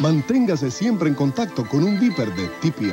Manténgase 0.00 0.70
siempre 0.70 1.08
en 1.08 1.14
contacto 1.14 1.66
con 1.66 1.82
un 1.82 1.98
Viper 1.98 2.34
de 2.34 2.48
TPI. 2.60 2.92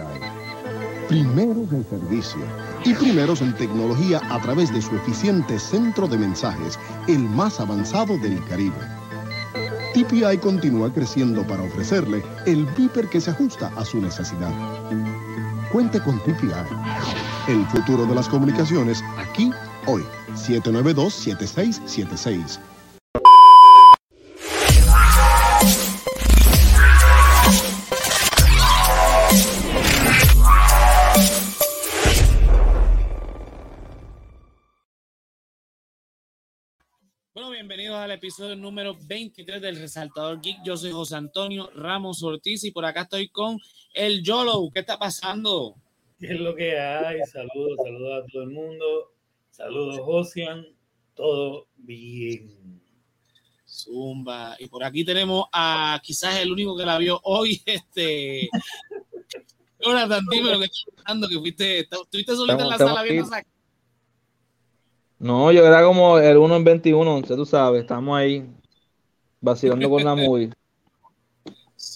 Primeros 1.07 1.71
en 1.73 1.85
servicio 1.89 2.39
y 2.85 2.93
primeros 2.93 3.41
en 3.41 3.53
tecnología 3.55 4.21
a 4.29 4.39
través 4.41 4.73
de 4.73 4.81
su 4.81 4.95
eficiente 4.95 5.59
centro 5.59 6.07
de 6.07 6.17
mensajes, 6.17 6.79
el 7.07 7.19
más 7.19 7.59
avanzado 7.59 8.17
del 8.17 8.41
Caribe. 8.45 8.79
TPI 9.93 10.39
continúa 10.39 10.91
creciendo 10.91 11.45
para 11.45 11.61
ofrecerle 11.63 12.23
el 12.45 12.65
Viper 12.77 13.09
que 13.09 13.21
se 13.21 13.29
ajusta 13.31 13.71
a 13.75 13.85
su 13.85 14.01
necesidad. 14.01 14.51
Cuente 15.71 16.01
con 16.01 16.19
TPI. 16.23 16.51
El 17.47 17.65
futuro 17.67 18.05
de 18.05 18.15
las 18.15 18.27
comunicaciones 18.27 19.01
aquí, 19.17 19.51
hoy, 19.85 20.03
792-7676. 20.35 22.59
Bienvenidos 37.93 38.03
al 38.05 38.11
episodio 38.11 38.55
número 38.55 38.97
23 39.05 39.61
del 39.61 39.75
Resaltador 39.75 40.41
Geek. 40.41 40.63
Yo 40.63 40.75
soy 40.75 40.91
José 40.91 41.15
Antonio 41.15 41.69
Ramos 41.75 42.23
Ortiz 42.23 42.63
y 42.63 42.71
por 42.71 42.85
acá 42.85 43.01
estoy 43.01 43.29
con 43.29 43.59
el 43.93 44.23
Yolo. 44.23 44.67
¿Qué 44.73 44.79
está 44.79 44.97
pasando? 44.97 45.75
¿Qué 46.19 46.33
es 46.33 46.39
lo 46.39 46.55
que 46.55 46.79
hay? 46.79 47.19
Saludos, 47.31 47.77
saludos 47.83 48.23
a 48.23 48.31
todo 48.31 48.43
el 48.43 48.49
mundo. 48.49 49.13
Saludos, 49.51 49.99
Josian. 49.99 50.65
Todo 51.13 51.67
bien. 51.75 52.81
Zumba. 53.67 54.55
Y 54.57 54.67
por 54.67 54.83
aquí 54.83 55.05
tenemos 55.05 55.45
a 55.53 56.01
quizás 56.01 56.39
el 56.39 56.51
único 56.51 56.75
que 56.75 56.85
la 56.85 56.97
vio 56.97 57.19
hoy, 57.23 57.61
este. 57.65 58.49
Jonathan, 59.79 60.25
dime 60.31 60.51
lo 60.51 60.57
que 60.59 60.65
estás 60.65 60.95
pasando, 60.95 61.27
que 61.27 61.37
fuiste, 61.37 61.79
estuviste 61.81 62.35
solito 62.35 62.63
en 62.63 62.69
la 62.69 62.77
sala 62.79 63.03
viendo 63.03 63.23
esa 63.23 63.43
no, 65.23 65.53
yo 65.53 65.65
era 65.65 65.81
como 65.85 66.17
el 66.17 66.35
1 66.35 66.57
en 66.57 66.63
21, 66.65 67.15
usted 67.15 67.35
tú 67.35 67.45
sabes, 67.45 67.81
estamos 67.81 68.17
ahí 68.17 68.45
vacilando 69.39 69.89
con 69.89 70.03
la 70.03 70.15
movie. 70.15 70.51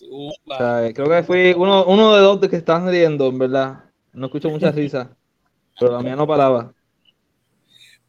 O 0.09 0.34
sea, 0.58 0.89
creo 0.94 1.09
que 1.09 1.23
fui 1.23 1.53
uno, 1.58 1.84
uno 1.86 2.16
de 2.16 2.22
dos 2.22 2.39
de 2.39 2.50
que 2.50 2.56
están 2.56 2.89
riendo, 2.89 3.28
en 3.28 3.38
verdad. 3.38 3.84
No 4.14 4.28
escucho 4.28 4.50
mucha 4.50 4.72
risa, 4.72 5.14
pero 5.78 5.92
la 5.92 6.00
mía 6.02 6.16
no 6.16 6.25
paraba. 6.25 6.73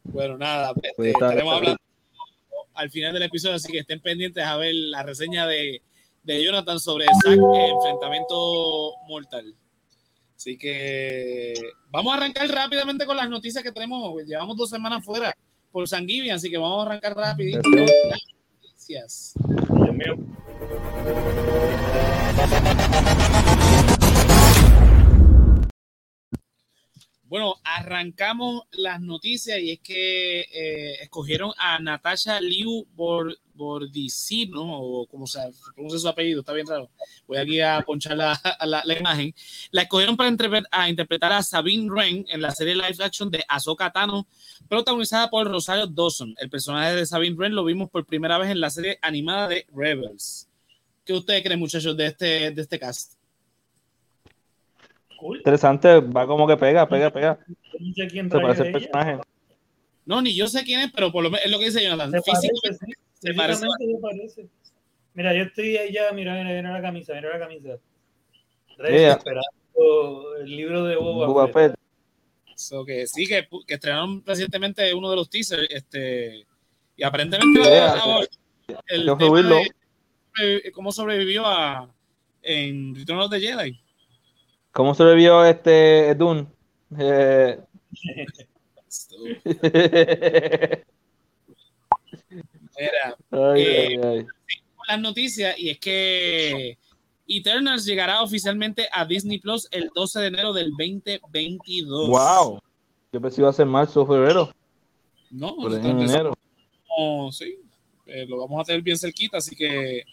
Bueno, 0.05 0.37
nada, 0.37 0.73
pues, 0.73 0.93
pues 0.95 1.13
estaremos 1.13 1.53
hablando 1.53 1.81
al 2.75 2.89
final 2.89 3.11
del 3.11 3.23
episodio, 3.23 3.57
así 3.57 3.73
que 3.73 3.79
estén 3.79 3.99
pendientes 3.99 4.41
a 4.45 4.55
ver 4.55 4.73
la 4.73 5.03
reseña 5.03 5.45
de, 5.45 5.81
de 6.23 6.43
Jonathan 6.45 6.79
sobre 6.79 7.07
Zack, 7.21 7.37
enfrentamiento 7.37 8.93
mortal. 9.09 9.53
Así 10.39 10.57
que 10.57 11.53
vamos 11.91 12.13
a 12.13 12.15
arrancar 12.15 12.47
rápidamente 12.47 13.05
con 13.05 13.17
las 13.17 13.29
noticias 13.29 13.61
que 13.61 13.73
tenemos. 13.73 14.23
Llevamos 14.25 14.55
dos 14.55 14.69
semanas 14.69 15.03
fuera 15.03 15.35
por 15.69 15.85
San 15.85 16.07
Givian, 16.07 16.37
así 16.37 16.49
que 16.49 16.57
vamos 16.57 16.79
a 16.79 16.89
arrancar 16.89 17.13
rapidito 17.13 17.59
con 17.61 17.75
las 17.75 18.21
noticias. 18.63 19.33
Dios 19.35 19.93
mío. 19.93 20.15
Bueno, 27.29 27.57
arrancamos 27.63 28.63
las 28.71 28.99
noticias 29.01 29.59
y 29.59 29.69
es 29.73 29.79
que 29.81 30.39
eh, 30.39 30.95
escogieron 31.03 31.51
a 31.59 31.77
Natasha 31.77 32.41
Liu 32.41 32.87
Bordicino, 33.53 34.63
o 34.63 35.05
como 35.05 35.27
se 35.27 35.39
pronuncia 35.75 35.99
su 35.99 36.07
apellido, 36.07 36.39
está 36.39 36.53
bien 36.53 36.65
raro. 36.65 36.89
Voy 37.27 37.37
aquí 37.37 37.61
a 37.61 37.83
ponchar 37.85 38.17
la, 38.17 38.41
la, 38.83 38.97
imagen. 38.97 39.35
La 39.69 39.83
escogieron 39.83 40.17
para 40.17 40.35
a 40.71 40.89
interpretar 40.89 41.31
a 41.31 41.43
Sabine 41.43 41.87
Wren 41.91 42.25
en 42.29 42.41
la 42.41 42.49
serie 42.49 42.73
live 42.73 42.97
action 43.03 43.29
de 43.29 43.43
Ahsoka 43.47 43.91
Tano, 43.91 44.27
protagonizada 44.67 45.29
por 45.29 45.47
Rosario 45.47 45.85
Dawson. 45.85 46.33
El 46.39 46.49
personaje 46.49 46.95
de 46.95 47.05
Sabine 47.05 47.35
Wren 47.35 47.53
lo 47.53 47.63
vimos 47.63 47.91
por 47.91 48.07
primera 48.07 48.39
vez 48.39 48.49
en 48.49 48.59
la 48.59 48.71
serie 48.71 48.97
animada 49.03 49.47
de 49.49 49.67
Rebels. 49.71 50.49
¿Qué 51.05 51.13
ustedes 51.13 51.43
creen, 51.43 51.59
muchachos, 51.59 51.95
de 51.95 52.07
este, 52.07 52.49
de 52.49 52.61
este 52.63 52.79
cast? 52.79 53.18
Interesante, 55.21 55.99
va 55.99 56.25
como 56.25 56.47
que 56.47 56.57
pega, 56.57 56.87
pega, 56.87 57.11
pega. 57.11 57.39
No 57.79 57.93
sé 57.93 58.07
quién 58.07 58.29
Se 58.29 58.39
parece 58.39 58.63
el 58.63 58.71
personaje. 58.71 59.19
No, 60.05 60.21
ni 60.21 60.35
yo 60.35 60.47
sé 60.47 60.63
quién 60.63 60.79
es, 60.81 60.91
pero 60.91 61.11
por 61.11 61.23
lo 61.23 61.29
menos 61.29 61.45
es 61.45 61.51
lo 61.51 61.59
que 61.59 61.65
dice 61.65 61.83
Jonathan. 61.83 62.11
Se 62.11 62.21
parece, 62.21 62.49
se 63.13 63.33
parece. 63.33 64.49
Mira, 65.13 65.33
yo 65.33 65.43
estoy 65.43 65.77
allá, 65.77 66.11
mira, 66.13 66.33
mira, 66.35 66.49
mira 66.49 66.71
la 66.71 66.81
camisa, 66.81 67.13
mira 67.13 67.29
la 67.29 67.39
camisa. 67.39 67.77
Yeah. 68.77 69.13
Esperando 69.13 70.35
el 70.39 70.55
libro 70.55 70.83
de 70.85 70.95
Boba, 70.95 71.27
Boba 71.27 71.47
Fett. 71.49 71.75
So 72.55 72.85
que 72.85 73.07
sí, 73.07 73.25
que, 73.25 73.47
que, 73.67 73.73
estrenaron 73.75 74.23
recientemente 74.25 74.93
uno 74.93 75.09
de 75.09 75.15
los 75.15 75.29
teasers, 75.29 75.67
este, 75.69 76.45
y 76.95 77.03
aparentemente 77.03 77.61
yeah, 77.61 77.95
el 78.87 79.05
tema 79.17 79.41
de, 80.37 80.71
cómo 80.73 80.91
sobrevivió 80.91 81.45
a 81.45 81.93
en 82.41 82.95
Return 82.95 83.19
of 83.19 83.31
the 83.31 83.39
Jedi. 83.39 83.79
¿Cómo 84.79 84.95
sobrevivió 84.95 85.43
este 85.43 86.15
Dune? 86.15 86.47
Eh... 86.97 87.59
Era, 92.77 93.17
ay, 93.31 93.61
eh, 93.61 93.99
ay, 94.01 94.01
ay. 94.01 94.25
las 94.87 95.01
noticias 95.01 95.59
y 95.59 95.71
es 95.71 95.79
que 95.79 96.77
Eternals 97.27 97.83
llegará 97.83 98.21
oficialmente 98.23 98.87
a 98.93 99.03
Disney 99.03 99.39
Plus 99.39 99.67
el 99.71 99.91
12 99.93 100.19
de 100.21 100.27
enero 100.27 100.53
del 100.53 100.69
2022. 100.69 102.07
Wow. 102.07 102.61
Yo 103.11 103.19
pensé 103.19 103.35
que 103.35 103.41
iba 103.41 103.49
a 103.49 103.53
ser 103.53 103.65
marzo 103.65 104.03
o 104.03 104.07
febrero. 104.07 104.49
No, 105.29 105.57
en 105.75 105.99
enero. 105.99 106.37
sí, 107.33 107.59
eh, 108.05 108.25
lo 108.29 108.37
vamos 108.37 108.61
a 108.61 108.63
tener 108.63 108.81
bien 108.81 108.97
cerquita, 108.97 109.39
así 109.39 109.57
que 109.57 110.05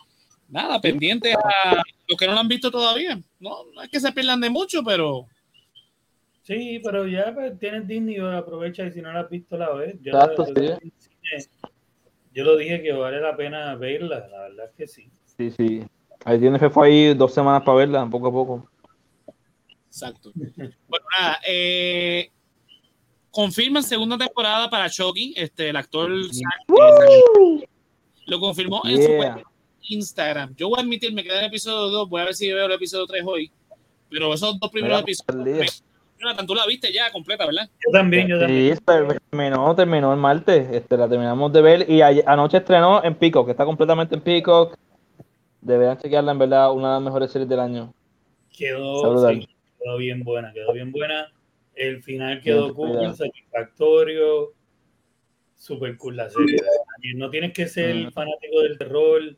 nada, 0.48 0.80
pendiente 0.80 1.32
a 1.32 1.82
los 2.08 2.18
que 2.18 2.26
no 2.26 2.32
lo 2.32 2.40
han 2.40 2.48
visto 2.48 2.70
todavía. 2.70 3.20
No, 3.40 3.64
no 3.74 3.82
es 3.82 3.88
que 3.88 4.00
se 4.00 4.12
pierdan 4.12 4.40
de 4.40 4.50
mucho, 4.50 4.82
pero. 4.84 5.26
Sí, 6.42 6.80
pero 6.84 7.06
ya 7.06 7.34
pues, 7.34 7.58
tienes 7.58 7.88
Disney, 7.88 8.18
aprovecha 8.18 8.86
y 8.86 8.92
si 8.92 9.02
no 9.02 9.12
la 9.12 9.20
has 9.20 9.30
visto 9.30 9.56
la 9.56 9.72
vez. 9.72 9.96
Yo, 10.00 10.12
yo, 12.32 12.44
lo 12.44 12.56
dije 12.56 12.82
que 12.82 12.92
vale 12.92 13.20
la 13.20 13.36
pena 13.36 13.74
verla, 13.74 14.28
la 14.28 14.42
verdad 14.42 14.66
es 14.66 14.72
que 14.76 14.86
sí. 14.86 15.10
Sí, 15.36 15.50
sí. 15.50 15.82
Ahí 16.24 16.38
tiene 16.38 16.58
que 16.58 16.70
fue 16.70 16.88
ahí 16.88 17.14
dos 17.14 17.34
semanas 17.34 17.62
para 17.64 17.78
verla, 17.78 18.08
poco 18.08 18.28
a 18.28 18.32
poco. 18.32 18.70
Exacto. 19.86 20.30
bueno, 20.34 21.06
nada, 21.18 21.38
eh, 21.46 22.30
confirman 23.30 23.82
segunda 23.82 24.16
temporada 24.18 24.70
para 24.70 24.88
Chucky, 24.88 25.34
este, 25.36 25.70
el 25.70 25.76
actor. 25.76 26.10
lo 28.26 28.40
confirmó 28.40 28.82
en 28.84 29.02
su 29.02 29.16
cuenta 29.16 29.55
Instagram. 29.88 30.54
Yo 30.56 30.68
voy 30.68 30.78
a 30.78 30.82
admitir, 30.82 31.12
me 31.12 31.22
quedé 31.22 31.34
en 31.34 31.40
el 31.40 31.46
episodio 31.46 31.90
2, 31.90 32.08
voy 32.08 32.20
a 32.20 32.24
ver 32.24 32.34
si 32.34 32.52
veo 32.52 32.66
el 32.66 32.72
episodio 32.72 33.06
3 33.06 33.22
hoy. 33.26 33.50
Pero 34.10 34.32
esos 34.32 34.58
dos 34.58 34.70
primeros 34.70 35.00
episodios. 35.00 35.82
Jonathan, 36.18 36.46
tú 36.46 36.54
la 36.54 36.66
viste 36.66 36.92
ya 36.92 37.10
completa, 37.12 37.44
¿verdad? 37.44 37.68
Yo 37.84 37.92
también, 37.92 38.26
yo 38.28 38.38
también. 38.38 38.74
Sí, 38.74 38.82
terminó, 38.84 39.74
terminó 39.74 40.12
el 40.12 40.18
martes. 40.18 40.68
Este, 40.72 40.96
la 40.96 41.08
terminamos 41.08 41.52
de 41.52 41.60
ver 41.62 41.90
y 41.90 42.00
anoche 42.00 42.58
estrenó 42.58 43.04
en 43.04 43.14
Peacock, 43.14 43.46
que 43.46 43.50
está 43.50 43.64
completamente 43.64 44.14
en 44.14 44.22
Peacock. 44.22 44.76
Deberían 45.60 45.98
chequearla, 45.98 46.32
en 46.32 46.38
verdad, 46.38 46.72
una 46.72 46.88
de 46.88 46.94
las 46.94 47.02
mejores 47.02 47.30
series 47.30 47.48
del 47.48 47.60
año. 47.60 47.92
Quedó, 48.56 49.28
sí, 49.28 49.46
quedó 49.82 49.96
bien 49.98 50.22
buena, 50.22 50.52
quedó 50.52 50.72
bien 50.72 50.92
buena. 50.92 51.30
El 51.74 52.02
final 52.02 52.40
quedó 52.40 52.72
cool, 52.74 53.14
satisfactorio. 53.14 54.52
Super 55.56 55.96
cool 55.98 56.16
la 56.16 56.30
serie. 56.30 56.56
No 57.16 57.28
tienes 57.28 57.52
que 57.52 57.66
ser 57.66 58.10
fanático 58.12 58.62
del 58.62 58.78
terror 58.78 59.36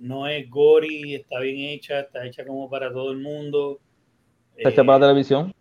no 0.00 0.26
es 0.26 0.50
gory, 0.50 1.14
está 1.14 1.38
bien 1.40 1.70
hecha, 1.70 2.00
está 2.00 2.26
hecha 2.26 2.44
como 2.44 2.68
para 2.68 2.92
todo 2.92 3.12
el 3.12 3.18
mundo. 3.18 3.80
¿Está 4.56 4.70
hecha 4.70 4.84
para 4.84 4.98
la 4.98 5.06
televisión? 5.08 5.54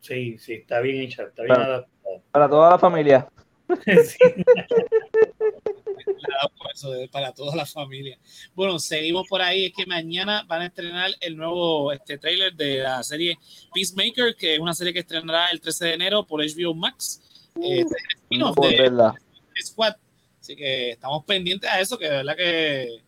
Sí, 0.00 0.38
sí, 0.38 0.54
está 0.54 0.80
bien 0.80 1.02
hecha, 1.02 1.24
está 1.24 1.42
bien 1.42 1.54
para, 1.54 1.66
adaptada. 1.66 2.22
Para 2.30 2.48
toda 2.48 2.70
la 2.70 2.78
familia. 2.78 3.28
para 7.12 7.32
toda 7.32 7.56
la 7.56 7.66
familia. 7.66 8.18
Bueno, 8.54 8.78
seguimos 8.78 9.26
por 9.28 9.42
ahí. 9.42 9.66
Es 9.66 9.72
que 9.74 9.84
mañana 9.86 10.44
van 10.46 10.62
a 10.62 10.66
estrenar 10.66 11.10
el 11.20 11.36
nuevo 11.36 11.92
este, 11.92 12.18
trailer 12.18 12.54
de 12.54 12.78
la 12.78 13.02
serie 13.02 13.36
Peacemaker, 13.74 14.36
que 14.36 14.54
es 14.54 14.60
una 14.60 14.74
serie 14.74 14.92
que 14.92 15.00
estrenará 15.00 15.50
el 15.50 15.60
13 15.60 15.86
de 15.86 15.94
enero 15.94 16.24
por 16.26 16.40
HBO 16.40 16.74
Max. 16.74 17.50
Eh, 17.62 17.84
no, 18.30 18.54
de 18.54 19.62
Squad. 19.62 19.94
Así 20.40 20.56
que 20.56 20.92
estamos 20.92 21.24
pendientes 21.24 21.68
a 21.68 21.80
eso, 21.80 21.98
que 21.98 22.08
de 22.08 22.16
verdad 22.16 22.36
que 22.36 23.02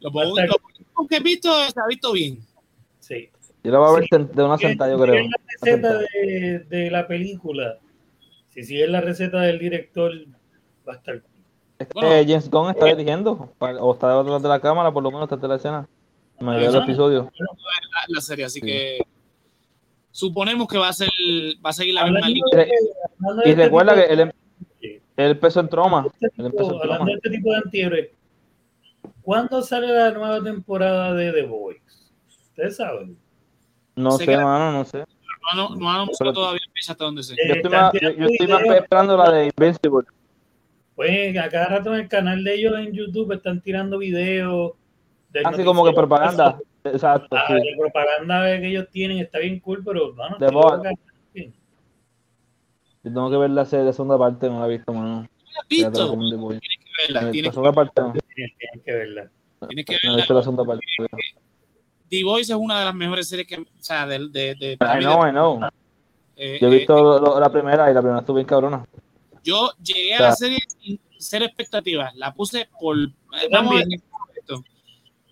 lo, 0.00 0.10
poco, 0.12 1.08
que 1.08 1.16
he 1.16 1.20
visto 1.20 1.52
se 1.70 1.80
ha 1.80 1.86
visto 1.86 2.12
bien. 2.12 2.38
Sí. 2.98 3.30
Yo 3.62 3.72
lo 3.72 3.80
voy 3.80 3.88
a 3.88 4.00
ver 4.00 4.28
de 4.28 4.42
una 4.42 4.58
sentada, 4.58 4.90
yo 4.90 4.98
creo. 5.00 5.14
la 5.24 5.36
receta 5.48 5.98
de, 5.98 6.66
de, 6.68 6.90
la 6.90 7.06
película, 7.06 7.78
si 8.48 8.64
sigue 8.64 8.86
la 8.88 9.00
receta 9.00 9.40
del 9.40 9.58
director, 9.58 10.12
va 10.88 10.94
a 10.94 10.96
estar 10.96 11.22
este 11.80 12.26
James 12.26 12.50
Gunn 12.50 12.70
está 12.70 12.84
dirigiendo 12.84 13.48
o 13.58 13.92
está 13.94 14.22
detrás 14.22 14.42
de 14.42 14.48
la 14.50 14.60
cámara, 14.60 14.92
por 14.92 15.02
lo 15.02 15.10
menos 15.10 15.24
está 15.24 15.36
de 15.36 15.48
la 15.48 15.56
escena. 15.56 15.88
mayoría 16.38 16.68
de 16.68 16.74
los 16.74 16.84
episodios. 16.84 17.26
La, 17.38 18.04
la, 18.08 18.20
serie, 18.20 18.44
así 18.44 18.60
que 18.60 18.98
suponemos 20.10 20.68
que 20.68 20.76
va 20.76 20.88
a 20.88 20.92
ser 20.92 21.08
va 21.64 21.70
a 21.70 21.72
seguir 21.72 21.94
la 21.94 22.04
misma 22.04 22.28
línea. 22.28 22.42
Y 23.46 23.50
este 23.50 23.64
recuerda 23.64 23.94
que 23.94 24.12
él, 24.12 24.20
él 24.20 24.30
empezó 25.16 25.60
en 25.60 25.68
troma. 25.70 26.06
Él 26.20 26.46
empezó 26.46 26.74
en 26.74 26.82
hablando 26.82 27.06
de 27.06 27.12
este 27.14 27.30
tipo 27.30 27.50
de 27.50 27.56
antihéroes, 27.56 28.10
¿cuándo 29.22 29.62
sale 29.62 29.88
la 29.88 30.10
nueva 30.12 30.42
temporada 30.42 31.14
de 31.14 31.32
The 31.32 31.42
Voice? 31.42 31.80
¿Ustedes 32.50 32.76
saben? 32.76 33.16
No 33.96 34.12
sé, 34.12 34.36
mano, 34.36 34.72
no 34.72 34.84
sé. 34.84 35.04
No, 35.54 35.76
no, 35.76 36.06
no 36.06 36.32
todavía 36.32 36.60
hasta 36.88 37.04
donde 37.04 37.22
sé. 37.22 37.34
Yo 37.46 37.54
estoy, 37.54 37.70
más, 37.70 37.92
yo, 38.00 38.10
yo 38.10 38.26
estoy 38.26 38.46
más 38.46 38.62
esperando 38.62 39.16
la 39.16 39.30
de 39.30 39.46
Invincible. 39.46 40.06
Pues 40.94 41.36
a 41.38 41.48
cada 41.48 41.66
rato 41.66 41.94
en 41.94 42.02
el 42.02 42.08
canal 42.08 42.44
de 42.44 42.54
ellos 42.54 42.74
en 42.78 42.92
YouTube 42.92 43.32
están 43.32 43.60
tirando 43.60 43.98
videos. 43.98 44.72
Así 45.44 45.64
como 45.64 45.84
que 45.84 45.92
propaganda. 45.92 46.58
Exacto. 46.84 47.28
Ah, 47.36 47.46
sí. 47.48 47.54
La 47.54 47.76
propaganda 47.78 48.60
que 48.60 48.68
ellos 48.68 48.88
tienen 48.90 49.18
está 49.18 49.38
bien 49.38 49.60
cool, 49.60 49.82
pero 49.84 50.14
bueno, 50.14 50.36
de 50.38 50.50
moda. 50.50 50.90
Yo 53.02 53.10
tengo 53.14 53.30
que 53.30 53.36
ver 53.38 53.50
la, 53.50 53.64
serie, 53.64 53.86
la 53.86 53.92
segunda 53.94 54.18
parte, 54.18 54.48
no 54.50 54.60
la 54.60 54.66
he 54.66 54.76
visto, 54.76 54.92
mano. 54.92 55.08
¿No 55.08 55.20
la 55.22 55.60
has 55.62 55.68
visto? 55.68 56.18
Tienes 56.18 56.60
que 56.60 57.12
verla. 57.14 57.30
Tienes 57.30 57.46
la 57.46 57.52
segunda 57.52 57.72
parte 57.72 58.00
no. 58.02 58.12
Tienes 58.58 58.84
que 58.84 58.92
verla. 58.92 59.30
Tienes 59.68 59.84
que 59.86 59.94
he 59.94 59.98
verla. 60.02 60.16
visto 60.16 60.34
la 60.34 60.42
segunda 60.42 60.64
parte. 60.64 60.84
The 62.08 62.24
Voice 62.24 62.52
es 62.52 62.58
una 62.58 62.78
de 62.80 62.84
las 62.86 62.94
mejores 62.94 63.28
series 63.28 63.46
que, 63.46 63.56
o 63.56 63.64
sea, 63.78 64.06
de, 64.06 64.18
de, 64.30 64.54
de, 64.56 64.72
I 64.72 64.98
know, 65.00 65.26
I 65.26 65.30
know. 65.30 65.60
eh, 66.36 66.58
Yo 66.60 66.68
he 66.68 66.74
eh, 66.74 66.78
visto 66.78 66.94
lo- 66.96 67.20
lo- 67.20 67.38
la 67.40 67.50
primera 67.52 67.90
y 67.90 67.94
la 67.94 68.00
primera 68.00 68.20
estuvo 68.20 68.36
bien 68.36 68.46
cabrona. 68.46 68.84
Yo 69.44 69.70
llegué 69.82 70.14
a 70.14 70.16
O 70.16 70.18
sea, 70.18 70.28
la 70.30 70.36
serie 70.36 70.58
sin 70.78 71.00
ser 71.18 71.42
expectativas. 71.44 72.14
La 72.16 72.34
puse 72.34 72.68
por. 72.80 72.98
eh, 72.98 73.08
Vamos 73.52 73.76
a 73.76 73.84
esto. 74.36 74.64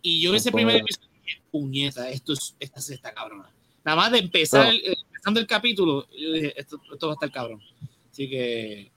Y 0.02 0.20
yo 0.20 0.34
ese 0.34 0.50
Por 0.52 0.58
primer 0.60 0.76
episodio 0.76 1.08
dije, 1.24 1.42
puñeta, 1.50 2.08
esto 2.10 2.32
es, 2.32 2.54
esta 2.60 2.80
serie 2.80 2.96
está 2.96 3.12
cabrona. 3.12 3.50
Nada 3.84 3.96
más 3.96 4.12
de 4.12 4.18
empezar, 4.18 4.68
el, 4.68 4.80
empezando 5.08 5.40
el 5.40 5.46
capítulo, 5.46 6.06
yo 6.16 6.32
dije, 6.32 6.54
esto, 6.60 6.80
esto 6.92 7.06
va 7.08 7.14
a 7.14 7.16
estar 7.16 7.32
cabrón. 7.32 7.60
Así 8.10 8.30
que. 8.30 8.92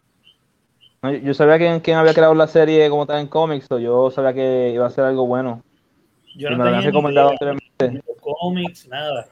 No, 1.01 1.11
yo- 1.11 1.19
Yo 1.19 1.33
sabía 1.33 1.57
quién, 1.57 1.79
quién 1.79 1.97
había 1.97 2.13
creado 2.13 2.33
la 2.35 2.47
serie 2.47 2.89
como 2.89 3.05
tal 3.05 3.19
en 3.21 3.27
cómics, 3.27 3.67
o 3.71 3.79
yo 3.79 4.11
sabía 4.11 4.33
que 4.33 4.71
iba 4.73 4.85
a 4.85 4.89
ser 4.91 5.03
algo 5.05 5.25
bueno. 5.25 5.63
Yo 6.35 6.49
no 6.51 6.57
me 6.57 6.63
lo 6.63 6.69
habían 6.69 6.79
tenía 6.79 6.79
ni 6.81 6.85
recomendado 6.87 7.27
idea, 7.33 7.51
anteriormente. 7.51 8.13
cómics, 8.21 8.87
nada. 8.87 9.27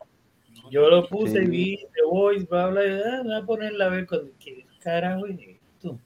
Yo 0.72 0.90
lo 0.90 1.08
puse 1.08 1.40
Sí. 1.40 1.46
y 1.46 1.48
vi 1.48 1.78
The 1.94 2.04
Voice, 2.10 2.46
bla, 2.50 2.68
bla, 2.68 2.82
bla, 2.82 3.22
voy 3.24 3.34
a 3.36 3.46
ponerla 3.46 3.86
a 3.86 3.90
ver 3.90 4.06
con 4.08 4.32
qué 4.40 4.66
carajo 4.84 5.26
es 5.28 5.40
esto. 5.40 6.00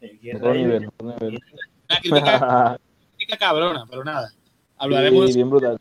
¿De 0.00 0.18
qué 0.18 0.36
Otro 0.36 0.54
nivel, 0.54 0.88
otro 0.88 1.06
nivel. 1.20 1.40
Una 1.88 2.00
crítica, 2.00 2.78
crítica 3.16 3.36
cabrona, 3.38 3.84
pero 3.88 4.04
nada. 4.04 4.30
Hablaremos 4.78 5.30
Sí, 5.32 5.36
bien 5.38 5.50
brutal. 5.50 5.78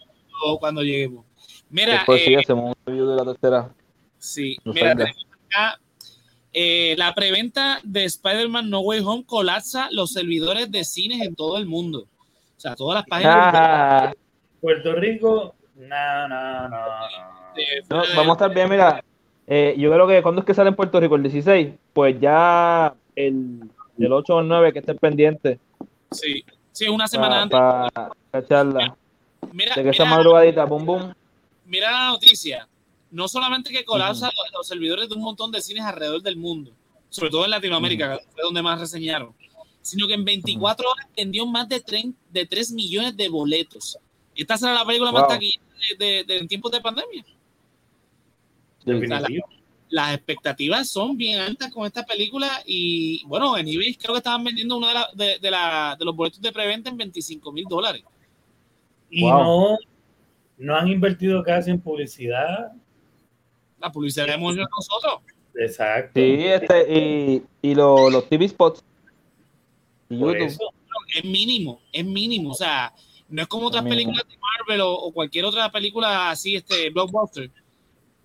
cuando 0.59 0.83
lleguemos. 0.83 1.25
Mira, 1.69 1.93
Después 1.93 2.23
sí 2.23 2.33
eh, 2.33 2.39
hacemos 2.39 2.65
un 2.65 2.75
review 2.85 3.07
de 3.07 3.15
la 3.15 3.25
tercera. 3.25 3.69
sí, 4.17 4.57
No 4.63 4.73
mira, 4.73 4.95
tenemos 4.95 5.25
acá, 5.47 5.79
eh, 6.57 6.95
la 6.97 7.13
preventa 7.13 7.79
de 7.83 8.05
Spider-Man 8.05 8.69
No 8.69 8.79
Way 8.79 9.01
Home 9.05 9.25
colapsa 9.25 9.89
los 9.91 10.13
servidores 10.13 10.71
de 10.71 10.85
cines 10.85 11.21
en 11.21 11.35
todo 11.35 11.57
el 11.57 11.65
mundo. 11.65 12.07
O 12.57 12.59
sea, 12.59 12.75
todas 12.75 12.95
las 12.95 13.05
páginas 13.05 13.35
Ah, 13.53 14.13
Puerto 14.61 14.93
Rico, 14.95 15.53
no, 15.75 16.27
no, 16.29 16.69
no, 16.69 16.79
no. 17.89 18.03
vamos 18.15 18.29
a 18.29 18.31
estar 18.31 18.53
bien, 18.53 18.69
mira. 18.69 19.03
eh, 19.47 19.75
yo 19.77 19.91
creo 19.91 20.07
que 20.07 20.21
cuando 20.23 20.39
es 20.41 20.47
que 20.47 20.53
sale 20.53 20.69
en 20.69 20.75
Puerto 20.75 20.99
Rico 20.99 21.15
el 21.17 21.23
16, 21.23 21.69
pues 21.93 22.19
ya 22.21 22.93
el, 23.15 23.59
el 23.99 24.13
8 24.13 24.35
o 24.35 24.39
el 24.39 24.47
9 24.47 24.71
que 24.73 24.79
esté 24.79 24.95
pendiente 24.95 25.59
Sí, 26.11 26.43
sí, 26.71 26.87
una 26.87 27.07
semana 27.07 27.47
para 27.49 27.83
antes. 27.83 28.17
cacharla. 28.31 28.95
Mira, 29.51 29.75
De 29.75 29.83
que 29.83 29.89
esa 29.89 30.05
mira, 30.05 30.15
madrugadita, 30.15 30.63
boom 30.65 30.85
boom. 30.85 31.13
mira 31.65 31.91
la 31.91 32.07
noticia. 32.11 32.67
No 33.15 33.27
solamente 33.29 33.69
que 33.71 33.85
colapsa 33.85 34.25
los, 34.25 34.51
los 34.53 34.67
servidores 34.67 35.07
de 35.07 35.15
un 35.15 35.21
montón 35.21 35.49
de 35.51 35.61
cines 35.61 35.83
alrededor 35.83 36.21
del 36.21 36.35
mundo, 36.35 36.71
sobre 37.09 37.29
todo 37.31 37.45
en 37.45 37.51
Latinoamérica, 37.51 38.17
que 38.19 38.25
fue 38.33 38.43
donde 38.43 38.61
más 38.61 38.79
reseñaron, 38.79 39.33
sino 39.81 40.05
que 40.07 40.15
en 40.15 40.25
24 40.25 40.89
horas 40.89 41.07
vendió 41.15 41.45
más 41.45 41.69
de, 41.69 41.81
tren- 41.83 42.13
de 42.29 42.45
3 42.45 42.71
millones 42.73 43.15
de 43.15 43.29
boletos. 43.29 43.97
Esta 44.35 44.57
será 44.57 44.73
la 44.73 44.85
película 44.85 45.11
más 45.13 45.21
taquillera 45.29 45.63
de, 45.97 46.05
de- 46.05 46.23
de- 46.25 46.37
en 46.39 46.47
tiempos 46.47 46.71
de 46.73 46.81
pandemia. 46.81 47.23
Definitivo. 48.83 49.47
Las 49.89 50.15
expectativas 50.15 50.89
son 50.89 51.15
bien 51.15 51.39
altas 51.39 51.71
con 51.71 51.85
esta 51.85 52.03
película 52.05 52.49
y 52.65 53.23
bueno, 53.27 53.55
en 53.57 53.67
eBay 53.67 53.93
creo 53.95 54.13
que 54.13 54.17
estaban 54.17 54.43
vendiendo 54.43 54.77
uno 54.77 54.87
de, 54.87 54.93
la- 54.93 55.09
de, 55.13 55.39
de 55.39 55.51
la- 55.51 55.95
de 55.97 56.03
los 56.05 56.15
boletos 56.15 56.41
de 56.41 56.51
preventa 56.51 56.89
en 56.89 56.97
25 56.97 57.51
mil 57.51 57.65
dólares. 57.65 58.03
Y 59.09 59.21
Wow. 59.21 59.31
no, 59.31 59.77
no 60.57 60.75
han 60.75 60.87
invertido 60.89 61.43
casi 61.43 61.71
en 61.71 61.79
publicidad. 61.79 62.73
La 63.85 63.91
publicidad 63.91 64.25
la 64.27 64.33
hemos 64.33 64.55
hecho 64.55 64.65
nosotros. 64.75 65.21
Exacto. 65.55 66.11
Sí, 66.19 66.37
este, 66.45 66.93
y, 66.99 67.43
y 67.61 67.75
lo- 67.75 68.09
los 68.09 68.27
TV 68.27 68.49
spots. 68.49 68.83
Y 70.09 70.17
Por 70.17 70.33
YouTube. 70.33 70.47
eso. 70.47 70.63
es 71.15 71.23
mínimo, 71.23 71.79
es 71.93 72.03
mínimo. 72.05 72.51
O 72.51 72.55
sea, 72.55 72.91
no 73.29 73.41
es 73.43 73.47
como 73.47 73.67
otras 73.67 73.83
Es 73.85 73.89
mínimo. 73.89 74.11
películas 74.11 74.27
de 74.27 74.37
Marvel 74.39 74.81
o, 74.81 74.91
o 74.93 75.11
cualquier 75.11 75.45
otra 75.45 75.71
película 75.71 76.31
así, 76.31 76.55
este 76.55 76.89
blockbuster, 76.89 77.51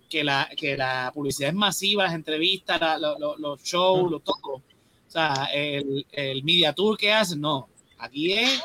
que 0.09 0.23
la, 0.23 0.49
que 0.57 0.75
la 0.75 1.11
publicidad 1.13 1.49
es 1.49 1.55
masiva, 1.55 2.03
las 2.05 2.15
entrevistas, 2.15 2.81
la- 2.81 2.97
lo- 2.97 3.19
lo- 3.19 3.37
los 3.37 3.61
shows, 3.63 4.11
los 4.11 4.23
todo. 4.23 4.55
O 4.55 4.61
sea, 5.07 5.47
el, 5.53 6.05
el 6.11 6.43
media 6.43 6.73
tour 6.73 6.97
que 6.97 7.13
hacen, 7.13 7.39
no. 7.39 7.69
Aquí 7.99 8.33
es 8.33 8.61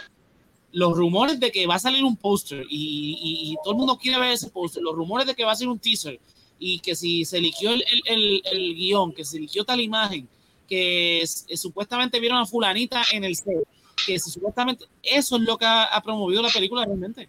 los 0.73 0.97
rumores 0.97 1.39
de 1.39 1.53
que 1.53 1.67
va 1.67 1.75
a 1.77 1.79
salir 1.79 2.03
un 2.05 2.17
póster 2.17 2.65
y, 2.71 3.19
y- 3.23 3.53
y 3.53 3.57
todo 3.63 3.73
el 3.75 3.79
mundo 3.79 3.97
quiere 3.99 4.19
ver 4.19 4.33
ese 4.33 4.49
póster, 4.51 4.83
los 4.83 4.95
rumores 4.97 5.27
de 5.27 5.35
que 5.35 5.45
va 5.45 5.53
a 5.53 5.57
ser 5.57 5.69
un 5.69 5.79
teaser 5.79 6.19
y 6.59 6.79
que 6.81 6.95
si 6.97 7.25
se 7.25 7.39
eligió 7.39 7.71
el, 7.71 7.83
el, 7.83 8.03
el- 8.07 8.43
el 8.51 8.75
guion, 8.75 9.13
que 9.13 9.25
se 9.25 9.37
eligió 9.39 9.65
tal 9.65 9.81
imagen, 9.81 10.29
que 10.69 11.23
supuestamente 11.55 12.19
vieron 12.21 12.39
a 12.39 12.47
fulanita 12.47 13.03
en 13.13 13.25
el 13.25 13.37
set, 13.37 13.63
que 14.07 14.19
si 14.19 14.31
supuestamente 14.31 14.85
eso 15.03 15.37
es 15.37 15.43
lo 15.43 15.57
que 15.59 15.65
ha, 15.65 15.85
ha 15.85 16.03
promovido 16.03 16.43
la 16.43 16.49
película 16.51 16.85
realmente. 16.85 17.29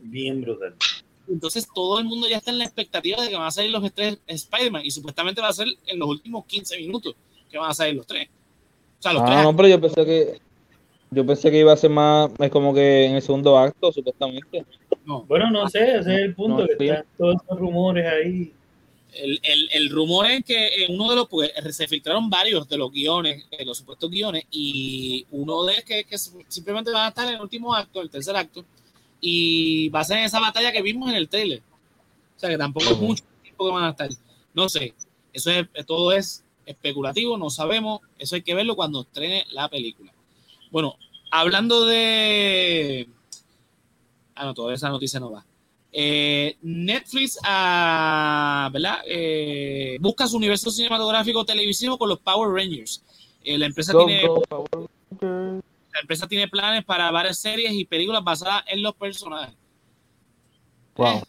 Bien 0.00 0.40
brutal. 0.40 0.74
Entonces 1.28 1.68
todo 1.74 1.98
el 1.98 2.06
mundo 2.06 2.26
ya 2.28 2.38
está 2.38 2.50
en 2.50 2.58
la 2.58 2.64
expectativa 2.64 3.22
de 3.22 3.28
que 3.28 3.36
van 3.36 3.46
a 3.46 3.50
salir 3.50 3.70
los 3.70 3.92
tres 3.92 4.18
Spider-Man 4.26 4.82
y 4.84 4.90
supuestamente 4.90 5.40
va 5.42 5.48
a 5.48 5.52
ser 5.52 5.68
en 5.86 5.98
los 5.98 6.08
últimos 6.08 6.46
15 6.46 6.78
minutos 6.78 7.14
que 7.50 7.58
van 7.58 7.70
a 7.70 7.74
salir 7.74 7.94
los 7.96 8.06
tres. 8.06 8.28
O 8.98 9.02
sea, 9.02 9.12
los 9.12 9.22
Ah, 9.22 9.26
tres. 9.26 9.42
no, 9.42 9.54
pero 9.56 9.68
yo 9.68 9.80
pensé 9.80 10.04
que 10.06 10.40
yo 11.10 11.24
pensé 11.26 11.50
que 11.50 11.58
iba 11.60 11.72
a 11.72 11.76
ser 11.76 11.90
más 11.90 12.30
es 12.38 12.50
como 12.50 12.74
que 12.74 13.04
en 13.06 13.16
el 13.16 13.22
segundo 13.22 13.56
acto, 13.58 13.92
supuestamente. 13.92 14.64
no. 15.04 15.22
Bueno, 15.24 15.50
no 15.50 15.68
sé, 15.68 15.98
ese 15.98 16.14
es 16.14 16.20
el 16.20 16.34
punto, 16.34 16.62
No, 16.62 16.66
que 16.66 16.76
sí. 16.78 16.88
están 16.88 17.04
todos 17.16 17.36
esos 17.42 17.58
rumores 17.58 18.06
ahí. 18.06 18.52
El, 19.14 19.40
el, 19.42 19.68
el 19.72 19.90
rumor 19.90 20.26
es 20.26 20.44
que 20.44 20.84
en 20.84 20.94
uno 20.94 21.08
de 21.10 21.16
los, 21.16 21.28
pues, 21.28 21.50
se 21.70 21.88
filtraron 21.88 22.28
varios 22.28 22.68
de 22.68 22.76
los 22.76 22.92
guiones, 22.92 23.48
de 23.56 23.64
los 23.64 23.78
supuestos 23.78 24.10
guiones, 24.10 24.44
y 24.50 25.26
uno 25.30 25.64
de 25.64 25.72
ellos 25.72 25.84
que, 25.84 26.04
que 26.04 26.18
simplemente 26.18 26.90
van 26.90 27.06
a 27.06 27.08
estar 27.08 27.26
en 27.26 27.34
el 27.34 27.40
último 27.40 27.74
acto, 27.74 28.02
el 28.02 28.10
tercer 28.10 28.36
acto, 28.36 28.64
y 29.20 29.88
va 29.88 30.00
a 30.00 30.04
ser 30.04 30.18
en 30.18 30.24
esa 30.24 30.40
batalla 30.40 30.70
que 30.72 30.82
vimos 30.82 31.08
en 31.10 31.16
el 31.16 31.28
trailer. 31.28 31.62
O 32.36 32.38
sea 32.38 32.50
que 32.50 32.58
tampoco 32.58 32.86
es 32.90 32.98
mucho 32.98 33.24
tiempo 33.42 33.66
que 33.66 33.72
van 33.72 33.84
a 33.84 33.90
estar. 33.90 34.08
No 34.54 34.68
sé, 34.68 34.94
eso 35.32 35.50
es, 35.50 35.66
todo 35.86 36.12
es 36.12 36.44
especulativo, 36.66 37.38
no 37.38 37.48
sabemos, 37.50 38.00
eso 38.18 38.34
hay 38.36 38.42
que 38.42 38.54
verlo 38.54 38.76
cuando 38.76 39.00
estrene 39.00 39.44
la 39.52 39.68
película. 39.68 40.12
Bueno, 40.70 40.96
hablando 41.30 41.86
de... 41.86 43.08
Ah, 44.34 44.44
no, 44.44 44.54
todavía 44.54 44.76
esa 44.76 44.88
noticia 44.88 45.18
no 45.18 45.32
va. 45.32 45.44
Eh, 45.90 46.56
Netflix 46.62 47.38
ah, 47.42 48.68
¿verdad? 48.72 49.00
Eh, 49.06 49.96
busca 50.00 50.28
su 50.28 50.36
universo 50.36 50.70
cinematográfico 50.70 51.44
televisivo 51.44 51.98
con 51.98 52.08
los 52.08 52.20
Power 52.20 52.50
Rangers. 52.50 53.02
Eh, 53.42 53.58
la, 53.58 53.66
empresa 53.66 53.92
Go, 53.92 54.06
tiene, 54.06 54.26
go, 54.26 54.42
Power 54.42 54.68
Rangers. 54.72 55.64
la 55.92 56.00
empresa 56.00 56.28
tiene 56.28 56.48
planes 56.48 56.84
para 56.84 57.10
varias 57.10 57.38
series 57.38 57.72
y 57.72 57.84
películas 57.84 58.22
basadas 58.22 58.64
en 58.68 58.82
los 58.82 58.94
personajes. 58.94 59.56
Wow. 60.96 61.22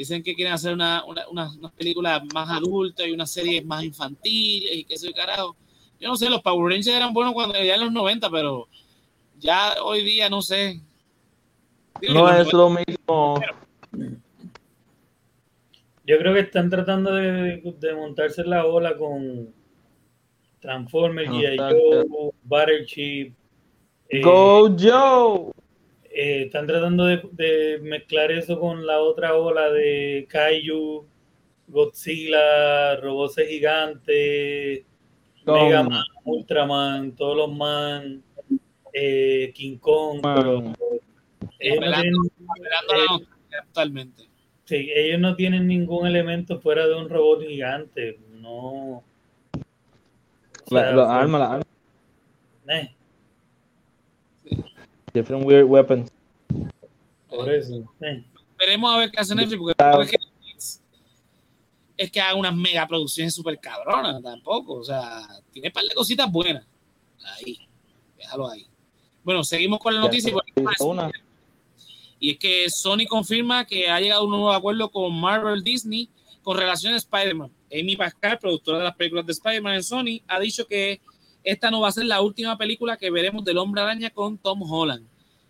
Dicen 0.00 0.22
que 0.22 0.34
quieren 0.34 0.54
hacer 0.54 0.72
una, 0.72 1.04
una, 1.04 1.28
una, 1.28 1.52
unas 1.58 1.72
películas 1.72 2.22
más 2.32 2.48
adultas 2.48 3.06
y 3.06 3.10
unas 3.12 3.30
series 3.30 3.62
más 3.66 3.84
infantiles 3.84 4.74
y 4.74 4.84
qué 4.84 4.96
sé 4.96 5.08
yo, 5.08 5.12
carajo. 5.12 5.54
Yo 6.00 6.08
no 6.08 6.16
sé, 6.16 6.30
los 6.30 6.40
Power 6.40 6.70
Rangers 6.72 6.96
eran 6.96 7.12
buenos 7.12 7.34
cuando 7.34 7.62
ya 7.62 7.74
en 7.74 7.82
los 7.82 7.92
90, 7.92 8.30
pero 8.30 8.66
ya 9.38 9.74
hoy 9.84 10.02
día 10.02 10.30
no 10.30 10.40
sé. 10.40 10.80
Digo, 12.00 12.14
No 12.14 12.30
es 12.34 12.50
lo 12.50 12.70
mismo. 12.70 13.42
yo 16.06 16.18
creo 16.18 16.32
que 16.32 16.40
están 16.40 16.70
tratando 16.70 17.12
de, 17.16 17.60
de 17.78 17.94
montarse 17.94 18.42
la 18.44 18.64
ola 18.64 18.96
con 18.96 19.52
Transformers, 20.60 21.28
G.I. 21.28 21.56
Nostalgia. 21.58 22.04
Joe, 22.08 22.30
Battleship. 22.44 23.32
eh, 24.08 24.22
Go 24.22 24.74
Joe. 24.78 25.52
Eh, 26.10 26.42
están 26.46 26.66
tratando 26.66 27.04
de, 27.06 27.22
de 27.32 27.78
mezclar 27.82 28.32
eso 28.32 28.58
con 28.58 28.84
la 28.86 29.00
otra 29.00 29.36
ola 29.36 29.70
de 29.70 30.26
Kaiju, 30.28 31.06
Godzilla, 31.68 32.96
robots 32.96 33.36
gigantes, 33.36 34.84
Mega 35.46 35.82
Man, 35.82 36.04
Ultraman, 36.24 37.12
todos 37.12 37.36
los 37.36 37.56
man. 37.56 38.22
eh, 38.92 39.52
King 39.54 39.78
Kong, 39.78 40.20
pero 40.22 40.74
ellos 41.58 41.80
no 41.80 41.92
tienen, 42.00 42.14
totalmente. 43.66 44.24
Sí, 44.64 44.90
ellos 44.94 45.20
no 45.20 45.34
tienen 45.36 45.66
ningún 45.66 46.06
elemento 46.06 46.60
fuera 46.60 46.86
de 46.86 46.94
un 46.94 47.08
robot 47.08 47.42
gigante, 47.42 48.18
no. 48.32 49.02
La, 50.70 50.92
los 50.92 51.08
armas, 51.08 51.40
las 51.40 51.50
armas. 51.50 51.66
Different 55.12 55.44
weird 55.44 55.64
weapons. 55.64 56.10
Por 57.28 57.52
eso. 57.52 57.84
Eh. 58.00 58.24
Veremos 58.58 58.94
a 58.94 58.98
ver 58.98 59.10
qué 59.10 59.20
hacen 59.20 59.36
Netflix, 59.36 59.74
porque 59.92 60.16
es 61.96 62.10
que 62.10 62.20
haga 62.20 62.34
unas 62.34 62.54
mega 62.54 62.86
producciones 62.86 63.34
súper 63.34 63.58
cabronas 63.58 64.22
tampoco. 64.22 64.74
O 64.74 64.84
sea, 64.84 65.26
tiene 65.52 65.68
un 65.68 65.72
par 65.72 65.84
de 65.84 65.94
cositas 65.94 66.30
buenas. 66.30 66.66
Ahí, 67.24 67.58
déjalo 68.16 68.48
ahí. 68.48 68.66
Bueno, 69.22 69.44
seguimos 69.44 69.78
con 69.78 69.94
la 69.94 70.00
noticia. 70.00 70.32
Y 72.18 72.32
es 72.32 72.38
que 72.38 72.68
Sony 72.68 73.06
confirma 73.08 73.64
que 73.64 73.88
ha 73.88 74.00
llegado 74.00 74.22
a 74.22 74.24
un 74.24 74.30
nuevo 74.30 74.52
acuerdo 74.52 74.90
con 74.90 75.18
Marvel 75.18 75.62
Disney 75.62 76.08
con 76.42 76.56
relación 76.56 76.94
a 76.94 76.96
Spider-Man. 76.96 77.50
Amy 77.72 77.96
Pascal, 77.96 78.38
productora 78.38 78.78
de 78.78 78.84
las 78.84 78.96
películas 78.96 79.26
de 79.26 79.32
Spider-Man 79.32 79.74
en 79.74 79.82
Sony, 79.82 80.22
ha 80.26 80.40
dicho 80.40 80.66
que 80.66 81.00
esta 81.44 81.70
no 81.70 81.80
va 81.80 81.88
a 81.88 81.92
ser 81.92 82.04
la 82.06 82.20
última 82.20 82.56
película 82.56 82.96
que 82.96 83.10
veremos 83.10 83.44
del 83.44 83.58
Hombre 83.58 83.82
Araña 83.82 84.10
con 84.10 84.38
Tom 84.38 84.62
Holland. 84.62 85.06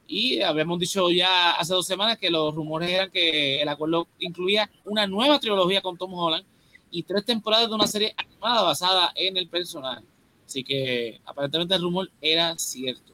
Y 0.06 0.40
habíamos 0.40 0.78
dicho 0.80 1.10
ya 1.10 1.52
hace 1.52 1.72
dos 1.72 1.86
semanas 1.86 2.18
que 2.18 2.30
los 2.30 2.54
rumores 2.54 2.90
eran 2.90 3.10
que 3.10 3.62
el 3.62 3.68
acuerdo 3.68 4.08
incluía 4.18 4.68
una 4.84 5.06
nueva 5.06 5.38
trilogía 5.38 5.80
con 5.80 5.96
Tom 5.96 6.12
Holland 6.14 6.44
y 6.90 7.04
tres 7.04 7.24
temporadas 7.24 7.68
de 7.68 7.74
una 7.74 7.86
serie 7.86 8.14
animada 8.16 8.62
basada 8.62 9.12
en 9.14 9.36
el 9.36 9.48
personaje. 9.48 10.04
Así 10.44 10.64
que 10.64 11.20
aparentemente 11.24 11.74
el 11.74 11.82
rumor 11.82 12.10
era 12.20 12.58
cierto. 12.58 13.12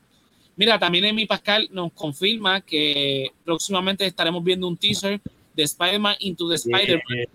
Mira, 0.56 0.78
también 0.78 1.04
Emi 1.04 1.26
Pascal 1.26 1.68
nos 1.70 1.92
confirma 1.92 2.62
que 2.62 3.30
próximamente 3.44 4.06
estaremos 4.06 4.42
viendo 4.42 4.66
un 4.66 4.76
teaser 4.76 5.20
de 5.54 5.62
Spider-Man 5.62 6.16
Into 6.20 6.48
the 6.48 6.54
Spider-Man 6.54 7.26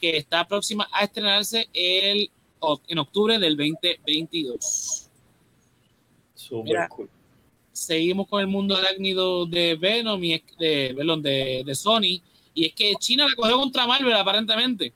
que 0.00 0.16
está 0.16 0.46
próxima 0.46 0.88
a 0.92 1.04
estrenarse 1.04 1.68
el, 1.72 2.30
en 2.88 2.98
octubre 2.98 3.38
del 3.38 3.56
2022. 3.56 5.10
Super 6.34 6.88
cool 6.88 7.10
seguimos 7.76 8.26
con 8.26 8.40
el 8.40 8.46
mundo 8.46 8.76
arácnido 8.76 9.46
de 9.46 9.76
Venom 9.76 10.22
y 10.24 10.42
de, 10.58 10.94
de, 11.22 11.62
de 11.64 11.74
Sony. 11.74 12.22
Y 12.54 12.64
es 12.64 12.72
que 12.72 12.94
China 12.98 13.26
la 13.28 13.34
cogió 13.36 13.58
contra 13.58 13.86
Marvel 13.86 14.14
aparentemente. 14.14 14.94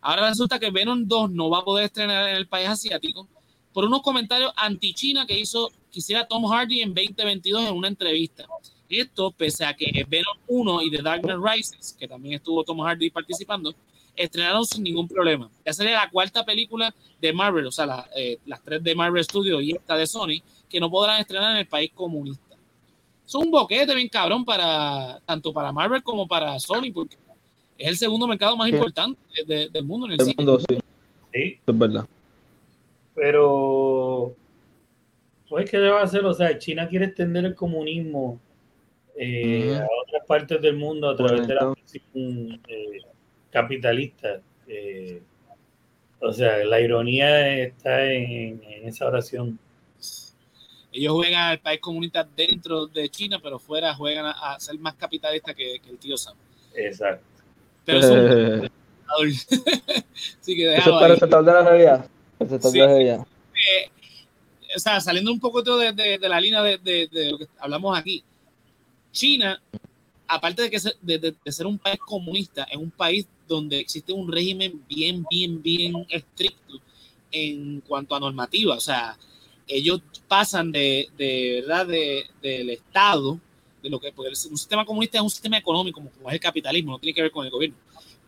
Ahora 0.00 0.28
resulta 0.28 0.58
que 0.58 0.70
Venom 0.70 1.06
2 1.06 1.30
no 1.30 1.50
va 1.50 1.58
a 1.58 1.64
poder 1.64 1.86
estrenar 1.86 2.28
en 2.28 2.36
el 2.36 2.46
país 2.46 2.68
asiático 2.68 3.26
por 3.72 3.84
unos 3.84 4.02
comentarios 4.02 4.52
anti-China 4.56 5.26
que 5.26 5.38
hizo, 5.38 5.70
quisiera 5.90 6.26
Tom 6.26 6.44
Hardy 6.44 6.80
en 6.80 6.94
2022 6.94 7.68
en 7.68 7.74
una 7.74 7.88
entrevista. 7.88 8.46
Esto 8.88 9.30
pese 9.30 9.64
a 9.64 9.74
que 9.74 10.04
Venom 10.08 10.36
1 10.46 10.82
y 10.82 10.90
The 10.90 11.02
Dark 11.02 11.22
Knight 11.22 11.40
Rises, 11.42 11.96
que 11.98 12.08
también 12.08 12.36
estuvo 12.36 12.64
Tom 12.64 12.80
Hardy 12.80 13.10
participando, 13.10 13.74
estrenaron 14.18 14.64
sin 14.66 14.82
ningún 14.82 15.08
problema. 15.08 15.50
Ya 15.64 15.72
sería 15.72 15.92
la 15.92 16.10
cuarta 16.10 16.44
película 16.44 16.94
de 17.20 17.32
Marvel, 17.32 17.66
o 17.66 17.72
sea, 17.72 18.06
eh, 18.16 18.38
las 18.46 18.62
tres 18.62 18.82
de 18.82 18.94
Marvel 18.94 19.24
Studios 19.24 19.62
y 19.62 19.72
esta 19.72 19.96
de 19.96 20.06
Sony, 20.06 20.42
que 20.68 20.80
no 20.80 20.90
podrán 20.90 21.20
estrenar 21.20 21.52
en 21.52 21.58
el 21.58 21.66
país 21.66 21.90
comunista. 21.94 22.56
Es 23.26 23.34
un 23.34 23.50
boquete 23.50 23.94
bien 23.94 24.08
cabrón 24.08 24.44
para 24.44 25.20
tanto 25.24 25.52
para 25.52 25.72
Marvel 25.72 26.02
como 26.02 26.26
para 26.26 26.58
Sony, 26.58 26.92
porque 26.92 27.16
es 27.76 27.88
el 27.88 27.96
segundo 27.96 28.26
mercado 28.26 28.56
más 28.56 28.68
importante 28.68 29.20
del 29.46 29.84
mundo 29.84 30.06
en 30.06 30.12
el, 30.12 30.20
el 30.20 30.34
mundo, 30.36 30.58
sí. 30.60 30.78
sí. 31.32 31.60
Es 31.66 31.78
verdad. 31.78 32.06
Pero, 33.14 34.34
pues, 35.48 35.70
¿qué 35.70 35.78
debe 35.78 35.98
hacer? 35.98 36.24
O 36.24 36.32
sea, 36.32 36.56
China 36.58 36.88
quiere 36.88 37.06
extender 37.06 37.44
el 37.44 37.54
comunismo 37.54 38.40
eh, 39.16 39.76
a 39.76 39.86
otras 40.06 40.24
partes 40.26 40.62
del 40.62 40.76
mundo 40.76 41.10
a 41.10 41.16
través 41.16 41.46
de 41.46 41.54
la 41.54 41.74
eh, 42.14 43.00
capitalista. 43.62 44.40
Eh, 44.66 45.22
o 46.20 46.32
sea, 46.32 46.64
la 46.64 46.80
ironía 46.80 47.56
está 47.58 48.04
en 48.04 48.60
esa 48.84 49.06
oración 49.06 49.58
ellos 50.92 51.12
juegan 51.12 51.50
al 51.50 51.60
país 51.60 51.80
comunista 51.80 52.26
dentro 52.36 52.86
de 52.86 53.08
China, 53.08 53.38
pero 53.42 53.58
fuera 53.58 53.94
juegan 53.94 54.26
a, 54.26 54.58
ser 54.58 54.78
más 54.78 54.94
capitalistas 54.94 55.54
que, 55.54 55.76
el 55.76 55.98
tío 55.98 56.16
Sam. 56.16 56.34
Exacto. 56.74 57.24
Pero 57.84 58.02
son 58.02 58.18
Así 60.40 60.56
que 60.56 60.74
Eso 60.74 61.00
es 61.00 61.18
para 61.18 61.42
de 61.42 61.52
la 61.52 61.62
realidad. 61.62 62.08
Sí. 62.60 62.80
Eh, 62.80 63.90
o 64.74 64.78
sea, 64.78 65.00
saliendo 65.00 65.32
un 65.32 65.40
poco 65.40 65.62
de, 65.62 65.92
de, 65.92 66.18
de 66.18 66.28
la 66.28 66.40
línea 66.40 66.62
de, 66.62 66.78
de, 66.78 67.30
lo 67.30 67.38
que 67.38 67.48
hablamos 67.58 67.98
aquí, 67.98 68.22
China, 69.12 69.60
aparte 70.28 70.62
de, 70.62 70.70
que 70.70 70.78
ser, 70.78 70.96
de, 71.00 71.34
ser 71.46 71.66
un 71.66 71.78
país 71.78 71.98
comunista, 71.98 72.64
es 72.64 72.76
un 72.76 72.90
país 72.90 73.26
donde 73.48 73.78
existe 73.78 74.12
un 74.12 74.30
régimen 74.30 74.84
bien, 74.86 75.24
bien, 75.28 75.60
bien 75.62 76.06
estricto 76.10 76.74
en 77.32 77.80
cuanto 77.80 78.14
a 78.14 78.20
normativa. 78.20 78.76
O 78.76 78.80
sea, 78.80 79.16
ellos 79.66 80.02
pasan 80.28 80.70
de, 80.70 81.08
de 81.16 81.62
verdad 81.62 81.86
de, 81.86 82.26
del 82.42 82.70
Estado, 82.70 83.40
de 83.82 83.88
lo 83.88 83.98
que 83.98 84.12
un 84.16 84.36
sistema 84.36 84.84
comunista 84.84 85.18
es 85.18 85.22
un 85.22 85.30
sistema 85.30 85.56
económico, 85.56 86.00
como, 86.00 86.28
es 86.28 86.34
el 86.34 86.40
capitalismo, 86.40 86.92
no 86.92 86.98
tiene 86.98 87.14
que 87.14 87.22
ver 87.22 87.30
con 87.30 87.46
el 87.46 87.50
gobierno. 87.50 87.76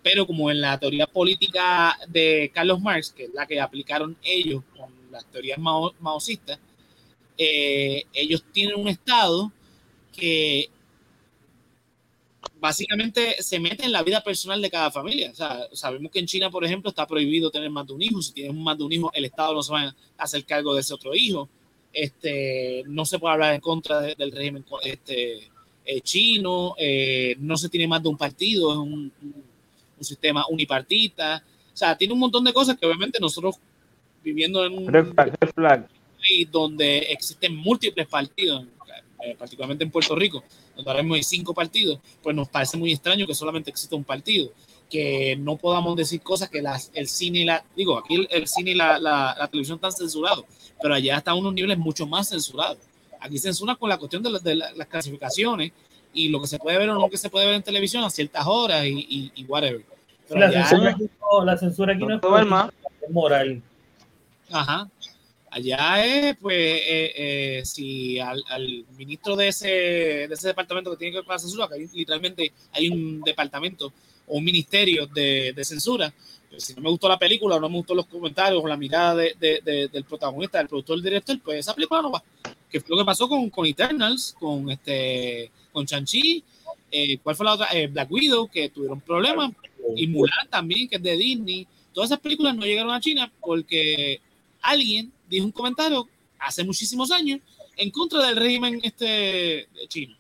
Pero 0.03 0.27
como 0.27 0.51
en 0.51 0.63
la 0.63 0.79
teoría 0.79 1.07
política 1.07 1.99
de 2.09 2.51
Carlos 2.55 2.81
Marx, 2.81 3.11
que 3.11 3.25
es 3.25 3.35
la 3.35 3.47
que 3.47 3.61
aplicaron 3.61 4.17
ellos 4.23 4.63
con 4.75 4.91
las 5.11 5.27
teorías 5.27 5.59
maocistas, 5.59 6.59
eh, 7.37 8.05
ellos 8.15 8.43
tienen 8.53 8.79
un 8.79 8.89
Estado 8.89 9.53
que 10.13 10.71
básicamente 12.61 13.43
se 13.43 13.59
mete 13.59 13.85
en 13.85 13.93
la 13.93 14.03
vida 14.03 14.23
personal 14.23 14.61
de 14.61 14.71
cada 14.71 14.91
familia. 14.91 15.31
O 15.31 15.35
sea, 15.35 15.67
sabemos 15.73 16.13
que 16.13 16.19
en 16.19 16.27
China, 16.27 16.51
por 16.51 16.65
ejemplo, 16.65 16.91
está 16.91 17.07
prohibido 17.07 17.51
tener 17.51 17.71
más 17.71 17.87
de 17.87 17.95
un 17.95 18.03
hijo. 18.03 18.23
Si 18.23 18.33
tienes 18.33 18.55
más 18.55 18.77
de 18.77 18.85
un 18.85 18.93
hijo, 18.93 19.11
el 19.15 19.25
Estado 19.25 19.55
no 19.55 19.63
se 19.63 19.73
va 19.73 19.83
a 19.83 19.95
hacer 20.19 20.45
cargo 20.45 20.75
de 20.75 20.81
ese 20.81 20.95
otro 20.95 21.15
hijo. 21.15 21.49
Este, 21.93 22.85
no 22.87 23.05
se 23.05 23.19
puede 23.19 23.35
hablar 23.35 23.55
en 23.55 23.61
contra 23.61 24.01
del 24.01 24.31
régimen 24.31 24.65
este, 24.85 25.49
eh, 25.85 26.01
chino. 26.03 26.75
Eh, 26.79 27.35
no 27.39 27.57
se 27.57 27.69
tiene 27.69 27.89
más 27.89 28.03
de 28.03 28.09
un 28.09 28.17
partido, 28.17 28.73
es 28.73 28.79
un, 28.79 29.13
un, 29.23 30.05
sistema 30.05 30.45
unipartita. 30.49 31.43
O 31.73 31.77
sea, 31.77 31.97
tiene 31.97 32.15
un 32.15 32.21
montón 32.21 32.45
de 32.45 32.53
cosas 32.53 32.79
que 32.79 32.87
obviamente 32.87 33.19
nosotros 33.21 33.57
viviendo 34.23 34.65
en 34.65 34.79
un 34.79 35.15
país 35.15 35.33
donde 36.51 36.99
existen 36.99 37.57
múltiples 37.57 38.07
partidos, 38.07 38.67
eh, 39.23 39.37
particularmente 39.39 39.85
en 39.85 39.91
Puerto 39.91 40.15
Rico, 40.15 40.43
donde 40.75 40.91
ahora 40.91 41.03
mismo 41.03 41.15
hay 41.15 41.23
cinco 41.23 41.53
partidos, 41.55 41.99
pues 42.23 42.35
nos 42.35 42.49
parece 42.49 42.77
muy 42.77 42.93
extraño 42.93 43.27
que 43.27 43.35
solamente 43.35 43.71
exista 43.71 43.97
un 43.97 44.05
partido, 44.05 44.51
que 44.89 45.37
no 45.37 45.57
podamos 45.57 45.97
decir 45.97 46.21
cosas 46.21 46.49
que 46.49 46.63
las, 46.63 46.91
el 46.95 47.09
cine 47.09 47.41
y 47.41 47.45
la, 47.45 47.65
digo, 47.77 47.99
aquí 47.99 48.27
el, 48.31 48.47
cine 48.49 48.73
y 48.73 48.75
la, 48.75 48.99
la, 48.99 49.49
televisión 49.51 49.77
están 49.77 49.93
censurados, 49.93 50.45
pero 50.81 50.95
allá 50.95 51.19
están 51.19 51.37
unos 51.37 51.55
niveles 51.55 51.79
mucho 51.79 52.07
más 52.07 52.29
censurados. 52.29 52.79
Aquí 53.21 53.39
censura 53.39 53.77
con 53.77 53.89
la 53.89 53.99
cuestión 53.99 54.23
de, 54.23 54.39
de 54.41 54.55
las 54.55 54.87
clasificaciones 54.89 55.73
y 56.13 56.29
lo 56.29 56.41
que 56.41 56.47
se 56.47 56.59
puede 56.59 56.79
ver 56.79 56.91
o 56.91 56.95
no 56.95 57.09
que 57.09 57.19
se 57.19 57.31
puede 57.31 57.47
ver 57.47 57.55
en 57.57 57.63
televisión 57.63 58.03
a 58.05 58.11
ciertas 58.11 58.45
horas 58.47 58.85
y, 58.87 59.33
y, 59.35 59.45
whatever. 59.45 59.85
la, 60.31 60.51
censura 60.51 60.91
aquí 60.91 61.11
no, 61.21 61.45
la 61.45 61.57
censura 61.57 61.93
aquí 61.95 62.05
no, 62.05 62.15
es 62.15 63.11
moral. 63.11 63.63
Ajá. 64.51 64.89
Allá 65.51 66.05
es, 66.05 66.37
pues, 66.37 66.57
eh, 66.57 67.13
eh, 67.17 67.63
si 67.65 68.21
al, 68.21 68.45
ministro 68.97 69.35
de 69.35 69.49
ese, 69.49 69.69
de 69.69 70.31
ese 70.31 70.49
departamento 70.49 70.93
que 70.93 70.97
tiene 70.97 71.11
que 71.11 71.19
ver 71.19 71.25
con 71.25 71.35
la 71.35 71.41
censura, 71.41 71.69
que 71.69 71.89
literalmente 71.93 72.53
hay 72.73 72.89
un 72.89 73.21
departamento 73.23 73.93
o 74.29 74.39
un 74.39 74.45
ministerio 74.45 75.09
de, 75.09 75.53
censura, 75.65 76.15
pues, 76.49 76.63
si 76.63 76.75
no 76.75 76.83
me 76.83 76.91
gustó 76.91 77.09
la 77.09 77.19
película 77.19 77.57
o 77.57 77.61
no 77.61 77.69
me 77.69 77.79
gustó 77.79 77.97
los 77.97 78.07
comentarios 78.07 78.63
o 78.63 78.69
la 78.69 78.77
mirada 78.77 79.17
del 79.17 80.05
protagonista, 80.09 80.59
del 80.59 80.69
productor, 80.69 80.97
del 80.97 81.05
director, 81.05 81.41
pues 81.41 81.59
esa 81.59 81.75
película 81.75 82.01
no 82.01 82.13
va. 82.13 82.23
Que 82.71 82.81
fue 82.81 82.91
lo 82.91 83.03
que 83.03 83.07
pasó 83.07 83.29
con, 83.29 83.51
con 83.51 83.67
Eternals, 83.67 84.37
con 84.39 84.71
este 84.71 85.51
con 85.73 85.85
Chanchi, 85.85 86.45
eh, 86.93 87.19
¿cuál 87.19 87.35
fue 87.35 87.47
la 87.47 87.55
otra? 87.55 87.69
Black 87.91 88.11
Widow, 88.11 88.49
que 88.49 88.69
tuvieron 88.69 89.01
problemas, 89.01 89.51
y 89.97 90.07
Mulan 90.07 90.49
también, 90.49 90.89
que 90.89 90.97
es 90.97 91.03
de 91.03 91.17
Disney. 91.17 91.67
Todas 91.93 92.11
esas 92.11 92.21
películas 92.21 92.55
no 92.55 92.65
llegaron 92.65 92.93
a 92.93 93.01
China 93.01 93.33
porque 93.41 94.21
alguien 94.61 95.13
dijo 95.31 95.47
un 95.47 95.53
comentario 95.53 96.07
hace 96.39 96.65
muchísimos 96.65 97.11
años 97.11 97.41
en 97.77 97.91
contra 97.91 98.27
del 98.27 98.37
régimen 98.37 98.81
este 98.83 99.69
chino. 99.89 100.17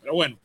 Pero 0.00 0.14
bueno, 0.14 0.38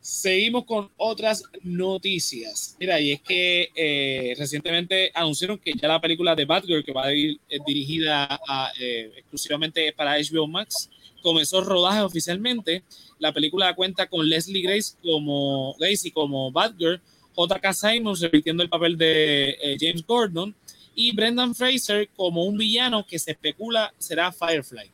seguimos 0.00 0.64
con 0.64 0.90
otras 0.96 1.44
noticias. 1.62 2.76
Mira, 2.78 3.00
y 3.00 3.12
es 3.12 3.20
que 3.20 3.70
eh, 3.74 4.34
recientemente 4.36 5.10
anunciaron 5.14 5.58
que 5.58 5.72
ya 5.80 5.88
la 5.88 6.00
película 6.00 6.34
de 6.34 6.44
Batgirl, 6.44 6.84
que 6.84 6.92
va 6.92 7.06
a 7.06 7.14
ir 7.14 7.40
eh, 7.48 7.58
dirigida 7.64 8.40
eh, 8.80 9.12
exclusivamente 9.16 9.92
para 9.92 10.16
HBO 10.18 10.46
Max, 10.48 10.90
comenzó 11.22 11.62
rodaje 11.62 12.00
oficialmente. 12.00 12.82
La 13.18 13.32
película 13.32 13.74
cuenta 13.74 14.08
con 14.08 14.28
Leslie 14.28 14.62
Grace 14.62 14.96
como 15.02 15.74
Grace 15.78 16.08
y 16.08 16.10
como 16.10 16.50
Batgirl, 16.50 17.00
J.K. 17.34 17.72
Simons 17.72 18.20
repitiendo 18.20 18.62
el 18.62 18.68
papel 18.68 18.98
de 18.98 19.76
James 19.80 20.04
Gordon 20.04 20.54
y 20.94 21.14
Brendan 21.14 21.54
Fraser 21.54 22.08
como 22.16 22.44
un 22.44 22.56
villano 22.56 23.04
que 23.06 23.18
se 23.18 23.32
especula 23.32 23.92
será 23.98 24.32
Firefly. 24.32 24.90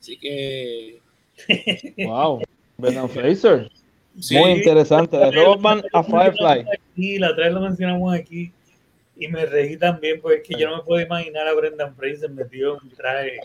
Así 0.00 0.16
que. 0.18 1.00
wow, 2.06 2.42
Brendan 2.78 3.08
Fraser. 3.08 3.70
Muy 4.30 4.50
interesante. 4.52 5.16
De 5.16 5.30
Robotman 5.30 5.82
a 5.92 6.02
Firefly. 6.02 6.66
Y 6.96 7.18
la 7.18 7.30
otra 7.30 7.44
vez 7.44 7.54
lo 7.54 7.60
mencionamos 7.60 8.14
aquí. 8.14 8.52
Y 9.16 9.28
me 9.28 9.46
reí 9.46 9.76
también, 9.76 10.20
porque 10.20 10.38
es 10.38 10.48
que 10.48 10.58
yo 10.58 10.70
no 10.70 10.78
me 10.78 10.82
puedo 10.82 11.00
imaginar 11.00 11.46
a 11.46 11.54
Brendan 11.54 11.94
Fraser 11.94 12.30
metido 12.30 12.76
en 12.76 12.88
un 12.88 12.90
traje. 12.90 13.38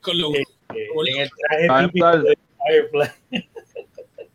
Con 0.00 0.20
lo, 0.20 0.34
eh, 0.34 0.44
en 0.74 1.20
el 1.20 1.30
traje 1.30 1.86
típico 1.86 2.18
de 2.18 2.38
Firefly. 2.66 3.44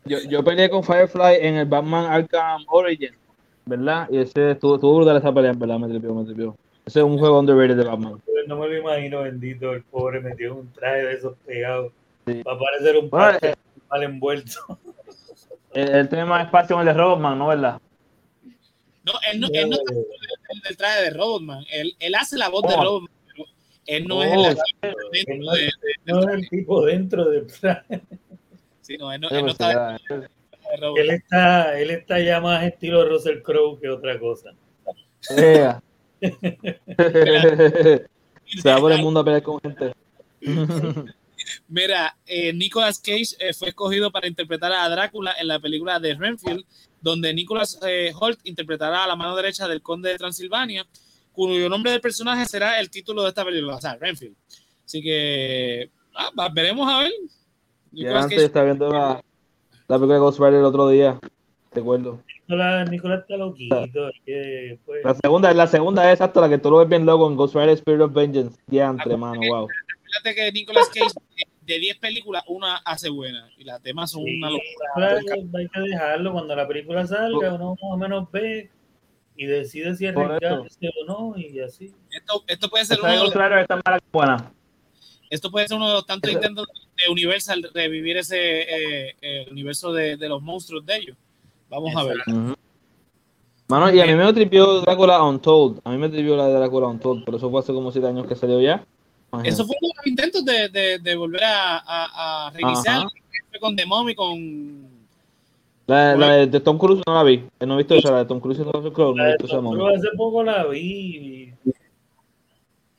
Yo, 0.08 0.18
yo 0.20 0.44
peleé 0.44 0.70
con 0.70 0.84
Firefly 0.84 1.38
en 1.40 1.56
el 1.56 1.66
Batman 1.66 2.04
Arkham 2.04 2.64
Origin, 2.68 3.10
¿verdad? 3.64 4.08
Y 4.08 4.18
ese 4.18 4.52
estuvo, 4.52 4.76
estuvo 4.76 4.98
brutal 4.98 5.16
esa 5.16 5.34
pelea, 5.34 5.52
verdad, 5.52 5.80
me 5.80 5.88
tripió, 5.88 6.14
me 6.14 6.24
tripió. 6.24 6.56
Ese 6.86 7.00
es 7.00 7.04
un 7.04 7.18
juego 7.18 7.40
underrated 7.40 7.76
de 7.76 7.84
Batman. 7.84 8.22
No 8.46 8.56
me 8.56 8.68
lo 8.68 8.76
imagino, 8.76 9.22
bendito, 9.22 9.72
el 9.72 9.82
pobre 9.82 10.20
metido 10.20 10.52
en 10.52 10.58
un 10.58 10.72
traje 10.72 11.04
de 11.04 11.14
esos 11.14 11.36
pegados. 11.44 11.92
Sí. 12.26 12.42
Va 12.44 12.52
a 12.52 12.58
parecer 12.58 12.96
un 12.96 13.10
bueno, 13.10 13.38
eh, 13.42 13.54
mal 13.90 14.02
envuelto. 14.04 14.78
Él, 15.74 16.08
tiene 16.08 16.24
más 16.24 16.46
espacio 16.46 16.76
en 16.76 16.80
el 16.80 16.94
de 16.94 17.00
Robotman, 17.00 17.38
¿no? 17.38 17.48
¿Verdad? 17.48 17.80
No, 19.04 19.12
él 19.30 19.40
no, 19.40 19.48
él 19.52 19.68
no 19.68 19.76
está 19.76 19.92
el 19.94 20.60
del 20.60 20.76
traje 20.76 21.02
de 21.02 21.10
Robotman. 21.10 21.64
Él, 21.70 21.94
él 22.00 22.14
hace 22.14 22.38
la 22.38 22.48
voz 22.48 22.62
oh. 22.64 22.70
de 22.70 22.76
Robotman, 22.76 23.12
pero 23.26 23.44
él 23.86 24.06
no 24.06 24.18
oh, 24.18 24.22
es 24.22 24.32
el, 24.32 24.94
dentro 25.12 25.36
no, 25.36 25.52
de, 25.52 25.62
de, 25.62 25.70
no 26.06 26.20
es 26.20 26.28
el 26.28 26.48
tipo 26.48 26.86
dentro 26.86 27.24
del 27.26 27.46
traje. 27.46 28.02
Sí, 28.80 28.96
no, 28.96 29.12
él 29.12 29.20
no, 29.20 29.28
él 29.28 29.44
no 29.44 29.50
está. 29.50 29.98
Él 30.96 31.10
está, 31.10 31.78
él 31.78 31.90
está 31.90 32.20
ya 32.20 32.40
más 32.40 32.64
estilo 32.64 33.06
Russell 33.06 33.42
Crowe 33.42 33.78
que 33.78 33.90
otra 33.90 34.18
cosa. 34.18 34.54
Yeah. 35.36 35.82
Se 38.46 38.70
va 38.70 38.78
por 38.78 38.92
el 38.92 39.02
mundo 39.02 39.20
a 39.20 39.24
pelear 39.24 39.42
con 39.42 39.60
gente. 39.60 39.92
Mira, 41.68 42.16
eh, 42.26 42.52
Nicolas 42.52 42.98
Cage 42.98 43.36
eh, 43.38 43.52
fue 43.52 43.68
escogido 43.68 44.10
para 44.10 44.26
interpretar 44.26 44.72
a 44.72 44.88
Drácula 44.88 45.34
en 45.38 45.48
la 45.48 45.60
película 45.60 45.98
de 46.00 46.14
Renfield, 46.14 46.64
donde 47.00 47.32
Nicolas 47.34 47.78
eh, 47.86 48.12
Holt 48.18 48.40
interpretará 48.44 49.04
a 49.04 49.06
la 49.06 49.16
mano 49.16 49.36
derecha 49.36 49.68
del 49.68 49.82
conde 49.82 50.10
de 50.10 50.18
Transilvania, 50.18 50.86
cuyo 51.32 51.68
nombre 51.68 51.92
del 51.92 52.00
personaje 52.00 52.46
será 52.46 52.80
el 52.80 52.90
título 52.90 53.22
de 53.22 53.28
esta 53.28 53.44
película, 53.44 53.76
o 53.76 53.80
sea, 53.80 53.96
Renfield. 53.96 54.36
Así 54.84 55.02
que 55.02 55.90
ah, 56.14 56.50
veremos 56.52 56.88
a 56.92 57.00
ver. 57.00 57.12
Nicolas 57.92 58.24
antes 58.24 58.36
Cage. 58.36 58.46
está 58.46 58.64
viendo 58.64 58.88
la, 58.88 59.22
la 59.88 59.96
película 59.96 60.14
de 60.14 60.20
Ghost 60.20 60.38
Rider 60.38 60.54
el 60.54 60.64
otro 60.64 60.88
día, 60.88 61.18
te 61.76 61.80
acuerdo. 61.80 62.22
Nicolás, 62.48 62.90
Nicolás 62.90 63.20
está 63.20 63.36
loquito. 63.36 64.10
Que, 64.24 64.78
pues... 64.86 65.04
La 65.04 65.14
segunda, 65.14 65.52
la 65.52 65.66
segunda 65.66 66.10
es 66.10 66.22
hasta 66.22 66.40
la 66.40 66.48
que 66.48 66.56
tú 66.56 66.70
lo 66.70 66.78
ves 66.78 66.88
bien 66.88 67.04
loco 67.04 67.28
en 67.28 67.36
Ghost 67.36 67.54
Rider 67.54 67.70
Spirit 67.70 68.00
of 68.00 68.14
Vengeance. 68.14 68.58
Ya 68.68 68.88
entre 68.88 69.14
mano, 69.16 69.40
wow. 69.50 69.68
Fíjate 70.06 70.34
que 70.34 70.52
Nicolas 70.52 70.88
Cage 70.88 71.12
de 71.60 71.78
10 71.78 71.98
películas, 71.98 72.44
una 72.46 72.76
hace 72.76 73.10
buena 73.10 73.50
y 73.58 73.64
las 73.64 73.82
demás 73.82 74.12
son 74.12 74.24
sí, 74.24 74.38
una 74.38 74.50
locura. 74.50 74.88
Claro, 74.94 75.16
hay 75.58 75.68
que 75.68 75.80
dejarlo 75.80 76.32
cuando 76.32 76.56
la 76.56 76.66
película 76.66 77.06
salga, 77.06 77.54
uno 77.54 77.70
más 77.72 77.78
o 77.82 77.96
menos 77.98 78.30
ve 78.30 78.70
y 79.36 79.44
decide 79.44 79.94
si 79.94 80.06
arriesgarse 80.06 80.88
o 80.88 81.04
no 81.06 81.38
y 81.38 81.60
así. 81.60 81.92
Esto, 82.10 82.42
esto 82.46 82.70
puede 82.70 82.86
ser 82.86 83.00
uno 83.02 83.10
de 83.10 83.18
los, 83.18 83.32
claro, 83.32 83.58
esta 83.58 83.82
mala 83.84 84.00
buena. 84.10 84.52
Esto 85.28 85.50
puede 85.50 85.68
ser 85.68 85.76
uno 85.76 85.88
de 85.88 85.94
los 85.94 86.06
tantos 86.06 86.30
intentos 86.30 86.66
de 86.96 87.12
Universal 87.12 87.60
de 87.60 87.68
revivir 87.74 88.16
ese 88.16 88.38
eh, 88.38 89.16
el 89.20 89.50
universo 89.50 89.92
de, 89.92 90.16
de, 90.16 90.28
los 90.28 90.40
monstruos 90.40 90.86
de 90.86 90.96
ellos. 90.96 91.16
Vamos 91.68 91.90
Exacto. 91.90 92.10
a 92.10 92.14
ver. 92.14 92.16
Uh 92.28 92.50
-huh. 92.50 92.56
Mano, 93.68 93.90
y 93.92 94.00
a 94.00 94.06
mí 94.06 94.14
me 94.14 94.32
tripió 94.32 94.80
Drácula 94.80 95.22
Untold. 95.22 95.80
A 95.84 95.90
mí 95.90 95.98
me 95.98 96.08
tripió 96.08 96.36
la 96.36 96.46
de 96.46 96.54
Drácula 96.54 96.86
Untold, 96.86 97.24
pero 97.24 97.36
eso 97.36 97.50
fue 97.50 97.60
hace 97.60 97.72
como 97.72 97.90
7 97.90 98.06
años 98.06 98.26
que 98.26 98.36
salió 98.36 98.60
ya. 98.60 98.84
Eso 99.42 99.66
fue 99.66 99.76
uno 99.80 99.88
de 99.88 99.94
los 99.96 100.06
intentos 100.06 100.44
de, 100.44 100.68
de, 100.68 100.98
de 100.98 101.16
volver 101.16 101.42
a, 101.42 101.78
a, 101.78 102.46
a 102.46 102.50
reiniciar 102.50 103.02
con 103.60 103.76
The 103.76 103.86
Mom 103.86 104.08
y 104.08 104.14
con. 104.14 104.96
La, 105.86 106.16
la 106.16 106.32
de, 106.32 106.46
de, 106.46 106.60
Tom 106.60 106.78
Cruise 106.78 107.02
no 107.06 107.14
la 107.14 107.22
vi. 107.22 107.44
No 107.60 107.74
he 107.74 107.78
visto 107.78 107.94
esa, 107.94 108.10
la 108.10 108.18
de 108.18 108.24
Tom 108.24 108.40
Cruise 108.40 108.58
y 108.58 108.62
Russell 108.64 108.92
Crowe. 108.92 109.14
No 109.14 109.24
he 109.24 109.28
visto 109.28 109.46
esa 109.46 109.56
Tom 109.56 109.86
Hace 109.86 110.08
poco 110.16 110.42
la 110.42 110.66
vi. 110.66 111.52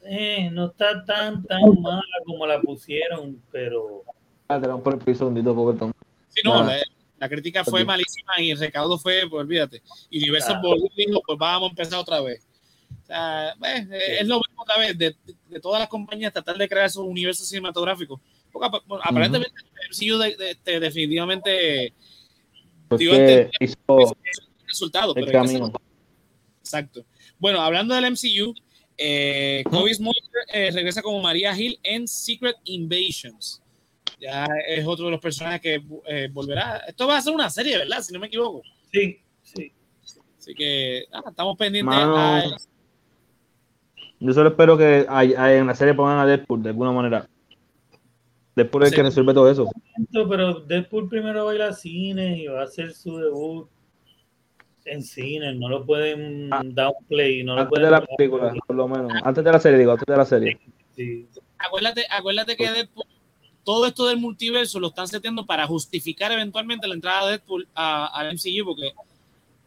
Eh, 0.04 0.50
no 0.52 0.68
está 0.68 1.04
tan, 1.04 1.44
tan 1.44 1.62
mala 1.82 2.02
como 2.26 2.46
la 2.46 2.62
pusieron, 2.62 3.42
pero. 3.52 4.04
Ah, 4.48 4.60
te 4.60 4.68
por 4.70 4.94
el 4.94 5.00
piso, 5.00 5.28
un 5.28 5.44
poco 5.44 5.74
Tom. 5.74 5.92
Sí, 6.30 6.42
no, 6.46 6.64
la, 6.64 6.78
la, 7.18 7.30
crítica 7.30 7.64
fue 7.64 7.84
malísima 7.86 8.40
y 8.40 8.52
el 8.52 8.60
recaudo 8.60 8.98
fue, 8.98 9.28
pues 9.30 9.42
olvídate. 9.42 9.82
Y 10.10 10.20
Universal 10.20 10.62
ah. 10.64 10.76
dijo, 10.96 11.22
pues 11.26 11.38
vamos 11.38 11.68
a 11.68 11.72
empezar 11.72 12.00
otra 12.00 12.22
vez. 12.22 12.46
O 13.04 13.06
sea, 13.06 13.56
pues, 13.58 13.88
es 13.92 14.28
lo 14.28 14.36
mismo 14.38 14.64
otra 14.64 14.78
vez 14.80 14.98
de, 14.98 15.16
de, 15.50 15.60
todas 15.60 15.80
las 15.80 15.90
compañías 15.90 16.34
tratar 16.34 16.58
de 16.58 16.68
crear 16.68 16.90
su 16.90 17.02
universo 17.04 17.44
cinematográfico. 17.46 18.22
Porque 18.52 18.70
bueno, 18.86 19.04
aparentemente 19.06 19.54
el 19.60 19.90
MCU 19.90 20.18
de, 20.18 20.36
de, 20.36 20.58
de, 20.64 20.80
definitivamente 20.80 21.94
digo, 22.98 23.14
este, 23.14 23.50
hizo 23.60 24.00
el 24.00 24.68
resultado. 24.68 25.14
El 25.16 25.26
pero 25.26 25.44
camino. 25.44 25.72
Exacto. 26.62 27.06
Bueno, 27.40 27.62
hablando 27.62 27.96
del 27.96 28.12
MCU, 28.12 28.54
eh, 28.98 29.64
Kobe 29.70 29.94
Smulders 29.94 30.30
eh, 30.54 30.72
regresa 30.72 31.02
como 31.02 31.22
María 31.22 31.58
Hill 31.58 31.80
en 31.84 32.08
Secret 32.08 32.56
Invasions. 32.66 33.62
Ya 34.20 34.48
es 34.68 34.86
otro 34.86 35.06
de 35.06 35.12
los 35.12 35.22
personajes 35.22 35.62
que 35.62 35.84
eh, 36.08 36.30
volverá. 36.32 36.78
Esto 36.88 37.08
va 37.08 37.18
a 37.18 37.22
ser 37.22 37.34
una 37.34 37.50
serie, 37.50 37.78
¿verdad? 37.78 38.02
Si 38.02 38.14
no 38.14 38.20
me 38.20 38.28
equivoco. 38.28 38.64
Sí, 38.92 39.20
sí. 39.44 39.72
Así 40.38 40.56
que 40.56 41.06
ah, 41.12 41.24
estamos 41.28 41.58
pendientes. 41.58 41.96
A... 41.96 42.58
Yo 44.20 44.34
solo 44.34 44.50
espero 44.50 44.78
que 44.78 45.06
hay, 45.08 45.34
hay 45.34 45.58
en 45.58 45.68
la 45.68 45.76
serie 45.76 45.94
pongan 45.94 46.20
a 46.20 46.26
Deadpool 46.26 46.64
de 46.64 46.70
alguna 46.70 46.92
manera. 46.92 47.28
Deadpool 48.56 48.84
es 48.84 48.90
el 48.90 48.96
que 48.96 49.04
resuelve 49.04 49.34
todo 49.34 49.52
eso. 49.52 49.70
Pero 50.12 50.62
Deadpool 50.62 51.08
primero 51.10 51.46
va 51.46 51.52
a 51.52 51.56
ir 51.56 51.62
al 51.62 51.76
cine 51.76 52.38
y 52.40 52.48
va 52.48 52.62
a 52.62 52.64
hacer 52.64 52.94
su 52.94 53.18
debut 53.18 53.70
en 54.86 55.04
cine. 55.04 55.54
No 55.54 55.70
lo 55.70 55.86
pueden 55.86 56.52
ah, 56.52 56.64
dar 56.66 56.94
un 56.98 57.06
play. 57.06 57.44
No 57.44 57.54
antes 57.54 57.78
lo 57.78 57.86
de 57.86 57.92
la 57.92 58.06
película, 58.06 58.54
por 58.66 58.76
lo 58.76 58.88
menos. 58.88 59.12
Antes 59.24 59.44
de 59.44 59.52
la 59.52 59.60
serie, 59.60 59.78
digo, 59.78 59.92
antes 59.92 60.08
de 60.08 60.18
la 60.18 60.26
serie. 60.26 60.60
Sí. 60.96 61.28
Acuérdate, 61.60 62.06
acuérdate 62.10 62.56
que 62.56 62.72
Deadpool, 62.72 63.06
todo 63.68 63.86
esto 63.86 64.06
del 64.08 64.16
multiverso 64.16 64.80
lo 64.80 64.88
están 64.88 65.10
seteando 65.10 65.46
para 65.46 65.68
justificar 65.68 66.32
eventualmente 66.32 66.88
la 66.88 66.94
entrada 66.94 67.26
de 67.26 67.32
Deadpool 67.32 67.68
al 67.74 68.34
MCU, 68.34 68.64
porque 68.64 68.94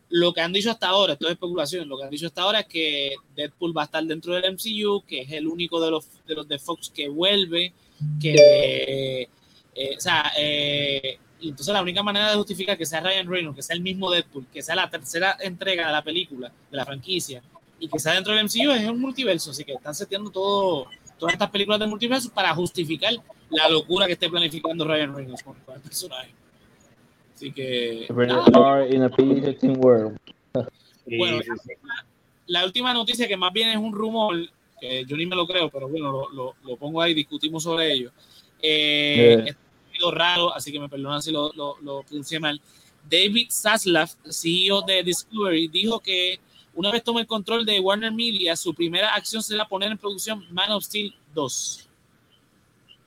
lo 0.09 0.33
que 0.33 0.41
han 0.41 0.55
dicho 0.55 0.71
hasta 0.71 0.89
ahora, 0.89 1.13
esto 1.13 1.27
es 1.27 1.33
especulación, 1.33 1.87
lo 1.87 1.99
que 1.99 2.05
han 2.05 2.11
dicho 2.11 2.29
hasta 2.29 2.41
ahora 2.41 2.61
es 2.61 2.67
que 2.67 3.13
Deadpool 3.37 3.77
va 3.77 3.83
a 3.83 3.85
estar 3.85 4.03
dentro 4.03 4.33
del 4.33 4.55
MCU, 4.55 5.05
que 5.07 5.21
es 5.21 5.33
el 5.33 5.47
único 5.47 5.83
de 5.83 5.91
los 5.91 6.07
de, 6.27 6.35
los 6.35 6.49
de 6.49 6.59
Fox 6.59 6.89
que 6.89 7.11
vuelve, 7.11 7.75
que, 8.19 9.29
eh, 9.75 9.97
o 9.99 10.01
sea, 10.01 10.33
eh, 10.39 11.19
entonces 11.43 11.75
la 11.75 11.83
única 11.83 12.03
manera 12.03 12.31
de 12.31 12.37
justificar 12.37 12.79
que 12.79 12.87
sea 12.87 13.01
Ryan 13.03 13.29
Reynolds, 13.29 13.57
que 13.57 13.63
sea 13.63 13.77
el 13.77 13.83
mismo 13.83 14.11
Deadpool, 14.11 14.47
que 14.51 14.63
sea 14.63 14.77
la 14.77 14.89
tercera 14.89 15.37
entrega 15.41 15.89
de 15.89 15.93
la 15.93 16.03
película, 16.03 16.51
de 16.71 16.77
la 16.79 16.87
franquicia, 16.87 17.43
y 17.79 17.87
que 17.87 17.99
sea 17.99 18.15
dentro 18.15 18.33
del 18.33 18.47
MCU 18.47 18.71
es 18.71 18.89
un 18.89 18.99
multiverso, 18.99 19.51
así 19.51 19.63
que 19.63 19.75
están 19.75 19.95
seteando 19.95 20.31
todo, 20.31 20.87
todas 21.19 21.35
estas 21.35 21.51
películas 21.51 21.81
de 21.81 21.87
multiverso 21.87 22.31
para 22.31 22.55
justificar 22.55 23.13
la 23.51 23.69
locura 23.69 24.07
que 24.07 24.13
esté 24.13 24.29
planificando 24.29 24.85
Ryan 24.85 25.15
Reynolds 25.15 25.43
con, 25.43 25.57
el 25.57 25.81
personaje. 25.81 26.31
Así 27.35 27.53
que. 27.53 28.07
In 28.09 29.03
a 29.03 29.79
world. 29.79 30.19
Bueno, 31.07 31.41
la, 31.41 32.07
la, 32.47 32.65
última 32.65 32.93
noticia 32.95 33.27
que 33.27 33.37
más 33.37 33.53
bien 33.53 33.71
es 33.71 33.77
un 33.77 33.93
rumor, 33.93 34.37
que 34.81 35.05
yo 35.07 35.17
ni 35.17 35.27
me 35.27 35.35
lo 35.35 35.47
creo, 35.47 35.69
pero 35.71 35.89
bueno, 35.89 36.13
lo, 36.13 36.31
lo, 36.31 36.55
lo 36.63 36.77
pongo 36.77 37.03
ahí, 37.03 37.15
discutimos 37.15 37.63
sobre 37.63 37.93
ello. 37.93 38.13
Eh, 38.63 39.43
yeah. 39.45 39.45
Es 39.45 39.57
raro, 40.15 40.55
así 40.55 40.71
que 40.71 40.79
me 40.79 40.89
perdonan 40.89 41.21
si 41.21 41.33
lo, 41.33 41.53
lo, 41.55 41.77
lo 41.83 42.03
pronuncié 42.03 42.39
mal. 42.39 42.61
David 43.09 43.49
Zaslav, 43.51 44.11
CEO 44.29 44.83
de 44.83 45.03
Discovery, 45.03 45.69
dijo 45.69 46.01
que 46.01 46.39
una 46.75 46.91
vez 46.91 47.03
tome 47.03 47.23
el 47.23 47.27
control 47.27 47.67
de 47.67 47.81
Warner 47.81 48.13
Media, 48.13 48.57
su 48.57 48.73
primera 48.75 49.15
acción 49.15 49.43
será 49.43 49.67
poner 49.67 49.91
en 49.91 49.99
producción 49.99 50.47
Man 50.51 50.71
of 50.71 50.85
Steel 50.85 51.15
2. 51.35 51.90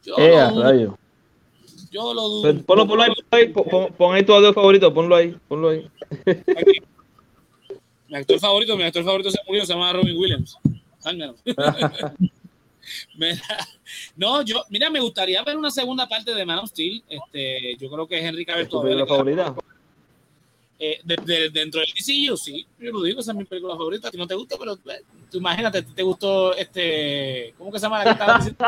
Yo 0.04 0.16
eh, 0.18 0.36
lo, 0.54 0.98
yo 1.92 2.14
lo 2.14 2.22
dudo. 2.28 2.64
Ponlo, 2.66 2.88
ponlo 2.88 3.04
ahí, 3.04 3.48
pon, 3.50 3.64
pon, 3.70 3.94
pon, 3.94 4.16
ahí 4.16 4.24
tu 4.24 4.34
audio 4.34 4.54
favorito, 4.54 4.94
ponlo 4.94 5.16
ahí, 5.16 5.36
ponlo 5.48 5.70
ahí. 5.70 5.90
Aquí. 6.58 6.82
Mi 8.14 8.20
actor 8.20 8.40
favorito, 8.40 8.78
mi 8.78 8.84
actor 8.84 9.04
favorito 9.04 9.32
se 9.32 9.40
murió, 9.48 9.66
se 9.66 9.74
llama 9.74 9.92
Robin 9.92 10.16
Williams. 10.16 10.56
mira, 13.16 13.42
no, 14.16 14.44
yo, 14.44 14.64
mira, 14.70 14.92
me 14.92 15.00
gustaría 15.00 15.42
ver 15.42 15.58
una 15.58 15.72
segunda 15.72 16.08
parte 16.08 16.32
de 16.36 16.46
Man 16.46 16.60
of 16.60 16.70
Steel. 16.70 17.04
Este, 17.10 17.76
yo 17.78 17.90
creo 17.90 18.06
que 18.06 18.20
es 18.20 18.24
Henry 18.24 18.46
Cavill 18.46 18.68
todavía. 18.68 19.56
Eh, 20.86 21.00
de, 21.02 21.16
de, 21.16 21.50
dentro 21.50 21.80
del 21.80 21.90
DCU, 21.92 22.36
sí, 22.36 22.68
yo 22.78 22.92
lo 22.92 23.04
digo, 23.04 23.22
esa 23.22 23.32
es 23.32 23.38
mi 23.38 23.46
película 23.46 23.74
favorita. 23.78 24.10
A 24.10 24.12
ti 24.12 24.18
no 24.18 24.28
te 24.28 24.36
gusta, 24.36 24.58
pero 24.60 24.74
eh, 24.74 25.02
tú 25.32 25.38
imagínate, 25.38 25.82
te 25.82 26.04
gustó 26.04 26.54
este. 26.54 27.54
¿Cómo 27.58 27.72
que 27.72 27.80
se 27.80 27.84
llama 27.84 28.00
la 28.00 28.04
que 28.04 28.10
estaba 28.10 28.38
diciendo? 28.38 28.60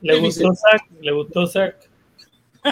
Le 0.00 0.18
gustó 0.18 0.52
Zack, 0.52 0.90
le 1.00 1.12
gustó 1.12 1.46
Zack. 1.46 1.88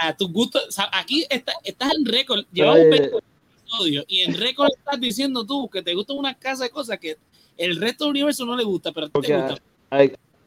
a 0.00 0.16
tu 0.16 0.28
gusto, 0.28 0.58
aquí 0.90 1.24
está, 1.30 1.52
estás 1.62 1.94
en 1.94 2.04
récord, 2.04 2.44
llevamos 2.52 2.80
un 2.80 2.94
episodio 2.94 4.04
y 4.08 4.22
en 4.22 4.34
récord 4.34 4.70
estás 4.76 4.98
diciendo 4.98 5.46
tú 5.46 5.68
que 5.68 5.82
te 5.82 5.94
gusta 5.94 6.14
una 6.14 6.34
casa 6.34 6.64
de 6.64 6.70
cosas 6.70 6.98
que 6.98 7.16
El 7.56 7.76
resto 7.76 8.06
del 8.06 8.10
universo 8.10 8.44
no 8.44 8.56
le 8.56 8.64
gusta, 8.64 8.90
pero 8.90 9.08
te 9.08 9.18
gusta. 9.18 9.56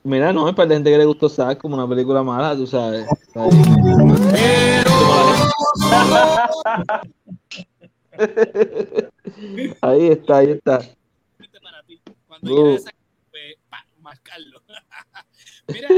Mira, 0.03 0.33
no, 0.33 0.47
es 0.47 0.55
para 0.55 0.69
la 0.69 0.75
gente 0.75 0.91
que 0.91 0.97
le 0.97 1.05
gustó 1.05 1.29
Zack 1.29 1.59
como 1.59 1.75
una 1.75 1.87
película 1.87 2.23
mala, 2.23 2.55
tú 2.55 2.65
sabes. 2.67 3.05
ahí 9.81 10.07
está, 10.07 10.37
ahí 10.37 10.51
está. 10.51 10.79
Para 11.61 11.83
ti. 11.87 11.99
Cuando 12.27 12.53
uh. 12.53 12.77
pues, 13.29 13.55
marcarlo. 13.99 14.61
Mira, 15.67 15.89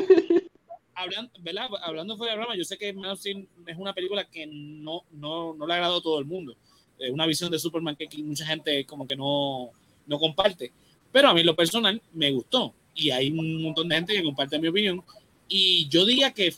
hablando, 0.93 1.31
¿verdad? 1.41 1.67
hablando 1.81 2.17
fuera 2.17 2.33
de 2.33 2.39
broma, 2.39 2.55
yo 2.55 2.63
sé 2.63 2.77
que 2.77 2.93
Man 2.93 3.11
of 3.11 3.19
Steel 3.19 3.47
es 3.65 3.77
una 3.77 3.93
película 3.93 4.25
que 4.25 4.45
no, 4.47 5.03
no, 5.11 5.53
no 5.53 5.65
le 5.65 5.73
ha 5.73 5.77
agradado 5.77 5.99
a 5.99 6.03
todo 6.03 6.19
el 6.19 6.25
mundo. 6.25 6.55
Es 6.99 7.11
una 7.11 7.25
visión 7.25 7.49
de 7.51 7.59
Superman 7.59 7.95
que 7.95 8.07
mucha 8.23 8.45
gente 8.45 8.85
como 8.85 9.07
que 9.07 9.15
no, 9.15 9.71
no 10.05 10.19
comparte. 10.19 10.71
Pero 11.11 11.29
a 11.29 11.33
mí 11.33 11.43
lo 11.43 11.55
personal 11.55 12.01
me 12.13 12.31
gustó 12.31 12.73
y 12.95 13.10
hay 13.10 13.32
un 13.32 13.62
montón 13.62 13.89
de 13.89 13.95
gente 13.95 14.13
que 14.13 14.23
comparte 14.23 14.60
mi 14.60 14.67
opinión. 14.67 15.03
Y 15.47 15.88
yo 15.89 16.06
diría 16.06 16.32
que 16.32 16.53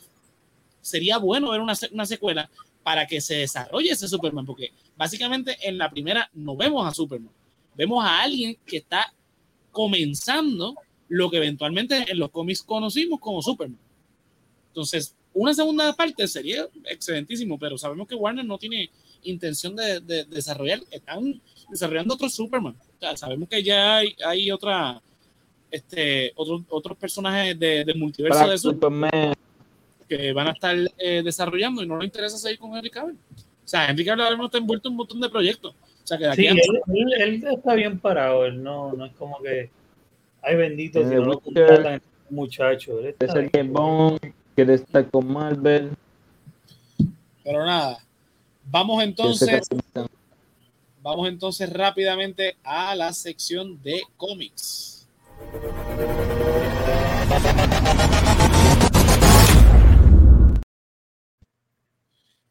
sería 0.81 1.17
bueno 1.17 1.51
ver 1.51 1.61
una, 1.61 1.73
una 1.91 2.05
secuela 2.05 2.49
para 2.83 3.07
que 3.07 3.19
se 3.19 3.37
desarrolle 3.37 3.91
ese 3.91 4.07
Superman, 4.07 4.45
porque 4.45 4.71
básicamente 4.95 5.57
en 5.61 5.77
la 5.77 5.89
primera 5.89 6.29
no 6.33 6.55
vemos 6.55 6.87
a 6.87 6.93
Superman, 6.93 7.31
vemos 7.75 8.05
a 8.05 8.21
alguien 8.21 8.57
que 8.65 8.77
está 8.77 9.13
comenzando 9.71 10.75
lo 11.09 11.29
que 11.29 11.37
eventualmente 11.37 12.05
en 12.09 12.19
los 12.19 12.29
cómics 12.31 12.63
conocimos 12.63 13.19
como 13.19 13.41
Superman. 13.41 13.79
Entonces, 14.67 15.15
una 15.33 15.53
segunda 15.53 15.93
parte 15.93 16.27
sería 16.27 16.67
excelentísimo, 16.85 17.59
pero 17.59 17.77
sabemos 17.77 18.07
que 18.07 18.15
Warner 18.15 18.45
no 18.45 18.57
tiene 18.57 18.89
intención 19.23 19.75
de, 19.75 19.99
desarrollar, 20.29 20.79
están 20.91 21.41
desarrollando 21.69 22.13
otro 22.13 22.29
Superman. 22.29 22.75
sabemos 23.15 23.49
que 23.49 23.61
ya 23.61 23.97
hay, 23.97 24.51
otra, 24.51 25.01
este, 25.71 26.31
otros 26.35 26.61
otros 26.69 26.97
personajes 26.97 27.57
del 27.59 27.95
multiverso 27.97 28.47
de 28.47 28.57
Superman 28.57 29.33
que 30.07 30.33
van 30.33 30.47
a 30.47 30.51
estar 30.51 30.75
eh, 30.97 31.21
desarrollando 31.23 31.81
y 31.83 31.87
no 31.87 31.97
le 31.97 32.05
interesa 32.05 32.37
seguir 32.37 32.59
con 32.59 32.75
Henry 32.75 32.89
Cavill. 32.89 33.15
O 33.15 33.67
sea, 33.67 33.89
Henry 33.89 34.05
Cavill 34.05 34.21
ahora 34.21 34.45
está 34.45 34.57
envuelto 34.57 34.87
en 34.87 34.93
un 34.93 34.97
montón 34.97 35.19
de 35.19 35.29
proyectos. 35.29 35.73
O 35.73 36.07
sea, 36.07 36.17
que 36.17 36.31
sí, 36.33 36.45
él, 36.45 37.43
está 37.51 37.73
bien 37.73 37.99
parado, 37.99 38.45
él 38.45 38.61
no, 38.61 38.93
no 38.93 39.05
es 39.05 39.13
como 39.13 39.41
que 39.41 39.71
hay 40.43 40.55
benditos 40.55 41.09
que 41.09 41.15
no 41.15 41.25
lo 41.25 41.39
contratan 41.39 42.01
muchacho. 42.29 42.99
Es 42.99 43.35
el 43.35 43.49
que 43.49 43.63
Bond, 43.63 44.19
quiere 44.55 44.75
estar 44.75 45.09
con 45.09 45.31
Marvel. 45.31 45.91
Pero 47.43 47.65
nada, 47.65 47.99
vamos 48.69 49.03
entonces. 49.03 49.67
Vamos 51.01 51.27
entonces 51.27 51.71
rápidamente 51.71 52.55
a 52.63 52.95
la 52.95 53.13
sección 53.13 53.81
de 53.83 54.01
cómics. 54.17 54.94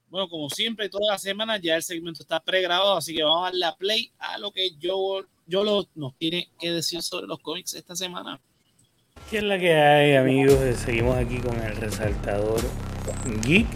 Bueno, 0.08 0.28
como 0.28 0.48
siempre, 0.48 0.88
toda 0.88 1.12
la 1.12 1.18
semana 1.18 1.58
ya 1.58 1.74
el 1.74 1.82
segmento 1.82 2.22
está 2.22 2.38
pregrabado, 2.38 2.96
así 2.96 3.14
que 3.14 3.24
vamos 3.24 3.40
a 3.40 3.50
darle 3.50 3.66
a 3.66 3.74
play 3.74 4.12
a 4.18 4.38
lo 4.38 4.52
que 4.52 4.70
yo, 4.78 5.24
yo 5.46 5.64
lo, 5.64 5.88
nos 5.96 6.16
tiene 6.16 6.50
que 6.60 6.70
decir 6.70 7.02
sobre 7.02 7.26
los 7.26 7.40
cómics 7.40 7.74
esta 7.74 7.96
semana. 7.96 8.40
¿Qué 9.28 9.38
es 9.38 9.42
la 9.42 9.58
que 9.58 9.74
hay, 9.74 10.14
amigos? 10.14 10.58
Seguimos 10.76 11.16
aquí 11.16 11.38
con 11.38 11.58
el 11.60 11.74
resaltador 11.76 12.60
Geek. 13.44 13.66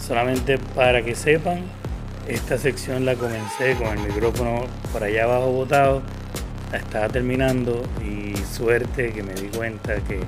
Solamente 0.00 0.56
para 0.74 1.04
que 1.04 1.14
sepan, 1.14 1.62
esta 2.26 2.56
sección 2.56 3.04
la 3.04 3.14
comencé 3.14 3.76
con 3.76 3.88
el 3.88 3.98
micrófono 3.98 4.64
por 4.92 5.04
allá 5.04 5.24
abajo 5.24 5.52
botado. 5.52 6.02
Estaba 6.72 7.06
terminando 7.08 7.82
y 8.02 8.34
suerte 8.36 9.12
que 9.12 9.22
me 9.22 9.34
di 9.34 9.48
cuenta 9.48 9.96
que 9.96 10.20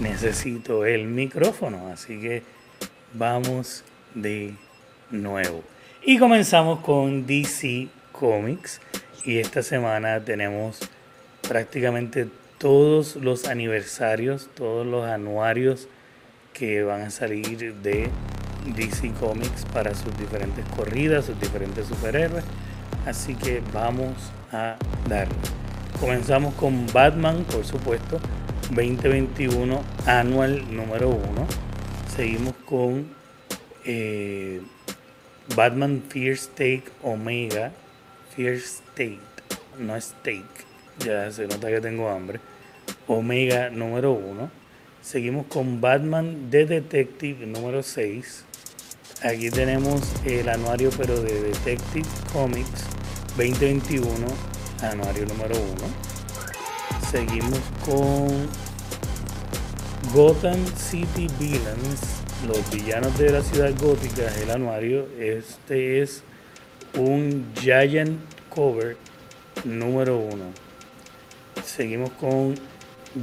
necesito 0.00 0.84
el 0.84 1.06
micrófono. 1.06 1.88
Así 1.88 2.20
que 2.20 2.42
vamos 3.14 3.82
de 4.14 4.54
nuevo. 5.10 5.64
Y 6.02 6.18
comenzamos 6.18 6.80
con 6.80 7.26
DC 7.26 7.88
Comics. 8.12 8.82
Y 9.24 9.38
esta 9.38 9.62
semana 9.62 10.22
tenemos 10.22 10.80
prácticamente 11.48 12.28
todos 12.58 13.16
los 13.16 13.46
aniversarios, 13.46 14.50
todos 14.54 14.86
los 14.86 15.06
anuarios 15.06 15.88
que 16.52 16.82
van 16.82 17.02
a 17.02 17.10
salir 17.10 17.74
de 17.76 18.10
DC 18.76 19.12
Comics 19.18 19.64
para 19.72 19.94
sus 19.94 20.14
diferentes 20.18 20.64
corridas, 20.76 21.24
sus 21.24 21.40
diferentes 21.40 21.86
superhéroes. 21.86 22.44
Así 23.06 23.34
que 23.34 23.62
vamos 23.72 24.14
a 24.52 24.76
darle. 25.08 25.69
Comenzamos 26.00 26.54
con 26.54 26.86
Batman, 26.86 27.44
por 27.44 27.62
supuesto, 27.66 28.18
2021 28.70 29.82
anual 30.06 30.74
número 30.74 31.10
1. 31.10 31.46
Seguimos 32.16 32.54
con 32.64 33.06
eh, 33.84 34.62
Batman 35.54 36.02
Fear 36.08 36.32
State 36.32 36.84
Omega. 37.02 37.72
Fear 38.34 38.54
State, 38.54 39.20
no 39.78 40.00
Steak. 40.00 40.46
Ya 41.04 41.30
se 41.30 41.46
nota 41.46 41.68
que 41.68 41.82
tengo 41.82 42.08
hambre. 42.08 42.40
Omega 43.06 43.68
número 43.68 44.12
1. 44.12 44.50
Seguimos 45.02 45.46
con 45.48 45.82
Batman 45.82 46.48
The 46.50 46.64
Detective 46.64 47.44
número 47.46 47.82
6. 47.82 48.46
Aquí 49.22 49.50
tenemos 49.50 50.00
el 50.24 50.48
anuario 50.48 50.88
pero 50.96 51.20
de 51.20 51.42
Detective 51.42 52.08
Comics 52.32 52.86
2021, 53.36 54.26
anuario 54.82 55.26
número 55.26 55.56
1. 55.56 57.10
Seguimos 57.10 57.60
con 57.84 58.48
Gotham 60.14 60.64
City 60.76 61.26
Villains 61.38 62.00
los 62.46 62.70
villanos 62.70 63.16
de 63.18 63.30
la 63.30 63.42
ciudad 63.42 63.72
gótica, 63.78 64.22
el 64.42 64.50
anuario. 64.50 65.06
Este 65.18 66.00
es 66.00 66.22
un 66.96 67.52
Giant 67.60 68.18
Cover 68.48 68.96
número 69.64 70.18
uno. 70.18 70.44
Seguimos 71.64 72.10
con 72.12 72.54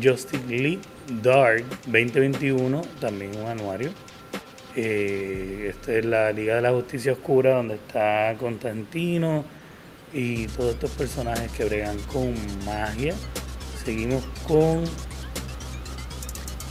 Justice 0.01 0.45
League 0.47 0.81
Dark 1.23 1.65
2021, 1.85 2.81
también 2.99 3.35
un 3.37 3.47
anuario. 3.47 3.89
Eh, 4.75 5.67
esta 5.69 5.93
es 5.93 6.05
la 6.05 6.31
Liga 6.31 6.55
de 6.55 6.61
la 6.61 6.71
Justicia 6.71 7.13
Oscura, 7.13 7.55
donde 7.55 7.75
está 7.75 8.35
Constantino 8.39 9.56
y 10.13 10.47
todos 10.47 10.73
estos 10.73 10.91
personajes 10.91 11.51
que 11.51 11.65
bregan 11.65 11.97
con 12.11 12.33
magia. 12.65 13.13
Seguimos 13.83 14.23
con 14.47 14.83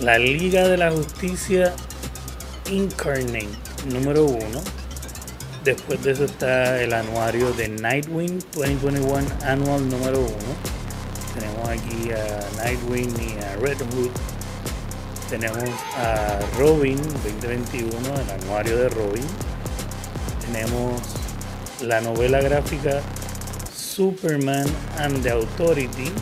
la 0.01 0.19
Liga 0.19 0.69
de 0.69 0.77
la 0.77 0.91
Justicia 0.91 1.75
Incarnate 2.71 3.49
número 3.87 4.25
1. 4.25 4.41
Después 5.65 6.03
de 6.03 6.13
eso 6.13 6.25
está 6.25 6.81
el 6.81 6.93
anuario 6.93 7.53
de 7.53 7.69
Nightwing 7.69 8.39
2021 8.55 9.27
Annual 9.45 9.89
número 9.89 10.21
1. 10.21 10.31
Tenemos 11.35 11.69
aquí 11.69 12.11
a 12.13 12.63
Nightwing 12.63 13.15
y 13.21 13.45
a 13.45 13.57
Red 13.57 13.79
Hood. 13.79 14.11
Tenemos 15.29 15.59
a 15.97 16.39
Robin 16.57 16.97
2021, 17.25 17.91
el 17.99 18.31
anuario 18.43 18.77
de 18.77 18.89
Robin. 18.91 19.25
Tenemos 20.47 21.03
la 21.83 22.01
novela 22.01 22.41
gráfica 22.41 23.03
Superman 23.97 24.69
and 24.99 25.23
the 25.23 25.31
Authority, 25.31 26.13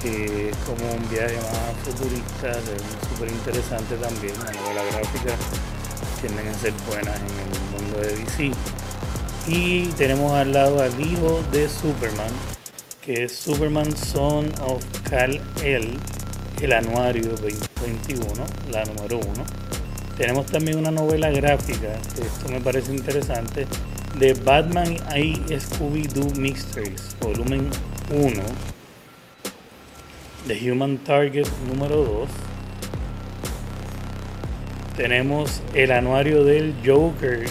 que 0.00 0.50
es 0.50 0.56
como 0.58 0.88
un 0.94 1.10
viaje 1.10 1.34
más 1.34 1.74
futurista, 1.82 2.52
súper 3.10 3.30
interesante 3.30 3.96
también, 3.96 4.32
la 4.44 4.52
novela 4.52 4.84
gráfica 4.92 5.34
tienden 6.20 6.46
a 6.46 6.54
ser 6.54 6.72
buenas 6.86 7.16
en 7.16 7.26
el 7.26 7.82
mundo 7.82 7.98
de 7.98 8.14
DC. 8.18 8.52
Y 9.48 9.86
tenemos 9.96 10.32
al 10.34 10.52
lado 10.52 10.80
al 10.80 11.00
hijo 11.00 11.42
de 11.50 11.68
Superman, 11.68 12.30
que 13.04 13.24
es 13.24 13.32
Superman 13.32 13.96
Son 13.96 14.48
of 14.60 14.84
Kal-El, 15.10 15.98
el 16.62 16.72
anuario 16.72 17.30
2021, 17.30 18.24
la 18.70 18.84
número 18.84 19.18
1. 19.18 19.28
Tenemos 20.16 20.46
también 20.46 20.78
una 20.78 20.92
novela 20.92 21.28
gráfica, 21.30 21.88
esto 22.22 22.48
me 22.48 22.60
parece 22.60 22.94
interesante, 22.94 23.66
de 24.16 24.34
Batman 24.34 24.96
y 25.16 25.34
Scooby-Doo 25.48 26.34
Mysteries, 26.36 27.16
volumen 27.20 27.68
1 28.10 28.42
The 30.48 30.70
Human 30.70 30.96
Target 30.98 31.46
número 31.68 31.96
2. 31.96 32.28
Tenemos 34.96 35.62
el 35.74 35.92
anuario 35.92 36.42
del 36.42 36.74
Joker, 36.84 37.44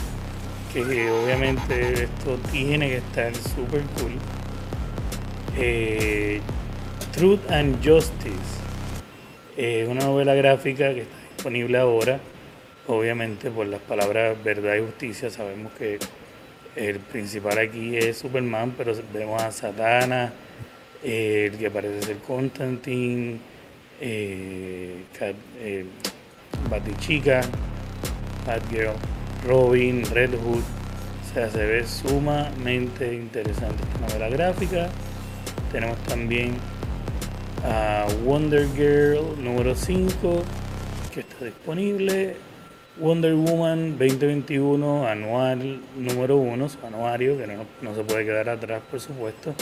que 0.74 1.12
obviamente 1.12 2.06
esto 2.06 2.40
tiene 2.52 2.90
que 2.90 2.98
estar 2.98 3.36
super 3.36 3.82
cool. 4.00 4.14
Eh, 5.58 6.42
Truth 7.12 7.52
and 7.52 7.88
Justice, 7.88 8.34
eh, 9.58 9.86
una 9.88 10.06
novela 10.06 10.34
gráfica 10.34 10.94
que 10.94 11.02
está 11.02 11.18
disponible 11.36 11.78
ahora. 11.78 12.20
Obviamente 12.88 13.52
por 13.52 13.68
las 13.68 13.82
palabras 13.82 14.44
verdad 14.44 14.76
y 14.76 14.80
justicia 14.80 15.30
sabemos 15.30 15.72
que 15.74 16.00
el 16.78 17.00
principal 17.00 17.58
aquí 17.58 17.98
es 17.98 18.18
Superman, 18.20 18.74
pero 18.78 18.94
vemos 19.12 19.42
a 19.42 19.52
Satana, 19.52 20.32
el 21.04 21.58
que 21.58 21.72
parece 21.72 22.04
ser 22.04 22.18
Constantine, 22.20 23.40
eh, 24.00 25.04
eh, 25.60 25.86
Batichica, 26.70 27.42
Batgirl, 28.46 28.94
Robin, 29.46 30.06
Red 30.06 30.36
Hood. 30.36 30.62
O 30.62 31.34
sea, 31.34 31.50
se 31.50 31.66
ve 31.66 31.86
sumamente 31.86 33.14
interesante 33.14 33.84
esta 33.84 34.08
novela 34.08 34.30
gráfica. 34.30 34.90
Tenemos 35.72 35.98
también 36.04 36.56
a 37.66 38.06
Wonder 38.24 38.68
Girl 38.76 39.44
número 39.44 39.76
5 39.76 40.44
que 41.14 41.22
está 41.22 41.46
disponible. 41.46 42.47
Wonder 43.00 43.36
Woman 43.36 43.98
2021 43.98 45.08
anual 45.08 45.82
número 45.96 46.38
1, 46.38 46.70
su 46.70 46.86
anuario, 46.86 47.38
que 47.38 47.46
no, 47.46 47.66
no 47.82 47.96
se 47.96 48.04
puede 48.04 48.26
quedar 48.26 48.50
atrás 48.50 48.82
por 48.90 49.00
supuesto. 49.00 49.54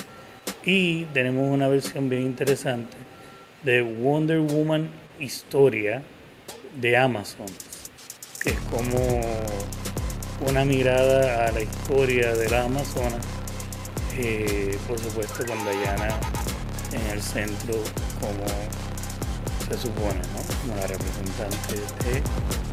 Y 0.63 1.03
tenemos 1.05 1.51
una 1.51 1.67
versión 1.67 2.09
bien 2.09 2.21
interesante 2.21 2.95
de 3.63 3.81
Wonder 3.81 4.39
Woman 4.39 4.89
Historia 5.19 6.01
de 6.79 6.95
Amazon, 6.95 7.47
que 8.41 8.51
es 8.51 8.59
como 8.71 9.21
una 10.47 10.63
mirada 10.63 11.47
a 11.47 11.51
la 11.51 11.61
historia 11.61 12.33
de 12.35 12.49
la 12.49 12.63
Amazona, 12.63 13.19
eh, 14.17 14.77
por 14.87 14.97
supuesto 14.97 15.45
con 15.45 15.57
Diana 15.63 16.09
en 16.93 17.11
el 17.11 17.21
centro 17.21 17.75
como 18.21 18.45
se 19.67 19.77
supone, 19.77 20.19
¿no? 20.19 20.61
como 20.61 20.75
la 20.79 20.87
representante 20.87 21.75
de 21.75 22.64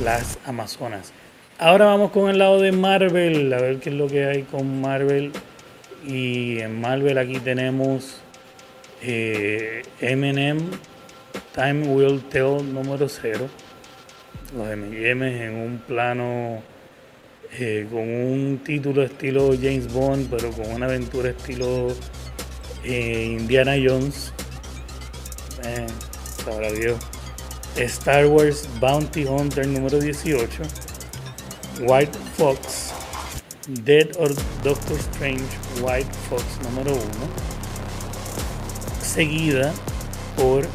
las 0.00 0.38
Amazonas. 0.44 1.12
Ahora 1.58 1.86
vamos 1.86 2.12
con 2.12 2.30
el 2.30 2.38
lado 2.38 2.60
de 2.60 2.72
Marvel, 2.72 3.52
a 3.52 3.60
ver 3.60 3.78
qué 3.78 3.90
es 3.90 3.96
lo 3.96 4.06
que 4.06 4.26
hay 4.26 4.42
con 4.42 4.80
Marvel. 4.80 5.32
Y 6.06 6.60
en 6.60 6.80
Marvel 6.80 7.18
aquí 7.18 7.40
tenemos 7.40 8.20
eh, 9.02 9.82
Eminem, 10.00 10.58
Time 11.54 11.88
Will 11.88 12.22
Tell 12.28 12.62
número 12.72 13.08
0. 13.08 13.48
Los 14.56 14.68
M&M 14.68 15.44
en 15.44 15.54
un 15.54 15.78
plano 15.78 16.62
eh, 17.58 17.86
con 17.90 18.00
un 18.00 18.60
título 18.64 19.02
estilo 19.02 19.50
James 19.60 19.92
Bond, 19.92 20.28
pero 20.30 20.50
con 20.52 20.70
una 20.70 20.86
aventura 20.86 21.30
estilo 21.30 21.88
eh, 22.84 23.36
Indiana 23.38 23.72
Jones. 23.82 24.32
Eh, 25.64 25.86
sabrá 26.44 26.70
Dios. 26.70 26.98
Star 27.86 28.26
Wars 28.26 28.68
Bounty 28.80 29.24
Hunter 29.24 29.66
número 29.66 29.98
18. 29.98 30.62
White 31.80 32.18
Fox. 32.36 32.92
Dead 33.84 34.16
or 34.18 34.30
Doctor 34.64 34.96
Strange 34.96 35.44
White 35.82 36.10
Fox 36.30 36.42
número 36.64 36.94
1 36.94 37.02
seguida 39.02 39.74
por 40.36 40.66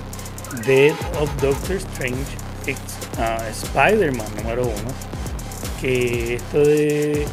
Dead 0.67 0.93
of 1.19 1.29
Doctor 1.41 1.77
Strange 1.77 2.23
uh, 3.17 3.49
Spider-Man 3.49 4.27
número 4.35 4.63
1 4.63 4.73
que 5.81 6.35
esto 6.35 6.59
de 6.59 7.25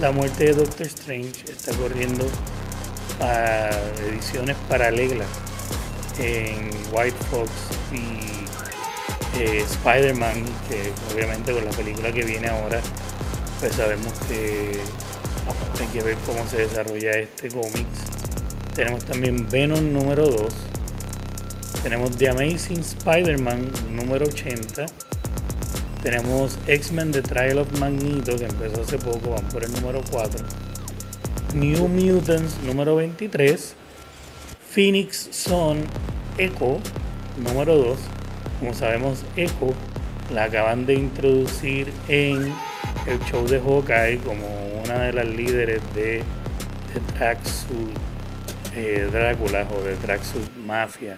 la 0.00 0.12
muerte 0.12 0.44
de 0.44 0.54
Doctor 0.54 0.86
Strange 0.86 1.44
está 1.50 1.72
corriendo 1.74 2.26
a 3.20 3.70
ediciones 4.06 4.56
paralelas 4.68 5.28
en 6.18 6.70
White 6.92 7.16
Fox 7.30 7.50
y 7.90 8.39
eh, 9.38 9.64
Spider-Man 9.68 10.44
que 10.68 10.92
obviamente 11.14 11.52
con 11.52 11.64
la 11.64 11.70
película 11.70 12.12
que 12.12 12.24
viene 12.24 12.48
ahora 12.48 12.80
pues 13.60 13.74
sabemos 13.74 14.12
que 14.28 14.80
hay 15.80 15.86
que 15.92 16.02
ver 16.02 16.16
cómo 16.26 16.46
se 16.48 16.58
desarrolla 16.58 17.12
este 17.12 17.48
cómics 17.48 18.10
tenemos 18.74 19.04
también 19.04 19.46
Venom 19.50 19.92
número 19.92 20.26
2. 20.26 20.52
Tenemos 21.82 22.16
The 22.16 22.30
Amazing 22.30 22.80
Spider-Man 22.80 23.70
número 23.90 24.26
80. 24.26 24.86
Tenemos 26.02 26.56
X-Men 26.66 27.10
The 27.10 27.20
Trial 27.20 27.58
of 27.58 27.78
Magneto, 27.78 28.36
que 28.36 28.44
empezó 28.44 28.82
hace 28.82 28.96
poco, 28.96 29.32
van 29.32 29.44
por 29.48 29.64
el 29.64 29.72
número 29.72 30.00
4. 30.10 30.46
New 31.54 31.88
Mutants 31.88 32.58
número 32.64 32.96
23. 32.96 33.74
Phoenix 34.72 35.28
Son 35.32 35.84
Echo 36.38 36.78
número 37.36 37.76
2. 37.76 37.98
Como 38.60 38.74
sabemos, 38.74 39.24
Echo 39.36 39.74
la 40.32 40.44
acaban 40.44 40.86
de 40.86 40.94
introducir 40.94 41.92
en 42.08 42.52
el 43.06 43.18
show 43.30 43.46
de 43.48 43.58
Hawkeye 43.58 44.18
como 44.18 44.46
una 44.84 45.00
de 45.00 45.12
las 45.12 45.26
líderes 45.26 45.82
de, 45.94 46.18
de 46.92 47.00
Tracksuit 47.16 47.96
eh, 48.76 49.08
Drácula 49.10 49.66
o 49.76 49.82
de 49.82 49.96
Traxxas 49.96 50.48
Mafia. 50.64 51.16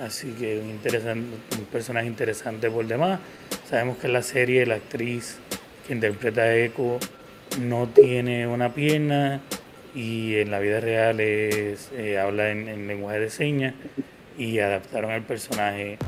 Así 0.00 0.32
que 0.32 0.58
un, 0.58 0.70
interesante, 0.70 1.36
un 1.56 1.64
personaje 1.66 2.06
interesante 2.06 2.68
por 2.68 2.86
demás. 2.86 3.20
Sabemos 3.68 3.98
que 3.98 4.08
en 4.08 4.12
la 4.12 4.22
serie 4.22 4.66
la 4.66 4.76
actriz 4.76 5.38
que 5.86 5.92
interpreta 5.92 6.42
a 6.42 6.56
Echo 6.56 6.98
no 7.60 7.86
tiene 7.86 8.48
una 8.48 8.74
pierna 8.74 9.40
y 9.94 10.36
en 10.36 10.50
la 10.50 10.58
vida 10.58 10.80
real 10.80 11.20
es, 11.20 11.90
eh, 11.92 12.18
habla 12.18 12.50
en, 12.50 12.88
lenguaje 12.88 13.20
de 13.20 13.30
señas 13.30 13.74
y 14.36 14.58
adaptaron 14.58 15.12
el 15.12 15.22
personaje 15.22 15.98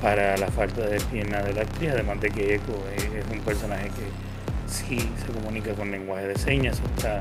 para 0.00 0.36
la 0.36 0.48
falta 0.48 0.86
de 0.86 0.98
pierna 1.00 1.42
de 1.42 1.52
la 1.52 1.62
actriz, 1.62 1.90
además 1.90 2.20
de 2.20 2.30
que 2.30 2.54
Echo 2.54 2.84
es, 2.96 3.04
un 3.30 3.40
personaje 3.40 3.88
que 3.88 4.72
sí 4.72 4.98
se 4.98 5.32
comunica 5.32 5.72
con 5.74 5.90
lenguaje 5.90 6.28
de 6.28 6.38
señas, 6.38 6.80
está 6.96 7.20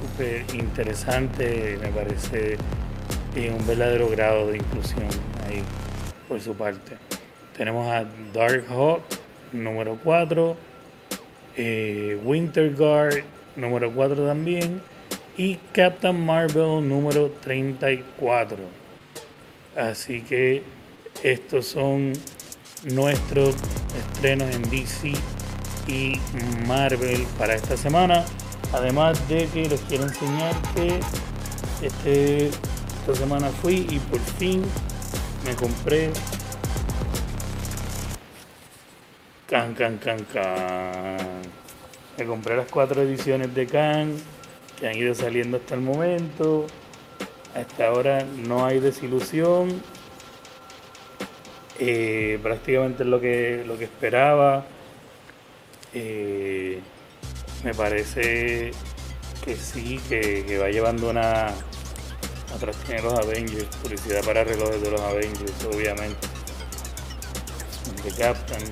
súper 0.00 0.44
interesante, 0.54 1.78
me 1.80 1.88
parece 1.88 2.56
un 3.36 3.66
verdadero 3.66 4.08
grado 4.10 4.48
de 4.48 4.58
inclusión 4.58 5.08
ahí 5.46 5.62
por 6.28 6.40
su 6.40 6.54
parte. 6.54 6.96
Tenemos 7.56 7.86
a 7.90 8.04
Dark 8.34 8.64
Hawk 8.68 9.02
número 9.52 9.98
4, 10.02 10.56
eh, 11.56 12.20
Winter 12.24 12.74
Guard 12.74 13.24
número 13.56 13.90
4 13.92 14.26
también 14.26 14.82
y 15.36 15.56
Captain 15.72 16.24
Marvel 16.24 16.86
número 16.86 17.30
34. 17.42 18.58
Así 19.76 20.20
que 20.22 20.62
estos 21.22 21.66
son 21.66 22.12
nuestros 22.84 23.54
estrenos 23.96 24.52
en 24.54 24.62
DC 24.70 25.12
y 25.86 26.20
Marvel 26.66 27.24
para 27.38 27.54
esta 27.54 27.76
semana. 27.76 28.24
Además 28.72 29.28
de 29.28 29.46
que 29.48 29.68
les 29.68 29.80
quiero 29.82 30.04
enseñar 30.04 30.54
que 30.74 30.98
este, 31.82 32.46
esta 32.46 33.14
semana 33.14 33.48
fui 33.48 33.86
y 33.90 33.98
por 33.98 34.20
fin 34.20 34.62
me 35.44 35.54
compré 35.54 36.10
Can 39.48 39.74
Can 39.74 39.98
Can 39.98 40.24
Can. 40.32 41.42
Me 42.16 42.24
compré 42.24 42.56
las 42.56 42.70
cuatro 42.70 43.02
ediciones 43.02 43.54
de 43.54 43.66
Can 43.66 44.16
que 44.80 44.88
han 44.88 44.96
ido 44.96 45.14
saliendo 45.14 45.58
hasta 45.58 45.74
el 45.74 45.82
momento. 45.82 46.66
Hasta 47.54 47.88
ahora 47.88 48.24
no 48.46 48.64
hay 48.64 48.80
desilusión. 48.80 49.82
Eh, 51.84 52.38
prácticamente 52.40 53.02
es 53.02 53.08
lo 53.08 53.20
que, 53.20 53.64
lo 53.66 53.76
que 53.76 53.86
esperaba. 53.86 54.64
Eh, 55.92 56.78
me 57.64 57.74
parece 57.74 58.70
que 59.44 59.56
sí, 59.56 60.00
que, 60.08 60.58
va 60.58 60.68
llevando 60.68 61.10
una 61.10 61.48
atrás 62.54 62.76
tiene 62.86 63.02
los 63.02 63.14
Avengers, 63.14 63.64
publicidad 63.82 64.24
para 64.24 64.44
relojes 64.44 64.80
de 64.80 64.90
los 64.92 65.00
Avengers, 65.00 65.64
obviamente. 65.74 66.28
De 68.04 68.10
Captain. 68.12 68.70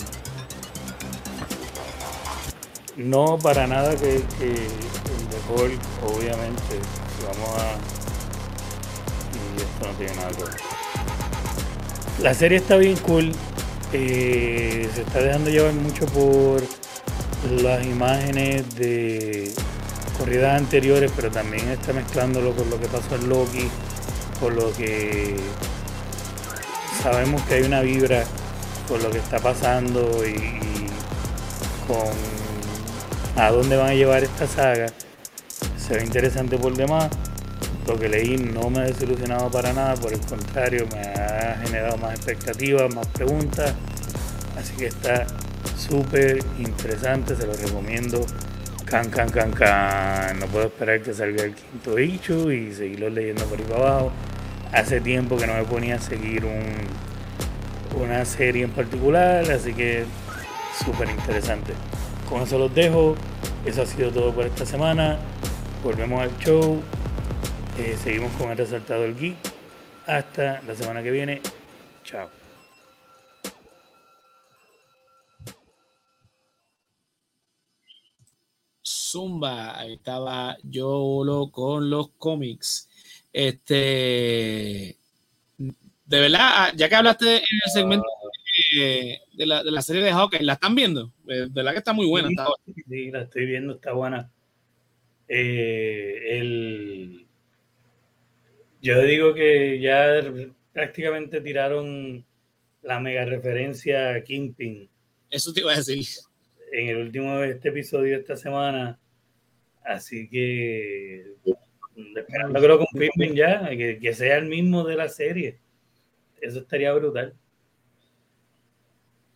No 2.94 3.38
para 3.38 3.66
nada 3.66 3.96
que, 3.96 4.16
el 4.18 4.22
de 4.22 5.40
Hulk, 5.48 5.80
obviamente. 6.04 6.78
Vamos 7.26 7.60
a. 7.60 7.74
Y 9.34 9.62
esto 9.62 9.88
no 9.88 9.92
tiene 9.94 10.14
nada 10.14 10.30
que 10.30 10.44
ver. 10.44 10.79
La 12.22 12.34
serie 12.34 12.58
está 12.58 12.76
bien 12.76 12.96
cool. 12.98 13.32
Eh, 13.94 14.88
se 14.94 15.00
está 15.00 15.20
dejando 15.20 15.48
llevar 15.48 15.72
mucho 15.72 16.04
por 16.06 16.62
las 17.62 17.84
imágenes 17.86 18.74
de 18.76 19.50
corridas 20.18 20.60
anteriores, 20.60 21.10
pero 21.16 21.30
también 21.30 21.66
está 21.68 21.94
mezclándolo 21.94 22.54
con 22.54 22.68
lo 22.68 22.78
que 22.78 22.88
pasó 22.88 23.14
en 23.14 23.26
Loki, 23.30 23.68
con 24.38 24.54
lo 24.54 24.70
que 24.74 25.34
sabemos 27.02 27.40
que 27.42 27.54
hay 27.54 27.62
una 27.62 27.80
vibra 27.80 28.24
con 28.86 29.02
lo 29.02 29.10
que 29.10 29.18
está 29.18 29.38
pasando 29.38 30.22
y, 30.26 30.60
con 31.86 33.42
a 33.42 33.50
dónde 33.50 33.76
van 33.76 33.88
a 33.88 33.94
llevar 33.94 34.22
esta 34.24 34.46
saga. 34.46 34.88
Se 35.78 35.94
ve 35.94 36.04
interesante 36.04 36.58
por 36.58 36.76
demás. 36.76 37.08
Lo 37.90 37.98
que 37.98 38.08
leí 38.08 38.36
no 38.36 38.70
me 38.70 38.82
ha 38.82 38.84
desilusionado 38.84 39.50
para 39.50 39.72
nada, 39.72 39.96
por 39.96 40.12
el 40.12 40.20
contrario, 40.20 40.86
me 40.94 41.00
ha 41.00 41.60
generado 41.64 41.96
más 41.96 42.14
expectativas, 42.14 42.94
más 42.94 43.08
preguntas. 43.08 43.74
Así 44.56 44.76
que 44.76 44.86
está 44.86 45.26
súper 45.76 46.38
interesante, 46.60 47.34
se 47.34 47.48
lo 47.48 47.52
recomiendo. 47.52 48.24
Can, 48.84 49.10
can, 49.10 49.28
can, 49.30 49.50
can. 49.50 50.38
No 50.38 50.46
puedo 50.46 50.66
esperar 50.66 51.02
que 51.02 51.12
salga 51.12 51.42
el 51.42 51.56
quinto 51.56 51.98
issue 51.98 52.54
y 52.54 52.72
seguirlo 52.72 53.10
leyendo 53.10 53.44
por 53.46 53.58
ahí 53.58 53.64
para 53.64 53.80
abajo. 53.80 54.12
Hace 54.70 55.00
tiempo 55.00 55.36
que 55.36 55.48
no 55.48 55.54
me 55.54 55.64
ponía 55.64 55.96
a 55.96 56.00
seguir 56.00 56.44
un, 56.44 56.62
una 58.00 58.24
serie 58.24 58.62
en 58.62 58.70
particular, 58.70 59.50
así 59.50 59.74
que 59.74 60.04
súper 60.84 61.10
interesante. 61.10 61.72
Con 62.28 62.42
eso 62.42 62.56
los 62.56 62.72
dejo. 62.72 63.16
Eso 63.66 63.82
ha 63.82 63.86
sido 63.86 64.12
todo 64.12 64.32
por 64.32 64.46
esta 64.46 64.64
semana. 64.64 65.18
Volvemos 65.82 66.22
al 66.22 66.38
show. 66.38 66.80
Eh, 67.80 67.96
seguimos 67.96 68.30
con 68.32 68.50
el 68.50 68.58
resaltado 68.58 69.04
del 69.04 69.16
geek. 69.16 69.36
Hasta 70.06 70.60
la 70.66 70.74
semana 70.74 71.02
que 71.02 71.10
viene. 71.10 71.40
Chao. 72.04 72.28
Zumba, 78.86 79.78
ahí 79.78 79.94
estaba 79.94 80.58
yo 80.62 81.48
con 81.50 81.88
los 81.88 82.10
cómics. 82.18 82.86
Este, 83.32 84.98
de 85.56 86.20
verdad, 86.20 86.38
ah, 86.40 86.72
ya 86.76 86.86
que 86.86 86.96
hablaste 86.96 87.36
en 87.36 87.60
el 87.64 87.72
segmento 87.72 88.06
de, 88.74 89.46
la, 89.46 89.80
serie 89.80 90.02
de 90.02 90.12
Hawkeye, 90.12 90.44
¿la 90.44 90.52
están 90.52 90.74
viendo? 90.74 91.14
De 91.24 91.46
verdad 91.46 91.72
que 91.72 91.78
está 91.78 91.94
muy 91.94 92.06
buena. 92.06 92.28
Sí, 92.90 93.10
la 93.10 93.22
estoy 93.22 93.46
viendo, 93.46 93.76
está 93.76 93.92
buena. 93.92 94.30
Eh, 95.28 96.40
el, 96.40 97.29
yo 98.80 99.02
digo 99.02 99.34
que 99.34 99.80
ya 99.80 100.20
prácticamente 100.72 101.40
tiraron 101.40 102.24
la 102.82 103.00
mega 103.00 103.24
referencia 103.24 104.14
a 104.14 104.22
Kingpin. 104.22 104.88
Eso 105.30 105.52
te 105.52 105.60
iba 105.60 105.72
a 105.72 105.76
decir. 105.76 106.04
En 106.72 106.88
el 106.88 106.96
último 106.98 107.42
este 107.42 107.68
episodio 107.68 108.14
de 108.14 108.20
esta 108.20 108.36
semana. 108.36 108.98
Así 109.84 110.28
que 110.28 111.34
esperando 112.16 112.60
que 112.60 112.68
lo 112.68 112.78
confirmen 112.78 113.34
ya, 113.34 113.68
que, 113.70 113.98
que 113.98 114.14
sea 114.14 114.38
el 114.38 114.46
mismo 114.46 114.84
de 114.84 114.96
la 114.96 115.08
serie. 115.08 115.58
Eso 116.40 116.60
estaría 116.60 116.92
brutal. 116.92 117.34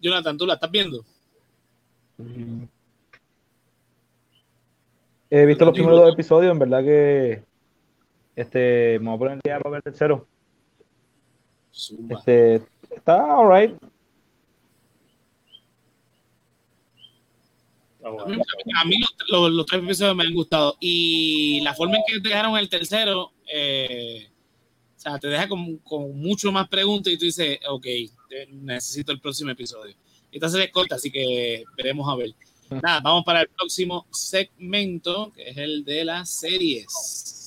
Jonathan, 0.00 0.36
¿tú 0.36 0.46
la 0.46 0.54
estás 0.54 0.70
viendo? 0.70 1.04
He 5.30 5.46
visto 5.46 5.64
los 5.64 5.74
primeros 5.74 6.00
dos 6.00 6.14
episodios, 6.14 6.52
en 6.52 6.58
verdad 6.58 6.84
que 6.84 7.42
este, 8.36 8.98
me 9.00 9.06
voy 9.06 9.14
a 9.14 9.18
poner 9.18 9.34
el 9.34 9.40
día 9.44 9.58
para 9.58 9.70
ver 9.70 9.78
el 9.78 9.92
tercero. 9.92 10.26
Este, 12.10 12.62
está 12.90 13.38
alright. 13.38 13.74
A 18.04 18.84
mí, 18.84 18.96
los, 19.30 19.66
tres 19.66 19.82
episodios 19.82 20.14
me 20.14 20.24
han 20.24 20.34
gustado. 20.34 20.76
Y 20.78 21.60
la 21.62 21.74
forma 21.74 21.96
en 21.96 22.02
que 22.06 22.28
dejaron 22.28 22.56
el 22.58 22.68
tercero, 22.68 23.32
eh, 23.50 24.28
o 24.96 25.00
sea, 25.00 25.18
te 25.18 25.28
deja 25.28 25.48
con, 25.48 25.78
con, 25.78 26.18
mucho 26.18 26.52
más 26.52 26.68
preguntas 26.68 27.12
y 27.12 27.16
tú 27.16 27.24
dices, 27.24 27.58
ok, 27.66 27.86
necesito 28.50 29.10
el 29.10 29.20
próximo 29.20 29.50
episodio. 29.50 29.94
Esta 30.30 30.48
serie 30.48 30.66
es 30.66 30.72
corta, 30.72 30.96
así 30.96 31.10
que 31.10 31.64
veremos 31.76 32.06
a 32.08 32.16
ver. 32.16 32.34
Nada, 32.82 33.00
vamos 33.00 33.24
para 33.24 33.42
el 33.42 33.48
próximo 33.48 34.06
segmento, 34.10 35.32
que 35.32 35.50
es 35.50 35.56
el 35.56 35.84
de 35.84 36.04
las 36.04 36.28
series. 36.28 37.43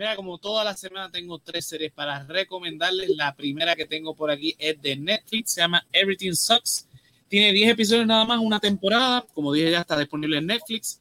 Mira, 0.00 0.16
como 0.16 0.38
toda 0.38 0.64
la 0.64 0.74
semana 0.74 1.10
tengo 1.10 1.38
tres 1.38 1.66
series 1.66 1.92
para 1.92 2.24
recomendarles. 2.24 3.10
La 3.10 3.34
primera 3.36 3.76
que 3.76 3.84
tengo 3.84 4.14
por 4.14 4.30
aquí 4.30 4.56
es 4.58 4.80
de 4.80 4.96
Netflix, 4.96 5.52
se 5.52 5.60
llama 5.60 5.86
Everything 5.92 6.32
Sucks. 6.32 6.86
Tiene 7.28 7.52
10 7.52 7.72
episodios 7.72 8.06
nada 8.06 8.24
más, 8.24 8.38
una 8.40 8.58
temporada. 8.58 9.26
Como 9.34 9.52
dije, 9.52 9.70
ya 9.70 9.80
está 9.80 9.98
disponible 9.98 10.38
en 10.38 10.46
Netflix. 10.46 11.00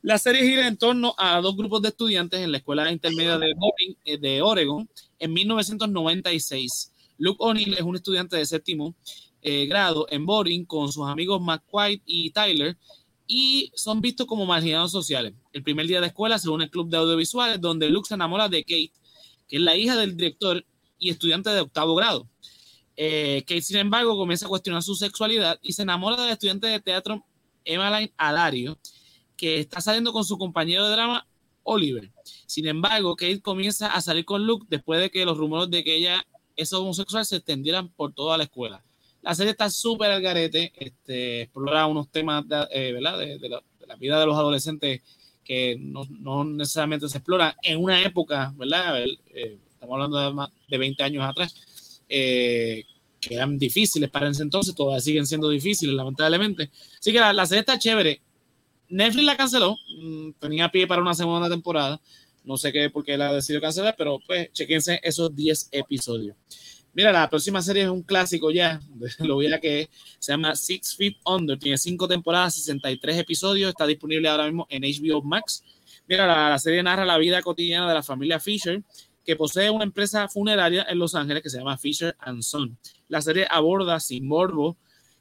La 0.00 0.16
serie 0.18 0.42
gira 0.42 0.68
en 0.68 0.76
torno 0.76 1.14
a 1.18 1.40
dos 1.40 1.56
grupos 1.56 1.82
de 1.82 1.88
estudiantes 1.88 2.40
en 2.40 2.52
la 2.52 2.58
escuela 2.58 2.92
intermedia 2.92 3.36
de, 3.38 3.54
eh, 4.04 4.42
Oregon 4.42 4.88
en 5.18 5.32
1996. 5.32 6.92
Luke 7.18 7.38
O'Neill 7.40 7.74
es 7.74 7.82
un 7.82 7.96
estudiante 7.96 8.36
de 8.36 8.46
séptimo 8.46 8.94
eh, 9.46 9.66
grado 9.66 10.06
en 10.08 10.24
Boring 10.24 10.64
con 10.64 10.90
sus 10.90 11.06
amigos 11.06 11.38
McQuaid 11.38 12.00
y 12.06 12.30
Tyler 12.30 12.78
y 13.26 13.70
son 13.74 14.00
vistos 14.00 14.26
como 14.26 14.46
marginados 14.46 14.90
sociales. 14.90 15.34
El 15.52 15.62
primer 15.62 15.86
día 15.86 16.00
de 16.00 16.06
escuela 16.06 16.38
se 16.38 16.48
une 16.48 16.64
el 16.64 16.70
club 16.70 16.88
de 16.88 16.96
audiovisuales 16.96 17.60
donde 17.60 17.90
Luke 17.90 18.08
se 18.08 18.14
enamora 18.14 18.48
de 18.48 18.62
Kate, 18.62 18.92
que 19.46 19.56
es 19.56 19.62
la 19.62 19.76
hija 19.76 19.96
del 19.96 20.16
director 20.16 20.64
y 20.98 21.10
estudiante 21.10 21.50
de 21.50 21.60
octavo 21.60 21.94
grado. 21.94 22.26
Eh, 22.96 23.44
Kate, 23.46 23.60
sin 23.60 23.76
embargo, 23.76 24.16
comienza 24.16 24.46
a 24.46 24.48
cuestionar 24.48 24.82
su 24.82 24.94
sexualidad 24.94 25.58
y 25.60 25.74
se 25.74 25.82
enamora 25.82 26.22
del 26.22 26.32
estudiante 26.32 26.66
de 26.66 26.80
teatro 26.80 27.22
Emmeline 27.66 28.14
Alario, 28.16 28.78
que 29.36 29.60
está 29.60 29.82
saliendo 29.82 30.10
con 30.14 30.24
su 30.24 30.38
compañero 30.38 30.84
de 30.84 30.92
drama, 30.92 31.26
Oliver. 31.64 32.10
Sin 32.46 32.66
embargo, 32.66 33.14
Kate 33.14 33.42
comienza 33.42 33.88
a 33.88 34.00
salir 34.00 34.24
con 34.24 34.46
Luke 34.46 34.66
después 34.70 35.00
de 35.00 35.10
que 35.10 35.26
los 35.26 35.36
rumores 35.36 35.68
de 35.70 35.84
que 35.84 35.96
ella 35.96 36.26
es 36.56 36.72
homosexual 36.72 37.26
se 37.26 37.36
extendieran 37.36 37.90
por 37.90 38.14
toda 38.14 38.38
la 38.38 38.44
escuela. 38.44 38.82
La 39.24 39.34
serie 39.34 39.52
está 39.52 39.70
súper 39.70 40.10
al 40.10 40.20
garete, 40.20 40.70
este, 40.76 41.42
explora 41.42 41.86
unos 41.86 42.10
temas 42.10 42.46
de, 42.46 42.66
eh, 42.70 42.92
¿verdad? 42.92 43.18
De, 43.18 43.48
la, 43.48 43.96
vida 43.96 44.20
de 44.20 44.26
los 44.26 44.36
adolescentes 44.36 45.00
que 45.42 45.78
no, 45.78 46.44
necesariamente 46.44 47.08
se 47.08 47.18
explora 47.18 47.56
en 47.62 47.82
una 47.82 48.02
época, 48.02 48.52
¿verdad? 48.54 49.02
Eh, 49.02 49.58
estamos 49.70 49.94
hablando 49.94 50.18
de 50.18 50.32
más 50.34 50.50
de 50.68 50.76
20 50.76 51.02
años 51.02 51.24
atrás, 51.24 52.02
eh, 52.06 52.84
que 53.18 53.34
eran 53.34 53.58
difíciles 53.58 54.10
para 54.10 54.28
ese 54.28 54.42
entonces, 54.42 54.74
todavía 54.74 55.00
siguen 55.00 55.26
siendo 55.26 55.48
difíciles, 55.48 55.94
lamentablemente. 55.94 56.70
Así 57.00 57.10
que 57.10 57.18
la, 57.18 57.32
la 57.32 57.46
serie 57.46 57.60
está 57.60 57.78
chévere. 57.78 58.20
Netflix 58.90 59.24
la 59.24 59.36
canceló, 59.38 59.78
mm, 60.02 60.32
tenía 60.38 60.68
pie 60.68 60.86
para 60.86 61.00
una 61.00 61.14
segunda 61.14 61.48
temporada. 61.48 61.98
No 62.44 62.58
sé 62.58 62.72
qué 62.72 62.90
por 62.90 63.02
qué 63.02 63.16
la 63.16 63.32
decidió 63.32 63.62
cancelar, 63.62 63.94
pero 63.96 64.18
pues 64.26 64.52
chequense 64.52 65.00
esos 65.02 65.34
10 65.34 65.70
episodios. 65.72 66.36
Mira, 66.94 67.10
la 67.10 67.28
próxima 67.28 67.60
serie 67.60 67.82
es 67.82 67.88
un 67.88 68.02
clásico 68.02 68.52
ya, 68.52 68.80
lo 69.18 69.34
voy 69.34 69.52
a 69.52 69.58
que 69.58 69.90
se 70.18 70.32
llama 70.32 70.54
Six 70.54 70.96
Feet 70.96 71.16
Under, 71.26 71.58
tiene 71.58 71.76
5 71.76 72.06
temporadas, 72.06 72.54
63 72.54 73.18
episodios, 73.18 73.70
está 73.70 73.86
disponible 73.86 74.28
ahora 74.28 74.44
mismo 74.44 74.66
en 74.70 74.82
HBO 74.82 75.20
Max. 75.22 75.64
Mira, 76.06 76.26
la, 76.26 76.58
serie 76.58 76.82
narra 76.82 77.04
la 77.04 77.18
vida 77.18 77.42
cotidiana 77.42 77.88
de 77.88 77.94
la 77.94 78.02
familia 78.02 78.38
Fisher, 78.38 78.82
que 79.24 79.34
posee 79.34 79.70
una 79.70 79.84
empresa 79.84 80.28
funeraria 80.28 80.86
en 80.88 80.98
Los 80.98 81.14
Ángeles 81.14 81.42
que 81.42 81.50
se 81.50 81.58
llama 81.58 81.78
Fisher 81.78 82.14
and 82.20 82.42
Son. 82.42 82.78
La 83.08 83.20
serie 83.22 83.46
aborda 83.50 83.98
sin 83.98 84.28
morbo 84.28 84.76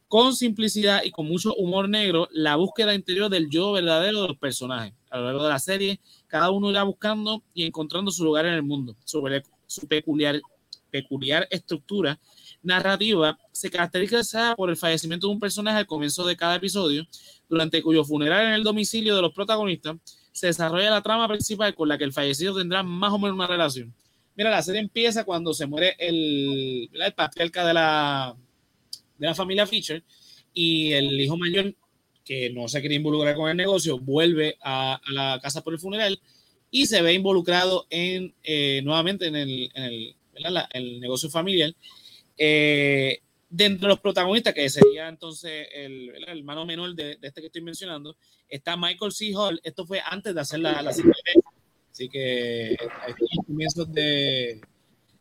con 0.08 0.36
simplicidad 0.36 1.02
y 1.04 1.10
con 1.10 1.26
mucho 1.26 1.56
humor 1.56 1.90
negro 1.90 2.28
la 2.32 2.56
búsqueda 2.56 2.94
interior 2.94 3.32
del 3.32 3.50
yo 3.50 3.72
verdadero 3.72 4.22
de 4.22 4.28
los 4.28 4.38
personajes. 4.38 4.94
A 5.10 5.18
lo 5.18 5.26
largo 5.26 5.44
de 5.44 5.50
la 5.50 5.58
serie, 5.58 6.00
cada 6.28 6.52
uno 6.52 6.70
irá 6.70 6.84
buscando 6.84 7.42
y 7.54 7.66
encontrando 7.66 8.12
su 8.12 8.24
lugar 8.24 8.46
en 8.46 8.54
el 8.54 8.62
mundo. 8.62 8.96
Sobre 9.06 9.42
su 9.66 9.88
peculiar, 9.88 10.40
peculiar 10.94 11.48
estructura 11.50 12.20
narrativa 12.62 13.36
se 13.52 13.72
caracteriza 13.72 14.54
por 14.56 14.70
el 14.70 14.78
fallecimiento 14.78 15.28
de 15.28 15.34
un 15.34 15.40
personaje 15.40 15.80
al 15.80 15.88
comienzo 15.88 16.24
de 16.24 16.38
cada 16.38 16.56
episodio, 16.56 17.08
durante 17.50 17.82
cuyo 17.82 18.06
funeral 18.06 18.46
en 18.46 18.54
el 18.54 18.64
domicilio 18.64 19.16
de 19.16 19.24
los 19.24 19.34
protagonistas 19.34 19.98
se 20.32 20.48
desarrolla 20.48 20.92
la 20.92 21.02
trama 21.02 21.28
principal 21.28 21.74
con 21.74 21.90
la 21.90 21.98
que 21.98 22.04
el 22.04 22.14
fallecido 22.14 22.56
tendrá 22.56 22.84
más 22.84 23.12
o 23.12 23.18
menos 23.18 23.36
una 23.36 23.48
relación. 23.48 23.92
Mira, 24.36 24.52
la 24.52 24.62
serie 24.62 24.82
empieza 24.82 25.24
cuando 25.24 25.54
se 25.54 25.66
muere 25.66 25.96
el, 25.98 26.90
el 26.94 27.14
patriarca 27.14 27.66
de 27.66 27.74
la, 27.74 28.36
de 29.18 29.28
la 29.28 29.36
familia 29.36 29.66
Fisher 29.66 30.04
y 30.54 30.94
el 30.94 31.20
hijo 31.20 31.38
mayor, 31.38 31.74
que 32.24 32.52
no 32.52 32.68
se 32.68 32.82
quería 32.82 32.98
involucrar 32.98 33.36
con 33.36 33.50
el 33.50 33.58
negocio, 33.58 33.98
vuelve 33.98 34.58
a, 34.62 35.02
la 35.12 35.40
casa 35.42 35.64
por 35.64 35.74
el 35.74 35.80
funeral 35.80 36.20
y 36.70 36.86
se 36.86 37.02
ve 37.02 37.14
involucrado 37.14 37.86
en, 37.90 38.34
eh, 38.44 38.82
nuevamente 38.84 39.28
en 39.28 39.36
el, 39.36 39.72
en 39.74 39.84
el, 39.84 40.16
negocio 41.00 41.30
familiar. 41.30 41.74
Eh, 42.38 43.20
dentro 43.50 43.88
de 43.88 43.94
los 43.94 44.00
protagonistas, 44.00 44.54
que 44.54 44.70
sería 44.70 45.08
entonces 45.08 45.68
el, 45.74 46.10
hermano 46.28 46.66
menor 46.66 46.96
de, 46.96 47.20
este 47.22 47.42
que 47.42 47.48
estoy 47.48 47.62
mencionando, 47.62 48.16
está 48.50 48.76
Michael 48.76 49.12
C. 49.12 49.34
Hall. 49.36 49.60
Esto 49.64 49.86
fue 49.86 50.02
antes 50.04 50.34
de 50.34 50.42
hacer 50.42 50.60
la, 50.60 50.82
la. 50.82 50.90
Así 50.90 52.10
que 52.10 52.76
los 52.80 53.46
comienzos 53.46 53.94
de, 53.94 54.60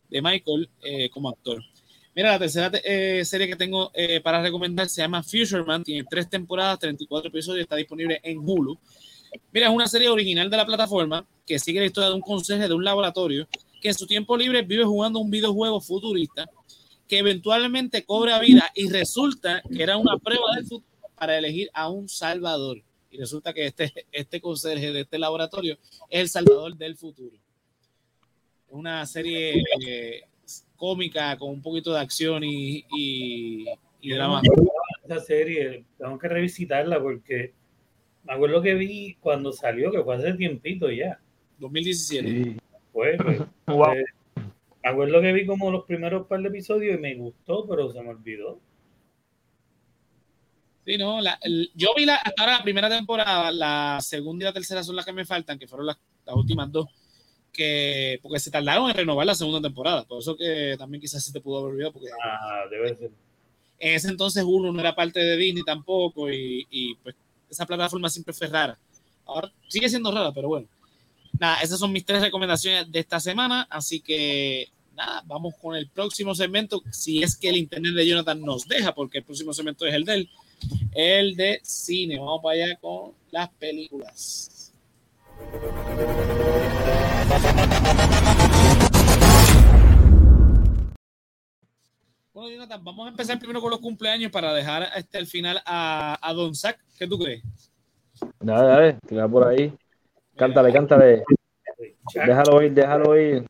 de 0.09 0.21
Michael 0.21 0.69
eh, 0.81 1.09
como 1.09 1.29
actor. 1.29 1.63
Mira, 2.15 2.31
la 2.31 2.39
tercera 2.39 2.71
eh, 2.83 3.23
serie 3.25 3.47
que 3.47 3.55
tengo 3.55 3.91
eh, 3.93 4.21
para 4.21 4.41
recomendar 4.41 4.87
se 4.87 5.01
llama 5.01 5.23
Futureman, 5.23 5.83
tiene 5.83 6.05
tres 6.09 6.29
temporadas, 6.29 6.79
34 6.79 7.29
episodios, 7.29 7.63
está 7.63 7.75
disponible 7.75 8.19
en 8.23 8.37
Hulu. 8.37 8.77
Mira, 9.51 9.67
es 9.67 9.73
una 9.73 9.87
serie 9.87 10.09
original 10.09 10.49
de 10.49 10.57
la 10.57 10.65
plataforma 10.65 11.27
que 11.45 11.57
sigue 11.57 11.79
la 11.79 11.87
historia 11.87 12.09
de 12.09 12.15
un 12.15 12.21
consejo 12.21 12.67
de 12.67 12.73
un 12.73 12.83
laboratorio 12.83 13.47
que 13.83 13.89
en 13.89 13.95
su 13.95 14.07
tiempo 14.07 14.37
libre 14.37 14.61
vive 14.61 14.85
jugando 14.85 15.19
un 15.19 15.29
videojuego 15.29 15.81
futurista 15.81 16.49
que 17.05 17.17
eventualmente 17.17 18.05
cobra 18.05 18.39
vida 18.39 18.71
y 18.73 18.89
resulta 18.89 19.61
que 19.69 19.83
era 19.83 19.97
una 19.97 20.17
prueba 20.17 20.55
del 20.55 20.65
futuro 20.65 20.95
para 21.15 21.37
elegir 21.37 21.69
a 21.73 21.89
un 21.89 22.07
salvador. 22.07 22.81
Y 23.11 23.17
resulta 23.17 23.53
que 23.53 23.65
este, 23.65 23.91
este 24.13 24.39
conserje 24.39 24.93
de 24.93 25.01
este 25.01 25.19
laboratorio 25.19 25.77
es 26.09 26.21
el 26.21 26.29
salvador 26.29 26.77
del 26.77 26.95
futuro. 26.95 27.35
Es 27.35 28.73
una 28.73 29.05
serie 29.05 29.61
eh, 29.85 30.21
cómica 30.77 31.37
con 31.37 31.49
un 31.49 31.61
poquito 31.61 31.91
de 31.91 31.99
acción 31.99 32.41
y, 32.45 32.85
y, 32.89 33.65
drama. 34.13 34.41
Esa 35.03 35.19
serie, 35.19 35.83
tengo 35.97 36.17
que 36.17 36.29
revisitarla 36.29 37.01
porque 37.01 37.53
me 38.23 38.31
acuerdo 38.31 38.61
que 38.61 38.75
vi 38.75 39.15
cuando 39.19 39.51
salió, 39.51 39.91
que 39.91 40.01
fue 40.01 40.15
hace 40.15 40.33
tiempito 40.35 40.89
ya. 40.89 41.19
2017. 41.59 42.62
Fue, 42.93 43.17
pues, 43.17 43.41
eh, 43.97 44.05
me 44.83 44.89
acuerdo 44.89 45.21
que 45.21 45.33
vi 45.33 45.45
como 45.45 45.71
los 45.71 45.83
primeros 45.85 46.27
par 46.27 46.41
de 46.41 46.49
episodios 46.49 46.97
y 46.97 47.01
me 47.01 47.15
gustó, 47.15 47.67
pero 47.67 47.91
se 47.91 48.01
me 48.01 48.09
olvidó. 48.09 48.59
Sí, 50.85 50.97
no, 50.97 51.19
yo 51.75 51.93
vi 51.95 52.05
la, 52.05 52.15
hasta 52.15 52.43
ahora 52.43 52.57
la 52.57 52.63
primera 52.63 52.89
temporada, 52.89 53.51
la 53.51 53.99
segunda 54.01 54.43
y 54.43 54.47
la 54.47 54.53
tercera 54.53 54.83
son 54.83 54.97
las 54.97 55.05
que 55.05 55.13
me 55.13 55.25
faltan, 55.25 55.57
que 55.57 55.67
fueron 55.67 55.87
las, 55.87 55.97
últimas 56.35 56.69
dos, 56.71 56.87
que 57.53 58.19
porque 58.21 58.39
se 58.39 58.51
tardaron 58.51 58.89
en 58.89 58.97
renovar 58.97 59.25
la 59.25 59.35
segunda 59.35 59.61
temporada, 59.61 60.03
por 60.03 60.19
eso 60.19 60.35
que 60.35 60.75
también 60.77 60.99
quizás 60.99 61.23
se 61.23 61.31
te 61.31 61.39
pudo 61.39 61.59
haber 61.59 61.71
olvidado. 61.71 61.93
Porque, 61.93 62.09
ah, 62.21 62.63
debe 62.69 62.95
ser. 62.95 63.11
En 63.79 63.95
ese 63.95 64.09
entonces 64.09 64.43
uno 64.45 64.71
no 64.73 64.79
era 64.79 64.93
parte 64.93 65.21
de 65.21 65.37
Disney 65.37 65.63
tampoco 65.63 66.29
y, 66.29 66.67
y 66.69 66.95
pues 66.95 67.15
esa 67.49 67.65
plataforma 67.65 68.09
siempre 68.09 68.33
fue 68.33 68.47
rara. 68.47 68.77
Ahora 69.25 69.51
sigue 69.69 69.87
siendo 69.87 70.11
rara, 70.11 70.33
pero 70.33 70.49
bueno. 70.49 70.67
Nada, 71.39 71.57
esas 71.61 71.79
son 71.79 71.91
mis 71.91 72.05
tres 72.05 72.21
recomendaciones 72.21 72.91
de 72.91 72.99
esta 72.99 73.19
semana, 73.19 73.67
así 73.69 73.99
que 74.01 74.69
nada, 74.95 75.23
vamos 75.25 75.55
con 75.59 75.75
el 75.75 75.89
próximo 75.89 76.35
segmento, 76.35 76.83
si 76.91 77.23
es 77.23 77.35
que 77.35 77.49
el 77.49 77.57
internet 77.57 77.93
de 77.93 78.07
Jonathan 78.07 78.41
nos 78.41 78.67
deja, 78.67 78.93
porque 78.93 79.19
el 79.19 79.23
próximo 79.23 79.53
segmento 79.53 79.85
es 79.85 79.93
el 79.93 80.05
de 80.05 80.13
él, 80.13 80.29
el 80.93 81.35
de 81.35 81.59
cine. 81.63 82.19
Vamos 82.19 82.41
para 82.43 82.55
allá 82.55 82.75
con 82.77 83.13
las 83.31 83.49
películas. 83.49 84.71
Bueno, 92.33 92.49
Jonathan, 92.49 92.83
vamos 92.83 93.05
a 93.05 93.09
empezar 93.09 93.37
primero 93.37 93.61
con 93.61 93.71
los 93.71 93.79
cumpleaños 93.79 94.31
para 94.31 94.53
dejar 94.53 94.83
hasta 94.83 95.17
el 95.17 95.27
final 95.27 95.61
a, 95.65 96.33
Don 96.35 96.55
Zack. 96.55 96.79
¿Qué 96.97 97.07
tú 97.07 97.17
crees? 97.17 97.43
Dale, 98.39 98.67
dale, 98.67 98.97
que 99.07 99.15
va 99.15 99.27
por 99.27 99.47
ahí. 99.47 99.73
Cántale, 100.35 100.73
cántale. 100.73 101.23
Déjalo 102.13 102.61
ir, 102.61 102.73
déjalo 102.73 103.17
ir. 103.17 103.47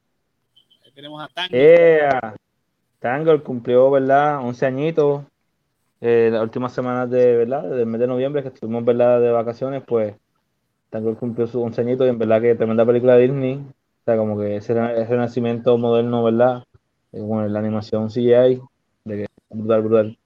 Ahí 0.83 0.91
tenemos 0.93 1.23
a 1.23 1.27
Tango. 1.27 1.49
Yeah. 1.49 2.35
Tango 2.99 3.43
cumplió, 3.43 3.89
¿verdad? 3.91 4.39
11 4.39 4.65
añitos. 4.65 5.23
Eh, 6.01 6.29
las 6.31 6.41
últimas 6.41 6.73
semanas 6.73 7.09
de, 7.09 7.37
¿verdad? 7.37 7.63
Del 7.63 7.85
mes 7.85 7.99
de 7.99 8.07
noviembre 8.07 8.41
que 8.41 8.49
estuvimos, 8.49 8.83
¿verdad? 8.83 9.21
De 9.21 9.31
vacaciones, 9.31 9.83
pues 9.87 10.13
Tango 10.89 11.15
cumplió 11.15 11.47
su 11.47 11.61
11 11.61 11.81
añitos 11.81 12.07
y 12.07 12.09
en 12.09 12.19
verdad 12.19 12.41
que 12.41 12.55
tremenda 12.55 12.85
película 12.85 13.15
de 13.15 13.23
Disney. 13.23 13.55
O 13.55 14.03
sea, 14.05 14.17
como 14.17 14.37
que 14.37 14.57
ese, 14.57 14.73
renacimiento 14.73 15.77
moderno, 15.77 16.23
¿verdad? 16.23 16.63
Eh, 17.13 17.19
con 17.25 17.51
la 17.51 17.59
animación 17.59 18.09
CGI, 18.09 18.61
de 19.05 19.17
que 19.17 19.27
brutal, 19.49 19.81
brutal. 19.81 20.17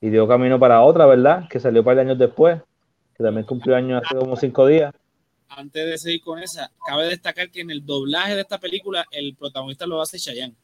Y 0.00 0.10
dio 0.10 0.26
camino 0.26 0.58
para 0.58 0.82
otra, 0.82 1.06
¿verdad? 1.06 1.48
Que 1.48 1.60
salió 1.60 1.82
un 1.82 1.84
par 1.84 1.94
de 1.94 2.02
años 2.02 2.18
después, 2.18 2.60
que 3.16 3.22
también 3.22 3.46
cumplió 3.46 3.76
años 3.76 4.02
hace 4.04 4.18
como 4.18 4.34
cinco 4.34 4.66
días 4.66 4.92
antes 5.50 5.86
de 5.86 5.98
seguir 5.98 6.22
con 6.22 6.38
esa, 6.38 6.70
cabe 6.86 7.06
destacar 7.06 7.50
que 7.50 7.60
en 7.60 7.70
el 7.70 7.84
doblaje 7.84 8.34
de 8.34 8.42
esta 8.42 8.58
película 8.58 9.04
el 9.10 9.34
protagonista 9.34 9.86
lo 9.86 10.00
hace 10.00 10.18
Chayanne. 10.18 10.54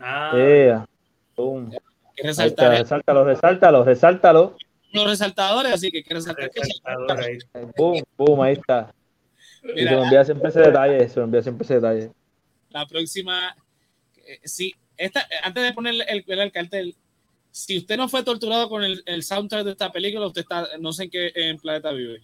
Ah, 0.00 0.32
yeah. 0.34 0.88
Boom. 1.34 1.70
Que 2.14 2.22
resaltar. 2.22 2.78
Resáltalo, 2.78 3.24
resáltalo, 3.24 3.84
resáltalo. 3.84 4.56
Los 4.92 5.06
resaltadores, 5.06 5.72
así 5.72 5.90
que 5.90 5.98
hay 5.98 6.04
que 6.04 6.14
resaltar 6.14 6.50
que 6.50 6.60
Boom, 7.76 8.02
boom, 8.16 8.40
ahí 8.40 8.54
está. 8.54 8.94
y 9.62 9.82
se 9.82 9.90
me 9.90 10.02
envía 10.02 10.24
siempre 10.24 10.48
ese 10.48 10.60
detalle, 10.60 11.08
se 11.08 11.20
me 11.20 11.24
envía 11.24 11.42
siempre 11.42 11.64
ese 11.64 11.74
detalle. 11.74 12.10
La 12.70 12.86
próxima, 12.86 13.54
eh, 14.16 14.40
sí, 14.44 14.74
esta, 14.96 15.26
antes 15.42 15.62
de 15.62 15.72
poner 15.72 15.94
el, 16.08 16.24
el, 16.26 16.52
cartel, 16.52 16.94
si 17.50 17.78
usted 17.78 17.96
no 17.96 18.08
fue 18.08 18.22
torturado 18.22 18.68
con 18.68 18.84
el, 18.84 19.02
el 19.04 19.22
soundtrack 19.22 19.64
de 19.64 19.72
esta 19.72 19.92
película, 19.92 20.26
usted 20.26 20.42
está, 20.42 20.66
no 20.78 20.92
sé 20.92 21.04
en 21.04 21.10
qué 21.10 21.32
en 21.34 21.58
planeta 21.58 21.90
vive. 21.90 22.22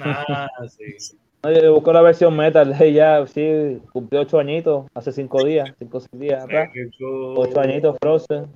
Ah, 0.00 0.48
sí. 0.68 1.16
Yo 1.44 1.74
busco 1.74 1.92
la 1.92 2.02
versión 2.02 2.36
metal, 2.36 2.72
ya 2.94 3.26
sí, 3.26 3.80
cumplió 3.92 4.20
ocho 4.20 4.38
añitos, 4.38 4.86
hace 4.94 5.10
cinco 5.10 5.42
días, 5.44 5.74
cinco 5.76 5.98
o 5.98 6.00
seis 6.00 6.20
días 6.20 6.44
atrás. 6.44 6.70
Ocho 7.00 7.60
añitos, 7.60 7.96
Frozen. 8.00 8.46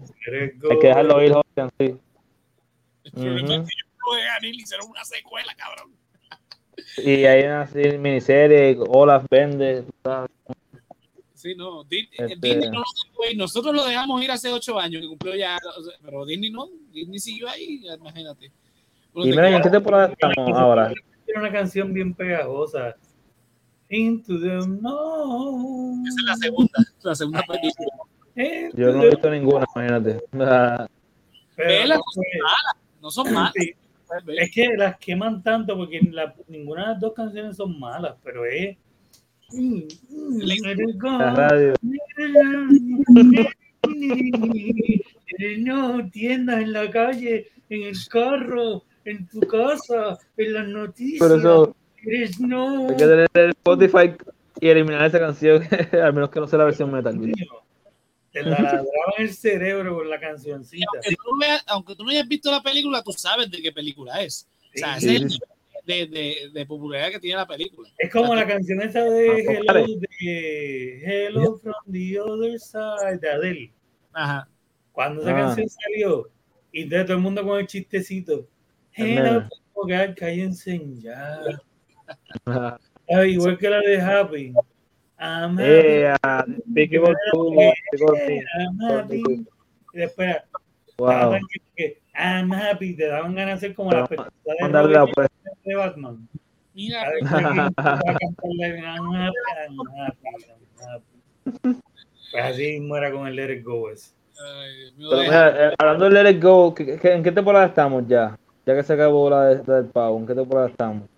Hay 0.70 0.78
que 0.78 0.86
dejarlo 0.86 1.22
ir, 1.22 1.32
Hostian, 1.32 1.70
sí. 1.78 1.96
Hicieron 3.04 4.88
una 4.88 5.04
secuela, 5.04 5.52
cabrón. 5.56 5.92
Y 6.98 7.24
hay 7.24 7.44
una 7.44 7.68
miniserie, 7.98 8.78
Olaf 8.88 9.24
vende, 9.30 9.84
Sí, 11.34 11.54
no, 11.54 11.84
Disney, 11.84 12.08
este... 12.18 12.36
Disney 12.36 12.70
no 12.70 12.78
lo 12.78 12.84
nosotros 13.36 13.74
lo 13.74 13.84
dejamos 13.84 14.22
ir 14.22 14.30
hace 14.30 14.50
ocho 14.52 14.78
años, 14.78 15.02
que 15.02 15.08
cumplió 15.08 15.34
ya, 15.34 15.58
pero 16.02 16.24
Disney 16.24 16.50
no, 16.50 16.68
Disney 16.92 17.18
siguió 17.18 17.48
ahí, 17.48 17.82
imagínate. 17.98 18.50
y 19.14 19.28
mira, 19.28 19.54
¿en 19.54 19.62
qué 19.62 19.70
temporada 19.70 20.12
estamos 20.12 20.58
ahora? 20.58 20.92
Tiene 21.36 21.48
una 21.48 21.52
canción 21.52 21.92
bien 21.92 22.14
pegajosa. 22.14 22.96
Into 23.88 24.40
the 24.40 24.66
no. 24.66 26.02
Esa 26.06 26.16
es 26.18 26.24
la 26.24 26.36
segunda, 26.36 26.84
la 27.02 27.14
segunda 27.14 27.42
película. 27.42 28.72
Yo 28.74 28.92
no 28.92 29.02
he 29.02 29.10
visto 29.10 29.30
ninguna, 29.30 29.66
imagínate. 29.74 30.20
Pero, 31.56 31.94
no, 31.94 32.02
son 32.12 32.24
malas, 32.42 32.76
no 33.00 33.10
son 33.10 33.32
malas. 33.32 33.52
Es 34.28 34.50
que 34.52 34.76
las 34.76 34.98
queman 34.98 35.42
tanto 35.42 35.76
porque 35.76 36.00
la, 36.10 36.34
ninguna 36.48 36.82
de 36.82 36.88
las 36.92 37.00
dos 37.00 37.12
canciones 37.14 37.56
son 37.56 37.78
malas, 37.78 38.14
pero 38.24 38.44
es. 38.44 38.76
La 41.08 41.34
radio. 41.34 41.74
No, 45.58 46.10
tiendas 46.10 46.62
en 46.62 46.72
la 46.72 46.90
calle, 46.90 47.50
en 47.68 47.82
el 47.82 47.96
carro, 48.08 48.84
en 49.06 49.28
tu 49.28 49.40
casa, 49.40 50.18
en 50.36 50.52
las 50.52 50.68
noticias. 50.68 51.20
Pero 51.20 51.38
eso, 51.38 51.76
eres 52.04 52.40
no. 52.40 52.88
Hay 52.88 52.96
que 52.96 53.04
tener 53.04 53.28
Spotify 53.34 54.14
y 54.60 54.68
eliminar 54.68 55.06
esa 55.06 55.18
canción, 55.18 55.62
al 55.92 56.12
menos 56.12 56.30
que 56.30 56.40
no 56.40 56.46
sea 56.46 56.58
la 56.58 56.64
versión 56.66 56.90
metal. 56.92 57.18
Te 58.32 58.42
la 58.42 58.50
ladraba 58.62 58.84
en 59.18 59.24
el 59.24 59.32
cerebro 59.32 59.96
con 59.96 60.10
la 60.10 60.20
cancioncita. 60.20 60.86
Aunque 60.94 61.16
tú, 61.16 61.38
veas, 61.40 61.64
aunque 61.66 61.96
tú, 61.96 62.04
no 62.04 62.10
hayas 62.10 62.28
visto 62.28 62.50
la 62.50 62.62
película, 62.62 63.02
tú 63.02 63.12
sabes 63.12 63.50
de 63.50 63.62
qué 63.62 63.72
película 63.72 64.22
es. 64.22 64.48
O 64.74 64.78
sea, 64.78 65.00
sí, 65.00 65.16
es 65.16 65.22
el 65.22 65.38
de, 65.86 66.06
de, 66.06 66.50
de, 66.52 66.66
popularidad 66.66 67.10
que 67.12 67.20
tiene 67.20 67.36
la 67.36 67.46
película. 67.46 67.88
Es 67.96 68.12
como 68.12 68.34
la 68.34 68.46
canción 68.46 68.82
esa 68.82 69.04
de 69.04 69.64
ah, 69.68 69.72
Hello, 69.72 69.86
de 70.20 71.02
Hello 71.04 71.58
from 71.58 71.92
the 71.92 72.20
Other 72.20 72.58
Side 72.58 73.18
de 73.20 73.30
Adele. 73.30 73.72
Ajá. 74.12 74.48
Cuando 74.92 75.22
esa 75.22 75.30
ah. 75.30 75.34
canción 75.34 75.68
salió, 75.68 76.28
y 76.72 76.84
de 76.84 77.04
todo 77.04 77.16
el 77.16 77.22
mundo 77.22 77.42
con 77.42 77.58
el 77.58 77.66
chistecito, 77.66 78.46
Hello, 78.96 79.44
God, 79.74 80.16
cállense 80.16 80.80
ya. 81.02 81.38
Ay, 83.08 83.32
igual 83.32 83.58
que 83.58 83.68
la 83.68 83.80
de 83.80 84.00
Happy. 84.00 84.54
I'm 85.18 85.58
happy. 85.58 86.04
I'm 88.58 88.80
happy. 88.80 89.22
Wow. 90.98 91.38
I'm 92.14 92.50
happy. 92.50 92.96
Te 92.96 93.06
daban 93.06 93.34
ganas 93.34 93.60
de 93.60 93.66
hacer 93.66 93.74
como 93.76 93.92
la 93.92 94.06
película 94.06 94.32
de, 94.88 95.12
pues. 95.14 95.28
de 95.62 95.74
Batman. 95.74 96.26
Mira, 96.72 97.04
pues 102.32 102.44
así 102.44 102.80
muera 102.80 103.12
con 103.12 103.26
el 103.26 103.36
Let 103.36 103.58
It 103.58 103.64
Go. 103.64 103.90
Ese. 103.90 104.14
Ay, 104.38 104.92
Pero, 104.96 105.20
mira, 105.20 105.68
eh, 105.68 105.74
hablando 105.78 106.04
del 106.06 106.14
Let 106.14 106.30
It 106.30 106.42
Go, 106.42 106.74
¿en 106.78 107.22
qué 107.22 107.32
temporada 107.32 107.66
estamos 107.66 108.06
ya? 108.08 108.38
Ya 108.66 108.74
que 108.74 108.82
se 108.82 108.94
acabó 108.94 109.30
la, 109.30 109.44
de, 109.44 109.62
del 109.62 109.86
pavo, 109.86 110.18
¿en 110.18 110.26
qué 110.26 110.34
temporada 110.34 110.68
estamos? 110.68 111.08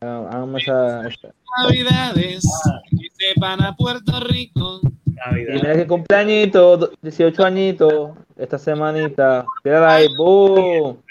Háganme 0.00 0.60
esa, 0.60 1.08
esa. 1.08 1.34
Navidades, 1.64 2.44
que 2.90 3.08
sepan 3.10 3.60
a 3.60 3.74
Puerto 3.74 4.20
Rico. 4.20 4.80
Navidad. 5.04 5.54
Y 5.54 5.54
mira 5.54 5.74
que 5.74 5.86
cumpleañito, 5.88 6.92
18 7.02 7.44
añitos, 7.44 8.16
esta 8.36 8.56
semanita. 8.56 9.44
Mira 9.64 9.94
ahí, 9.94 10.06
¡boom! 10.16 11.02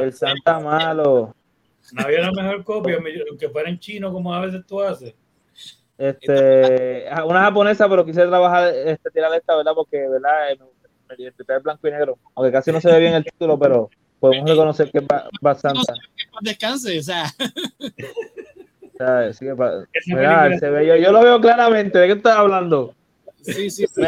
El 0.00 0.12
Santa 0.12 0.60
Malo. 0.60 1.34
No 1.92 2.04
había 2.04 2.20
la 2.20 2.30
mejor 2.30 2.62
copia, 2.62 2.98
que 3.36 3.48
fuera 3.48 3.68
en 3.68 3.80
chino, 3.80 4.12
como 4.12 4.32
a 4.32 4.46
veces 4.46 4.64
tú 4.64 4.80
haces. 4.80 5.12
Este, 5.98 7.06
una 7.26 7.42
japonesa, 7.42 7.88
pero 7.88 8.04
quise 8.04 8.24
trabajar, 8.26 8.72
este, 8.74 9.10
tirar 9.10 9.34
esta, 9.34 9.56
¿verdad? 9.56 9.72
Porque, 9.74 10.08
¿verdad? 10.08 10.56
Me, 10.60 11.16
me, 11.16 11.32
me, 11.48 11.58
blanco 11.58 11.88
y 11.88 11.90
negro. 11.90 12.18
Aunque 12.36 12.52
casi 12.52 12.70
no 12.70 12.80
se 12.80 12.92
ve 12.92 13.00
bien 13.00 13.14
el 13.14 13.24
título, 13.24 13.58
pero 13.58 13.90
podemos 14.24 14.48
reconocer 14.48 14.90
que 14.90 14.98
es 14.98 15.04
bastante. 15.42 15.80
No 16.32 16.38
descanse, 16.40 16.98
o 16.98 17.02
sea. 17.02 17.26
Sí, 19.32 19.44
mira, 20.06 20.58
se 20.58 20.70
ve, 20.70 20.86
yo, 20.86 20.96
yo, 20.96 21.12
lo 21.12 21.20
veo 21.20 21.40
claramente. 21.40 21.98
¿De 21.98 22.06
qué 22.06 22.12
estás 22.14 22.38
hablando? 22.38 22.94
Sí, 23.42 23.68
sí, 23.68 23.86
sí. 23.86 24.02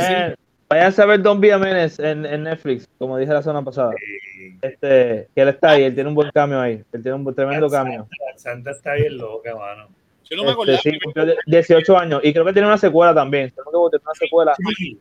Vayan 0.71 0.95
a 0.97 1.07
ver 1.07 1.21
Don 1.21 1.41
Vía 1.41 1.57
en, 1.57 2.25
en, 2.25 2.43
Netflix, 2.45 2.89
como 2.97 3.19
dije 3.19 3.33
la 3.33 3.43
semana 3.43 3.63
pasada. 3.63 3.93
Este, 4.63 5.29
que 5.35 5.43
él 5.43 5.49
está 5.49 5.71
ahí, 5.73 5.83
él 5.83 5.95
tiene 5.95 6.09
un 6.09 6.15
buen 6.15 6.31
cambio 6.31 6.61
ahí. 6.61 6.83
Él 6.93 7.03
tiene 7.03 7.15
un 7.15 7.35
tremendo 7.35 7.69
cambio. 7.69 8.09
Santa 8.37 8.71
está 8.71 8.95
bien 8.95 9.19
loca, 9.19 9.55
mano. 9.55 9.89
Yo 10.31 10.37
no 10.39 10.45
me 10.45 10.53
acuerdo. 10.53 10.73
Este, 10.73 10.93
sí, 10.93 10.99
18 11.47 11.99
años. 11.99 12.21
Y 12.25 12.33
creo 12.33 12.45
que 12.47 12.55
tiene 12.55 12.69
una 12.69 12.79
secuela 12.79 13.13
también. 13.13 13.51
Tengo 13.51 13.91
que 13.91 13.97
una 13.99 14.15
secuela. 14.15 14.55
Sí, 14.77 14.99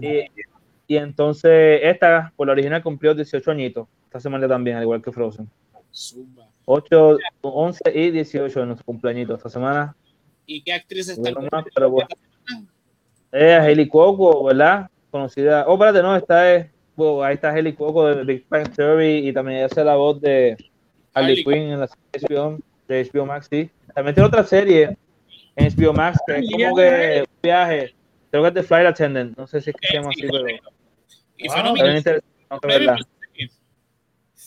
y, 0.00 0.94
y, 0.94 0.96
entonces, 0.96 1.80
esta, 1.82 2.32
por 2.36 2.46
la 2.46 2.54
original, 2.54 2.82
cumplió 2.82 3.14
18 3.14 3.50
añitos 3.50 3.86
esta 4.10 4.18
semana 4.18 4.48
también, 4.48 4.76
al 4.76 4.82
igual 4.82 5.00
que 5.00 5.12
Frozen. 5.12 5.48
Zumba. 5.94 6.48
8, 6.64 7.16
11 7.42 7.80
y 7.94 8.10
18 8.10 8.60
en 8.60 8.66
nuestro 8.66 8.84
cumpleaños 8.84 9.30
esta 9.30 9.48
semana. 9.48 9.94
¿Y 10.46 10.62
qué 10.62 10.72
actriz 10.72 11.10
está? 11.10 11.30
Más, 11.30 11.64
pero 11.72 11.90
bueno. 11.90 12.08
Es 13.30 13.60
Haley 13.60 13.86
Cuoco, 13.86 14.42
¿verdad? 14.42 14.90
Conocida. 15.12 15.64
Oh, 15.68 15.74
espérate, 15.74 16.02
no, 16.02 16.16
esta 16.16 16.52
es. 16.52 16.66
Bueno, 16.96 17.22
ahí 17.22 17.34
está 17.34 17.50
Haley 17.50 17.72
Cuoco 17.74 18.08
de 18.08 18.24
Big 18.24 18.44
Bang 18.48 18.68
Theory 18.74 19.28
y 19.28 19.32
también 19.32 19.62
hace 19.62 19.84
la 19.84 19.94
voz 19.94 20.20
de 20.20 20.56
Harley 21.14 21.44
Quinn 21.44 21.70
en 21.70 21.78
la 21.78 21.86
serie 21.86 22.36
HBO, 22.36 22.58
de 22.88 23.10
HBO 23.12 23.26
Max, 23.26 23.46
sí. 23.48 23.70
También 23.94 24.16
tiene 24.16 24.26
otra 24.26 24.42
serie 24.42 24.96
en 25.54 25.76
HBO 25.76 25.92
Max 25.92 26.18
que 26.26 26.38
es 26.38 26.50
como 26.50 26.74
que 26.74 27.24
un 27.28 27.40
viaje. 27.40 27.94
Creo 28.32 28.42
que 28.42 28.48
es 28.48 28.54
de 28.54 28.62
Flight 28.64 28.88
Attendant. 28.88 29.38
No 29.38 29.46
sé 29.46 29.60
si 29.60 29.70
es 29.70 29.76
que 29.76 29.86
se 29.86 29.94
llama 29.94 30.08
así, 30.10 30.22
pero. 30.22 30.48
Y 31.36 31.46
wow, 31.46 31.76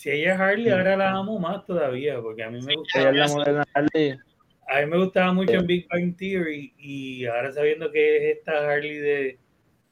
si 0.03 0.11
ella 0.11 0.33
es 0.33 0.39
Harley, 0.41 0.69
ahora 0.69 0.97
la 0.97 1.11
amo 1.11 1.39
más 1.39 1.65
todavía, 1.65 2.19
porque 2.21 2.43
a 2.43 2.49
mí 2.49 2.59
me 2.61 2.75
gusta. 2.75 3.09
la 3.09 3.65
Harley 3.73 4.19
a 4.67 4.81
mí 4.81 4.85
me 4.87 4.97
gustaba 4.97 5.31
mucho 5.31 5.53
en 5.53 5.65
Big 5.65 5.87
Bang 5.87 6.17
Theory 6.17 6.73
y 6.77 7.25
ahora 7.25 7.53
sabiendo 7.53 7.89
que 7.89 8.17
es 8.17 8.37
esta 8.37 8.51
Harley 8.69 8.97
de, 8.97 9.39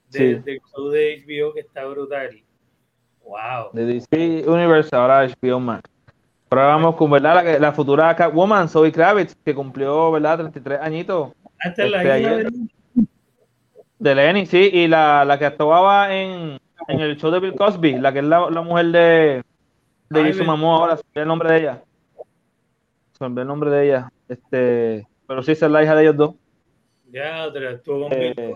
de 0.10 0.36
del 0.42 0.60
show 0.70 0.90
de 0.90 1.24
HBO 1.26 1.54
que 1.54 1.62
está 1.62 1.86
brutal. 1.86 2.42
Wow. 3.24 3.70
De 3.72 3.86
DC 3.86 4.44
Universe, 4.46 4.94
ahora 4.94 5.26
HBO 5.26 5.62
Max. 5.62 5.90
Ahora 6.50 6.66
vamos 6.66 6.98
con 6.98 7.10
¿verdad? 7.10 7.46
La, 7.46 7.60
la 7.60 7.72
futura 7.72 8.14
Catwoman, 8.14 8.68
Zoe 8.68 8.92
Kravitz, 8.92 9.34
que 9.46 9.56
cumplió 9.56 10.12
¿verdad? 10.12 10.40
33 10.40 10.80
añitos. 10.82 11.32
Hasta 11.58 11.86
la 11.86 12.04
este, 12.04 12.20
hija 12.20 12.36
de... 12.36 12.52
de 14.00 14.16
Lenny, 14.16 14.46
sí, 14.46 14.72
y 14.74 14.88
la, 14.90 15.24
la 15.24 15.40
que 15.40 15.46
actuaba 15.46 16.14
en, 16.14 16.60
en, 16.90 17.00
el 17.00 17.16
show 17.16 17.32
de 17.32 17.40
Bill 17.40 17.56
Cosby, 17.56 17.98
la 17.98 18.12
que 18.12 18.20
es 18.20 18.26
la, 18.26 18.50
la 18.50 18.62
mujer 18.62 18.88
de, 18.88 19.44
de 20.12 20.34
su 20.34 20.44
mamá 20.44 20.76
ahora, 20.76 21.00
el 21.14 21.28
nombre 21.28 21.52
de 21.52 21.60
ella. 21.60 21.84
Se 23.18 23.26
el 23.26 23.34
nombre 23.34 23.70
de 23.70 23.86
ella. 23.86 24.12
Este, 24.28 25.08
pero 25.28 25.44
sí, 25.44 25.52
esa 25.52 25.68
es 25.68 25.72
la 25.72 25.84
hija 25.84 25.96
de 25.96 26.04
ellos 26.04 26.18
dos. 26.18 26.36
Ya, 27.12 27.48
estuvo 27.48 28.10
con 28.10 28.14
eh, 28.14 28.56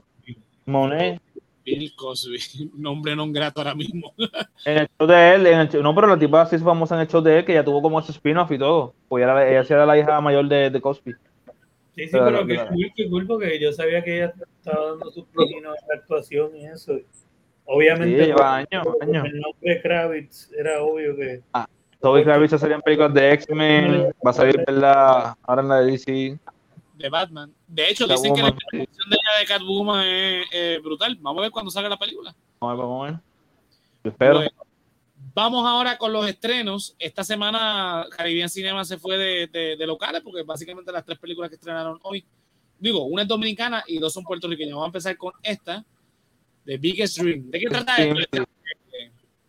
Monet. 0.66 1.22
Bill 1.66 1.96
Cosby, 1.96 2.38
nombre 2.78 3.16
no 3.16 3.30
grato 3.32 3.60
ahora 3.60 3.74
mismo. 3.74 4.14
en 4.66 4.78
el 4.78 4.88
show 4.98 5.08
de 5.08 5.34
él, 5.34 5.48
en 5.48 5.60
el 5.60 5.84
no, 5.84 5.96
pero 5.96 6.08
la 6.08 6.20
tipa 6.20 6.44
así 6.44 6.58
famosa 6.60 6.96
en 6.96 7.02
el 7.02 7.08
show 7.08 7.22
de 7.22 7.40
él, 7.40 7.46
que 7.46 7.54
ya 7.54 7.66
tuvo 7.66 7.82
como 7.82 8.00
ese 8.00 8.12
spin-off 8.12 8.52
y 8.52 8.60
todo. 8.60 8.94
Pues 9.08 9.24
era, 9.24 9.50
ella 9.50 9.64
sí 9.64 9.74
era 9.74 9.86
la 9.86 9.98
hija 9.98 10.22
mayor 10.22 10.48
de, 10.48 10.70
de 10.70 10.82
Cosby. 10.82 11.14
Sí, 11.96 12.08
sí, 12.08 12.12
pero, 12.12 12.46
que 12.46 12.58
cool, 12.58 12.92
que 12.96 13.10
cool, 13.10 13.26
porque 13.26 13.60
yo 13.60 13.72
sabía 13.72 14.04
que 14.04 14.18
ella 14.18 14.34
estaba 14.58 14.90
dando 14.90 15.10
sus 15.12 15.26
pininos 15.26 15.76
la 15.88 15.96
actuación 15.96 16.56
y 16.56 16.66
eso. 16.66 17.00
Obviamente, 17.66 18.20
sí, 18.20 18.26
lleva 18.28 18.58
años, 18.58 18.88
años. 19.02 19.26
el 19.26 19.40
nombre 19.40 19.74
de 19.74 19.82
Kravitz 19.82 20.52
era 20.52 20.84
obvio 20.84 21.16
que. 21.16 21.42
Ah, 21.54 21.68
Toby 22.00 22.24
Kravitz 22.24 22.54
va 22.54 22.58
a 22.58 22.60
salir 22.60 22.76
en 22.76 22.82
películas 22.82 23.14
de 23.14 23.32
X-Men, 23.34 24.14
va 24.26 24.30
a 24.30 24.34
salir 24.34 24.64
la, 24.68 25.38
ahora 25.42 25.62
en 25.64 25.68
la 25.70 25.80
de 25.80 25.92
DC. 25.92 26.40
De 26.98 27.10
Batman. 27.10 27.52
De 27.68 27.90
hecho, 27.90 28.06
dicen 28.06 28.34
que 28.36 28.44
la 28.44 28.50
interpretación 28.50 29.10
de 29.10 29.16
ella 29.16 29.40
de 29.40 29.46
Catwoman 29.48 30.06
es 30.52 30.84
brutal. 30.84 31.18
Vamos 31.20 31.40
a 31.40 31.42
ver 31.42 31.52
cuando 31.52 31.72
salga 31.72 31.90
la 31.90 31.98
película. 31.98 32.36
Vamos 32.60 32.74
a 32.74 32.76
ver, 32.76 32.86
vamos 32.86 33.08
a 33.08 33.12
ver. 33.12 33.22
espero. 34.04 34.42
vamos 35.34 35.68
ahora 35.68 35.98
con 35.98 36.14
los 36.14 36.28
estrenos. 36.28 36.96
Esta 37.00 37.24
semana 37.24 38.06
Caribbean 38.16 38.50
Cinema 38.50 38.86
se 38.86 39.00
fue 39.00 39.18
de, 39.18 39.76
de, 39.76 39.88
locales 39.88 40.22
porque 40.22 40.44
básicamente 40.44 40.92
las 40.92 41.04
tres 41.04 41.18
películas 41.18 41.50
que 41.50 41.56
estrenaron 41.56 42.00
hoy, 42.04 42.24
digo, 42.78 43.04
una 43.06 43.24
es 43.24 43.28
dominicana 43.28 43.84
y 43.88 43.98
dos 43.98 44.14
son 44.14 44.24
puertorriqueñas. 44.24 44.74
Vamos 44.74 44.86
a 44.86 44.90
empezar 44.90 45.18
con 45.18 45.34
esta, 45.42 45.84
The 46.66 46.78
Biggest 46.78 47.20
Dream. 47.20 47.50
¿De 47.52 47.60
qué 47.60 47.68
trata 47.68 47.98
esto? 47.98 48.44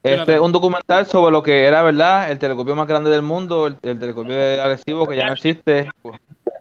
Este 0.03 0.35
es 0.35 0.41
un 0.41 0.53
documental 0.53 1.07
sobre 1.07 1.33
lo 1.33 1.43
que 1.43 1.65
era, 1.65 1.83
¿verdad? 1.83 2.31
El 2.31 2.39
telescopio 2.39 2.77
más 2.77 2.87
grande 2.87 3.11
del 3.11 3.23
mundo, 3.23 3.67
el, 3.67 3.77
telescopio 3.81 4.37
agresivo 4.63 5.07
que 5.07 5.17
ya 5.17 5.27
no 5.27 5.33
existe. 5.33 5.91
Pues, 6.01 6.21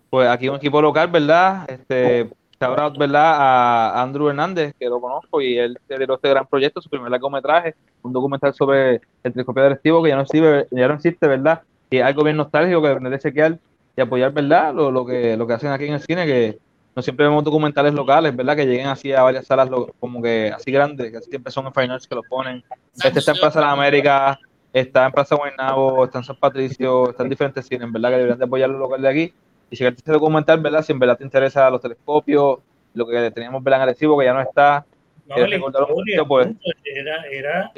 pues, 0.09 0.27
aquí 0.29 0.49
un 0.49 0.55
equipo 0.55 0.81
local, 0.81 1.09
¿verdad? 1.09 1.69
Este, 1.69 2.29
¿verdad? 2.59 3.35
A 3.37 4.01
Andrew 4.01 4.29
Hernández, 4.29 4.73
que 4.79 4.87
lo 4.87 4.99
conozco, 4.99 5.41
y 5.41 5.57
él 5.57 5.77
lideró 5.89 6.15
este 6.15 6.29
gran 6.29 6.47
proyecto, 6.47 6.81
su 6.81 6.89
primer 6.89 7.11
largometraje, 7.11 7.75
un 8.01 8.13
documental 8.13 8.53
sobre 8.53 9.01
el 9.23 9.33
telescopio 9.33 9.63
agresivo 9.63 10.01
que 10.01 10.09
ya 10.09 10.15
no 10.15 10.21
existe, 10.23 10.67
ya 10.71 10.87
no 10.87 10.93
existe 10.95 11.27
¿verdad? 11.27 11.61
Y 11.89 11.99
algo 11.99 12.23
bien 12.23 12.37
nostálgico 12.37 12.81
que 12.81 12.93
tener 12.95 13.11
de 13.11 13.19
chequear 13.19 13.59
y 13.95 14.01
apoyar, 14.01 14.31
¿verdad? 14.31 14.73
Lo, 14.73 14.89
lo, 14.89 15.05
que, 15.05 15.37
lo 15.37 15.45
que 15.45 15.53
hacen 15.53 15.71
aquí 15.71 15.85
en 15.85 15.93
el 15.93 16.01
cine, 16.01 16.25
que 16.25 16.57
no 16.95 17.01
siempre 17.01 17.27
vemos 17.27 17.43
documentales 17.43 17.93
locales, 17.93 18.33
¿verdad? 18.35 18.55
Que 18.55 18.65
lleguen 18.65 18.87
así 18.87 19.11
a 19.11 19.21
varias 19.21 19.45
salas 19.45 19.69
como 19.99 20.21
que 20.21 20.51
así 20.55 20.71
grandes, 20.71 21.11
que 21.11 21.19
siempre 21.21 21.51
son 21.51 21.65
en 21.65 21.73
finals 21.73 22.07
que 22.07 22.15
lo 22.15 22.23
ponen. 22.23 22.63
Este 23.03 23.19
está 23.19 23.33
en 23.33 23.37
Plaza 23.37 23.59
de 23.59 23.65
la 23.65 23.71
América, 23.73 24.39
está 24.71 25.05
en 25.05 25.11
Plaza 25.11 25.35
Guaynabo, 25.35 26.05
está 26.05 26.19
en 26.19 26.23
San 26.23 26.37
Patricio, 26.37 27.09
está 27.09 27.23
en 27.23 27.29
diferentes 27.29 27.67
cines, 27.67 27.91
¿verdad? 27.91 28.11
Que 28.11 28.15
deberían 28.15 28.39
de 28.39 28.45
apoyar 28.45 28.69
los 28.69 28.79
locales 28.79 29.03
de 29.03 29.09
aquí. 29.09 29.33
Y 29.69 29.75
si 29.75 29.85
este 29.85 30.11
documental, 30.11 30.61
¿verdad? 30.61 30.83
Si 30.83 30.93
en 30.93 30.99
verdad 30.99 31.17
te 31.17 31.25
interesa 31.25 31.69
los 31.69 31.81
telescopios, 31.81 32.59
lo 32.93 33.05
que 33.05 33.31
teníamos 33.31 33.65
en 33.65 33.73
agresivo, 33.73 34.17
que 34.17 34.25
ya 34.25 34.33
no 34.33 34.41
está. 34.41 34.85
No, 35.27 35.35
la 35.35 35.55
historia, 35.55 36.23
pues, 36.25 36.47
era, 36.85 37.23
era, 37.29 37.71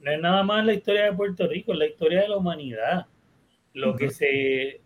no 0.00 0.12
es 0.12 0.20
nada 0.20 0.42
más 0.44 0.64
la 0.64 0.72
historia 0.72 1.04
de 1.04 1.12
Puerto 1.12 1.46
Rico, 1.46 1.72
es 1.72 1.78
la 1.78 1.86
historia 1.86 2.22
de 2.22 2.28
la 2.28 2.36
humanidad. 2.38 3.06
Lo 3.74 3.96
que 3.96 4.08
se 4.08 4.80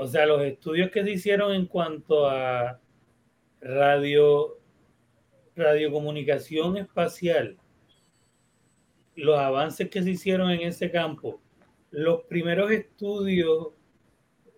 o 0.00 0.06
sea, 0.06 0.24
los 0.24 0.40
estudios 0.42 0.90
que 0.90 1.04
se 1.04 1.10
hicieron 1.10 1.52
en 1.52 1.66
cuanto 1.66 2.26
a 2.26 2.80
radio, 3.60 4.58
radiocomunicación 5.54 6.78
espacial, 6.78 7.58
los 9.14 9.38
avances 9.38 9.90
que 9.90 10.02
se 10.02 10.12
hicieron 10.12 10.50
en 10.52 10.62
ese 10.62 10.90
campo, 10.90 11.42
los 11.90 12.22
primeros 12.22 12.70
estudios 12.70 13.74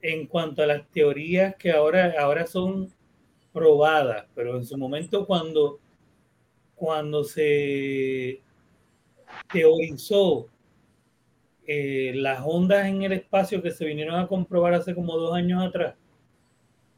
en 0.00 0.28
cuanto 0.28 0.62
a 0.62 0.66
las 0.66 0.88
teorías 0.92 1.56
que 1.56 1.72
ahora, 1.72 2.14
ahora 2.20 2.46
son 2.46 2.94
probadas, 3.52 4.26
pero 4.36 4.56
en 4.56 4.64
su 4.64 4.78
momento 4.78 5.26
cuando, 5.26 5.80
cuando 6.76 7.24
se 7.24 8.40
teorizó 9.52 10.48
eh, 11.66 12.12
las 12.16 12.40
ondas 12.44 12.86
en 12.86 13.02
el 13.02 13.12
espacio 13.12 13.62
que 13.62 13.70
se 13.70 13.84
vinieron 13.84 14.16
a 14.16 14.26
comprobar 14.26 14.74
hace 14.74 14.94
como 14.94 15.16
dos 15.16 15.34
años 15.34 15.64
atrás, 15.64 15.94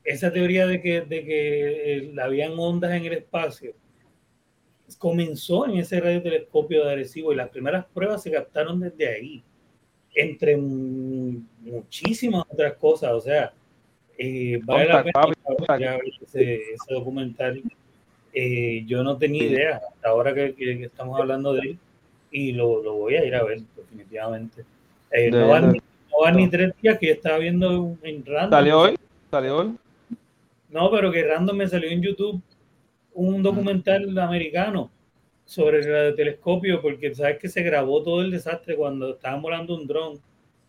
esa 0.05 0.33
teoría 0.33 0.67
de 0.67 0.81
que, 0.81 1.03
de 1.03 1.25
que 1.25 1.97
eh, 1.97 2.15
habían 2.23 2.59
ondas 2.59 2.93
en 2.93 3.05
el 3.05 3.13
espacio, 3.13 3.75
comenzó 4.99 5.67
en 5.67 5.77
ese 5.79 6.01
radiotelescopio 6.01 6.85
de 6.85 6.93
Arecibo 6.93 7.33
y 7.33 7.37
las 7.37 7.51
primeras 7.51 7.85
pruebas 7.93 8.23
se 8.23 8.31
captaron 8.31 8.81
desde 8.81 9.09
ahí, 9.09 9.43
entre 10.15 10.57
muchísimas 10.57 12.45
otras 12.49 12.75
cosas. 12.75 13.13
O 13.13 13.21
sea, 13.21 13.53
eh, 14.17 14.61
vale 14.65 14.87
la 14.87 15.05
pena 15.05 15.99
ese, 16.23 16.55
ese 16.55 16.95
documental. 16.95 17.63
yo 18.87 19.03
no 19.03 19.19
tenía 19.19 19.45
idea 19.45 19.77
hasta 19.77 20.09
ahora 20.09 20.35
que, 20.35 20.55
que, 20.55 20.85
estamos 20.85 21.21
hablando 21.21 21.53
de 21.53 21.61
él 21.61 21.79
y 22.35 22.51
lo, 22.51 22.83
lo, 22.83 22.95
voy 22.95 23.15
a 23.15 23.25
ir 23.25 23.33
a 23.37 23.45
ver, 23.45 23.61
definitivamente. 23.77 24.65
Eh, 25.13 25.31
no, 25.31 25.47
van, 25.47 26.37
ni 26.37 26.51
tres 26.51 26.73
días 26.83 26.99
que 26.99 27.07
yo 27.07 27.13
estaba 27.13 27.39
viendo 27.39 27.97
en 28.03 28.27
random. 28.27 28.51
¿Salió 28.51 28.81
hoy? 28.81 28.97
¿Salió 29.31 29.57
hoy? 29.59 29.77
No, 30.69 30.91
pero 30.91 31.13
que 31.13 31.23
random 31.23 31.57
me 31.57 31.69
salió 31.69 31.89
en 31.89 32.03
YouTube 32.03 32.43
un 33.13 33.41
documental 33.41 34.19
americano 34.19 34.91
sobre 35.45 36.09
el 36.09 36.17
telescopio, 36.17 36.83
porque 36.83 37.15
sabes 37.15 37.39
que 37.39 37.49
se 37.49 37.63
grabó 37.63 38.03
todo 38.03 38.21
el 38.21 38.33
desastre 38.33 38.75
cuando 38.75 39.11
estaban 39.15 39.41
volando 39.41 39.77
un 39.77 39.87
dron. 39.87 40.19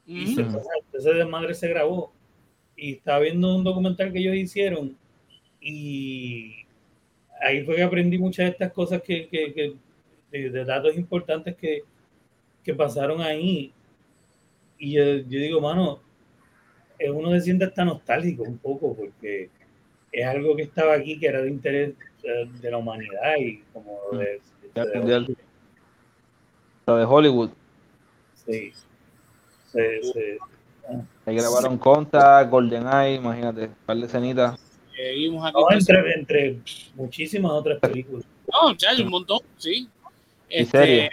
Y 0.06 0.36
se, 0.36 0.46
ese 0.94 1.14
desmadre 1.16 1.56
se 1.56 1.68
grabó. 1.68 2.14
Y 2.78 2.94
estaba 2.94 3.22
viendo 3.22 3.56
un 3.56 3.64
documental 3.64 4.14
que 4.14 4.20
ellos 4.20 4.36
hicieron. 4.36 4.96
Y 5.60 6.58
ahí 7.42 7.66
fue 7.66 7.78
que 7.78 7.82
aprendí 7.82 8.20
muchas 8.20 8.46
de 8.46 8.52
estas 8.52 8.72
cosas 8.72 9.02
que, 9.02 9.28
que, 9.28 9.52
que 9.52 9.74
de, 10.44 10.66
datos 10.66 10.96
importantes 10.96 11.56
que, 11.56 11.84
que, 12.64 12.74
pasaron 12.74 13.22
ahí. 13.22 13.74
Y 14.78 14.94
yo, 14.94 15.04
yo, 15.04 15.40
digo, 15.40 15.62
mano, 15.62 16.02
uno 17.14 17.32
se 17.32 17.42
siente 17.42 17.66
hasta 17.66 17.86
nostálgico 17.86 18.44
un 18.44 18.58
poco 18.58 18.96
porque 18.96 19.50
es 20.12 20.26
algo 20.26 20.56
que 20.56 20.64
estaba 20.64 20.94
aquí 20.94 21.20
que 21.20 21.28
era 21.28 21.42
de 21.42 21.50
interés 21.50 21.94
de 22.62 22.72
la 22.72 22.78
humanidad 22.78 23.36
y 23.40 23.60
como 23.74 24.00
mm. 24.12 24.18
de, 24.18 24.42
de, 24.74 25.36
de 26.94 27.06
Hollywood. 27.06 27.50
Sí. 28.46 28.72
sí, 29.72 29.80
sí. 30.14 30.38
Ahí 31.26 31.36
grabaron 31.36 31.78
Conta, 31.78 32.44
GoldenEye, 32.44 33.16
imagínate, 33.16 33.66
un 33.66 33.76
par 33.86 33.98
de 33.98 34.08
cenitas. 34.08 34.60
entre, 35.72 36.14
entre 36.14 36.60
muchísimas 36.96 37.52
otras 37.52 37.80
películas. 37.80 38.26
No, 38.52 38.76
ya 38.76 38.92
hay 38.92 39.02
un 39.02 39.10
montón, 39.10 39.40
sí. 39.58 39.90
Este, 40.50 41.10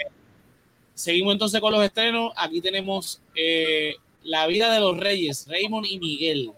seguimos 0.95 1.33
entonces 1.33 1.61
con 1.61 1.73
los 1.73 1.85
estrenos. 1.85 2.33
Aquí 2.37 2.61
tenemos 2.61 3.21
eh, 3.35 3.95
La 4.23 4.47
vida 4.47 4.73
de 4.73 4.81
los 4.81 4.99
reyes, 4.99 5.47
Raymond 5.49 5.87
y 5.87 5.99
Miguel. 5.99 6.53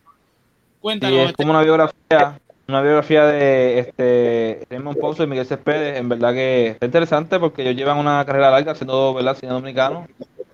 Cuéntanos. 0.81 1.31
es 1.31 1.33
como 1.33 1.51
una 1.51 1.63
biografía, 1.63 2.39
una 2.69 2.83
biografía 2.83 3.27
de 3.27 3.79
este 3.79 4.67
Raymond 4.69 4.99
Pozo 4.99 5.25
y 5.25 5.27
Miguel 5.27 5.47
Céspedes. 5.47 5.99
En 5.99 6.09
verdad 6.09 6.35
que 6.35 6.69
está 6.69 6.87
interesante 6.87 7.39
porque 7.39 7.63
ellos 7.63 7.77
llevan 7.77 7.99
una 7.99 8.25
carrera 8.25 8.51
larga 8.51 8.73
haciendo 8.73 9.15
¿verdad? 9.15 9.37
cine 9.37 9.53
dominicano, 9.53 10.07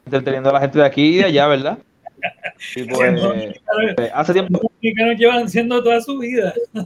entreteniendo 0.04 0.50
a 0.50 0.52
la 0.52 0.60
gente 0.60 0.78
de 0.78 0.84
aquí 0.84 1.02
y 1.02 1.16
de 1.16 1.24
allá, 1.24 1.46
¿verdad? 1.48 1.78
Y 2.76 2.84
pues, 2.88 3.20
eh, 3.98 4.10
hace 4.14 4.32
tiempo. 4.32 4.52
Los 4.52 4.72
dominicanos 4.72 5.18
llevan 5.18 5.48
siendo 5.48 5.82
toda 5.82 6.00
su 6.00 6.18
vida. 6.18 6.54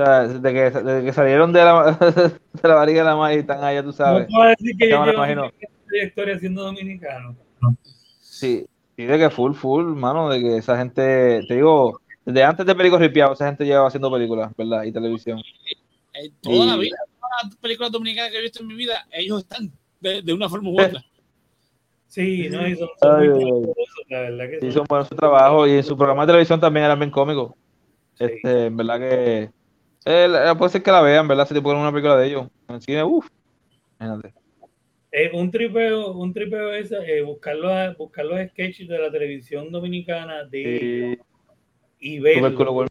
O 0.00 0.04
sea, 0.04 0.26
desde 0.26 0.52
que, 0.54 0.78
desde 0.80 1.04
que 1.04 1.12
salieron 1.12 1.52
de 1.52 1.60
la, 1.62 1.92
de 2.62 2.68
la 2.68 2.74
barriga 2.74 3.02
de 3.02 3.08
la 3.10 3.16
madre 3.16 3.36
y 3.36 3.38
están 3.40 3.62
allá, 3.62 3.82
tú 3.82 3.92
sabes. 3.92 4.28
No 4.30 4.36
puedo 4.36 4.48
decir 4.48 4.76
que 4.78 4.88
yo 4.88 5.04
llevo 5.04 5.52
trayectoria 5.86 6.38
siendo 6.38 6.62
dominicano. 6.62 7.36
Sí, 8.22 8.66
sí, 8.96 9.04
de 9.04 9.18
que 9.18 9.28
full, 9.28 9.52
full, 9.52 9.84
mano, 9.94 10.30
de 10.30 10.40
que 10.40 10.56
esa 10.56 10.78
gente, 10.78 11.42
te 11.46 11.54
digo, 11.54 12.00
desde 12.24 12.44
antes 12.44 12.64
de 12.64 12.74
Perico 12.74 12.98
Ripiado, 12.98 13.34
esa 13.34 13.46
gente 13.46 13.66
lleva 13.66 13.88
haciendo 13.88 14.10
películas, 14.10 14.52
¿verdad? 14.56 14.84
Y 14.84 14.92
televisión. 14.92 15.38
Eh, 16.14 16.30
toda 16.40 16.64
la 16.64 16.76
vida, 16.76 16.96
todas 17.20 17.44
las 17.44 17.56
películas 17.56 17.92
dominicanas 17.92 18.30
que 18.30 18.38
he 18.38 18.42
visto 18.42 18.62
en 18.62 18.68
mi 18.68 18.74
vida, 18.76 19.06
ellos 19.12 19.42
están 19.42 19.70
de, 20.00 20.22
de 20.22 20.32
una 20.32 20.48
forma 20.48 20.70
u 20.70 20.80
otra. 20.80 21.02
Sí, 22.06 22.48
no, 22.50 22.66
y 22.66 22.74
son, 22.74 22.88
son 23.00 23.30
muy 23.30 23.68
la 24.08 24.20
verdad 24.22 24.50
que 24.50 24.60
sí. 24.60 24.72
son 24.72 24.84
buenos 24.88 25.06
su 25.06 25.14
trabajo 25.14 25.64
y 25.68 25.74
en 25.74 25.84
su 25.84 25.96
programa 25.96 26.22
de 26.22 26.32
televisión 26.32 26.58
también 26.58 26.86
eran 26.86 26.98
bien 26.98 27.12
cómicos. 27.12 27.52
Este, 28.18 28.66
en 28.66 28.76
verdad 28.76 28.98
que 28.98 29.50
eh, 30.04 30.54
puede 30.56 30.72
ser 30.72 30.82
que 30.82 30.90
la 30.90 31.02
vean, 31.02 31.28
¿verdad? 31.28 31.46
Si 31.46 31.54
te 31.54 31.60
ponen 31.60 31.82
una 31.82 31.90
película 31.90 32.16
de 32.16 32.26
ellos. 32.26 32.46
En 32.68 32.80
cine, 32.80 33.04
uff. 33.04 33.28
Eh, 35.12 35.30
un 35.34 35.50
tripeo, 35.50 36.12
un 36.12 36.32
tripeo 36.32 36.72
es 36.72 36.92
eh, 36.92 37.20
buscar, 37.22 37.56
los, 37.56 37.96
buscar 37.96 38.24
los 38.24 38.40
sketches 38.48 38.88
de 38.88 38.98
la 38.98 39.10
televisión 39.10 39.70
dominicana 39.70 40.44
de 40.44 41.18
y 41.98 42.18
verlos. 42.20 42.88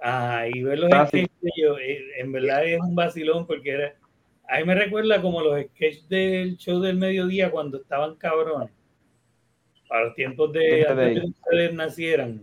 Ah, 0.00 0.46
y 0.50 0.62
ver 0.62 0.78
los 0.78 0.90
sketches 1.08 1.40
de 1.40 1.50
ellos, 1.56 1.78
eh, 1.80 2.04
en 2.18 2.32
verdad 2.32 2.64
es 2.64 2.80
un 2.80 2.94
vacilón 2.94 3.46
porque 3.46 3.70
era, 3.70 3.94
ahí 4.48 4.64
me 4.64 4.74
recuerda 4.74 5.20
como 5.20 5.42
los 5.42 5.60
sketches 5.60 6.08
del 6.08 6.56
show 6.56 6.80
del 6.80 6.96
mediodía 6.96 7.50
cuando 7.50 7.78
estaban 7.78 8.14
cabrones. 8.14 8.70
Para 9.88 10.04
los 10.04 10.14
tiempos 10.14 10.52
de 10.52 10.86
antes 10.86 11.14
de 11.14 11.20
que 11.20 11.26
ustedes 11.26 11.74
nacieran. 11.74 12.42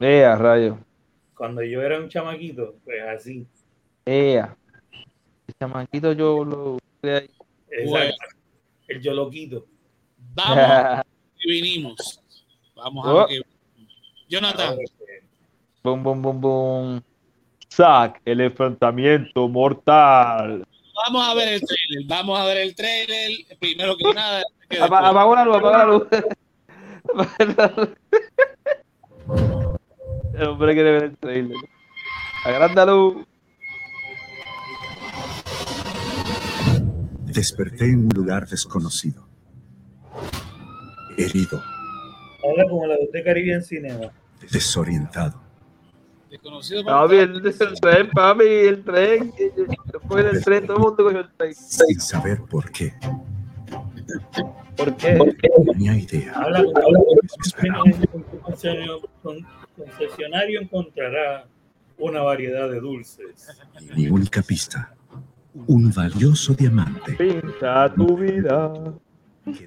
Eh, 0.00 0.24
a 0.24 0.36
rayo 0.36 0.78
cuando 1.44 1.62
yo 1.62 1.82
era 1.82 1.98
un 1.98 2.08
chamaquito, 2.08 2.76
pues 2.86 3.02
así. 3.02 3.46
Ea. 4.06 4.56
El 5.46 5.54
chamaquito 5.60 6.12
yo 6.14 6.42
lo 6.42 6.78
Exacto. 7.02 8.16
El 8.88 9.02
yo 9.02 9.12
lo 9.12 9.28
quito. 9.28 9.66
Vamos 10.32 11.04
y 11.40 11.52
vinimos. 11.52 12.18
Vamos 12.74 13.06
a 13.06 13.12
ver 13.12 13.22
oh. 13.22 13.26
que... 13.26 13.42
Jonathan. 14.26 14.78
Bum, 15.82 16.02
bum, 16.02 16.22
bum, 16.22 16.40
bum. 16.40 17.00
Zack, 17.70 18.22
el 18.24 18.40
enfrentamiento 18.40 19.46
mortal. 19.46 20.66
Vamos 20.94 21.28
a 21.28 21.34
ver 21.34 21.48
el 21.48 21.60
trailer. 21.60 22.06
Vamos 22.06 22.40
a 22.40 22.44
ver 22.46 22.56
el 22.56 22.74
trailer. 22.74 23.32
Primero 23.60 23.98
que 23.98 24.14
nada. 24.14 24.42
Apaga 24.80 25.12
la 25.12 25.44
luz, 25.44 25.56
apaga 25.56 25.78
la 25.78 27.66
luz. 27.76 27.88
El 30.34 30.48
hombre 30.48 30.74
quiere 30.74 30.90
ver 30.90 31.02
el 31.04 31.16
trailer. 31.16 31.56
Agrándalo. 32.44 33.24
Desperté 37.22 37.86
en 37.86 38.06
un 38.06 38.08
lugar 38.08 38.48
desconocido. 38.48 39.26
Herido. 41.16 41.62
Habla 42.42 42.64
como 42.68 42.86
la 42.86 42.96
de 43.12 43.22
Caribbean 43.22 43.62
Cinema. 43.62 44.10
Desorientado. 44.50 45.40
Desconocido. 46.30 46.84
Papi, 46.84 47.16
el, 47.16 47.46
el 47.46 47.80
tren, 47.80 48.10
papi, 48.10 48.44
el 48.44 48.84
tren. 48.84 49.32
Después 49.92 50.24
del 50.24 50.44
tren, 50.44 50.66
todo 50.66 50.76
el 50.76 50.82
mundo 50.82 51.04
cogió 51.04 51.20
el 51.20 51.32
tren. 51.36 51.54
Sin 51.54 52.00
saber 52.00 52.40
por 52.42 52.72
qué. 52.72 52.92
¿Por 54.76 54.96
qué? 54.96 55.14
No 55.14 55.72
tenía 55.72 55.96
idea. 55.96 56.32
Habla, 56.34 56.58
habla 56.58 56.98
con 59.22 59.46
concesionario 59.76 60.60
encontrará 60.60 61.46
una 61.98 62.22
variedad 62.22 62.68
de 62.70 62.80
dulces. 62.80 63.48
Mi 63.94 64.08
única 64.08 64.42
pista, 64.42 64.94
un 65.66 65.92
valioso 65.92 66.54
diamante. 66.54 67.12
Pinta 67.12 67.92
tu 67.94 68.16
vida. 68.16 68.72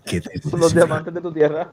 ¿Qué 0.06 0.22
Son 0.42 0.60
los 0.60 0.74
diamantes 0.74 1.14
de 1.14 1.22
tu 1.22 1.32
tierra. 1.32 1.72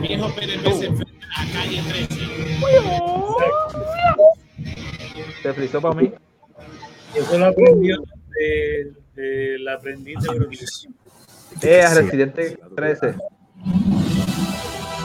Viejo 0.00 0.34
PNP 0.34 0.72
se 0.72 0.86
enfrenta 0.86 1.26
a 1.36 1.52
calle 1.52 1.82
13. 1.88 2.22
¿Se 5.42 5.52
frizó 5.52 5.80
para 5.80 5.94
mí? 5.94 6.12
Eso 7.14 7.38
lo 7.38 7.46
aprendió 7.46 7.96
del 8.38 8.96
de, 9.14 9.58
de 9.58 9.70
aprendiz 9.70 10.18
de 10.20 10.38
Bruce. 10.38 10.88
Eh, 11.60 11.84
Residente 11.94 12.58
13. 12.74 13.14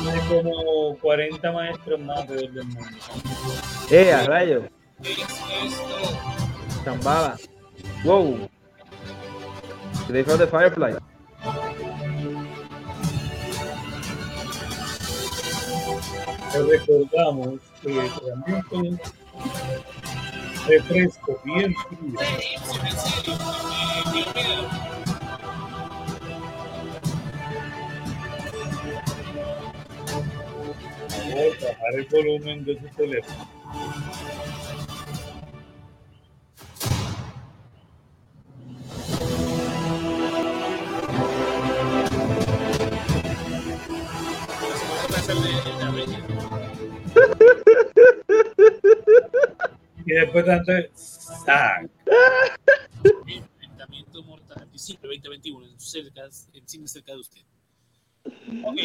Hay 0.10 0.20
como 0.30 0.98
40 1.02 1.52
maestros 1.52 2.00
más 2.00 2.28
de 2.30 2.36
del 2.36 2.64
mundo. 2.64 2.90
Eh, 3.92 4.14
a 4.14 4.24
rayo. 4.24 4.64
Zambada. 6.84 7.38
Wow. 8.04 8.50
They 10.10 10.24
found 10.24 10.40
the 10.40 10.48
Firefly. 10.48 10.98
recordamos 16.66 17.60
que 17.82 18.10
también 18.72 19.00
refresco 20.68 21.40
bien 21.44 21.74
frío. 21.76 22.20
A 31.30 31.66
bajar 31.66 31.94
el 31.96 32.06
volumen 32.06 32.66
de 32.66 32.80
su 32.80 32.88
teléfono. 32.96 33.48
Después 50.38 50.46
tanto 50.46 50.72
¡sac! 50.96 51.90
Enfrentamiento 53.28 54.24
mortal, 54.24 54.72
diciembre 54.72 55.20
2021, 55.24 55.80
cerca, 55.80 56.30
en 56.54 56.88
cerca 56.88 57.12
de 57.14 57.20
usted. 57.20 57.42
Ok, 58.64 58.78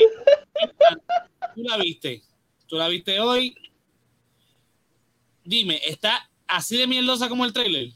tú 1.55 1.62
la 1.64 1.76
viste, 1.78 2.22
tú 2.66 2.76
la 2.76 2.88
viste 2.88 3.20
hoy. 3.20 3.55
Dime, 5.44 5.80
¿está 5.84 6.30
así 6.46 6.78
de 6.78 6.86
mierdosa 6.86 7.28
como 7.28 7.44
el 7.44 7.53
trailer? 7.53 7.90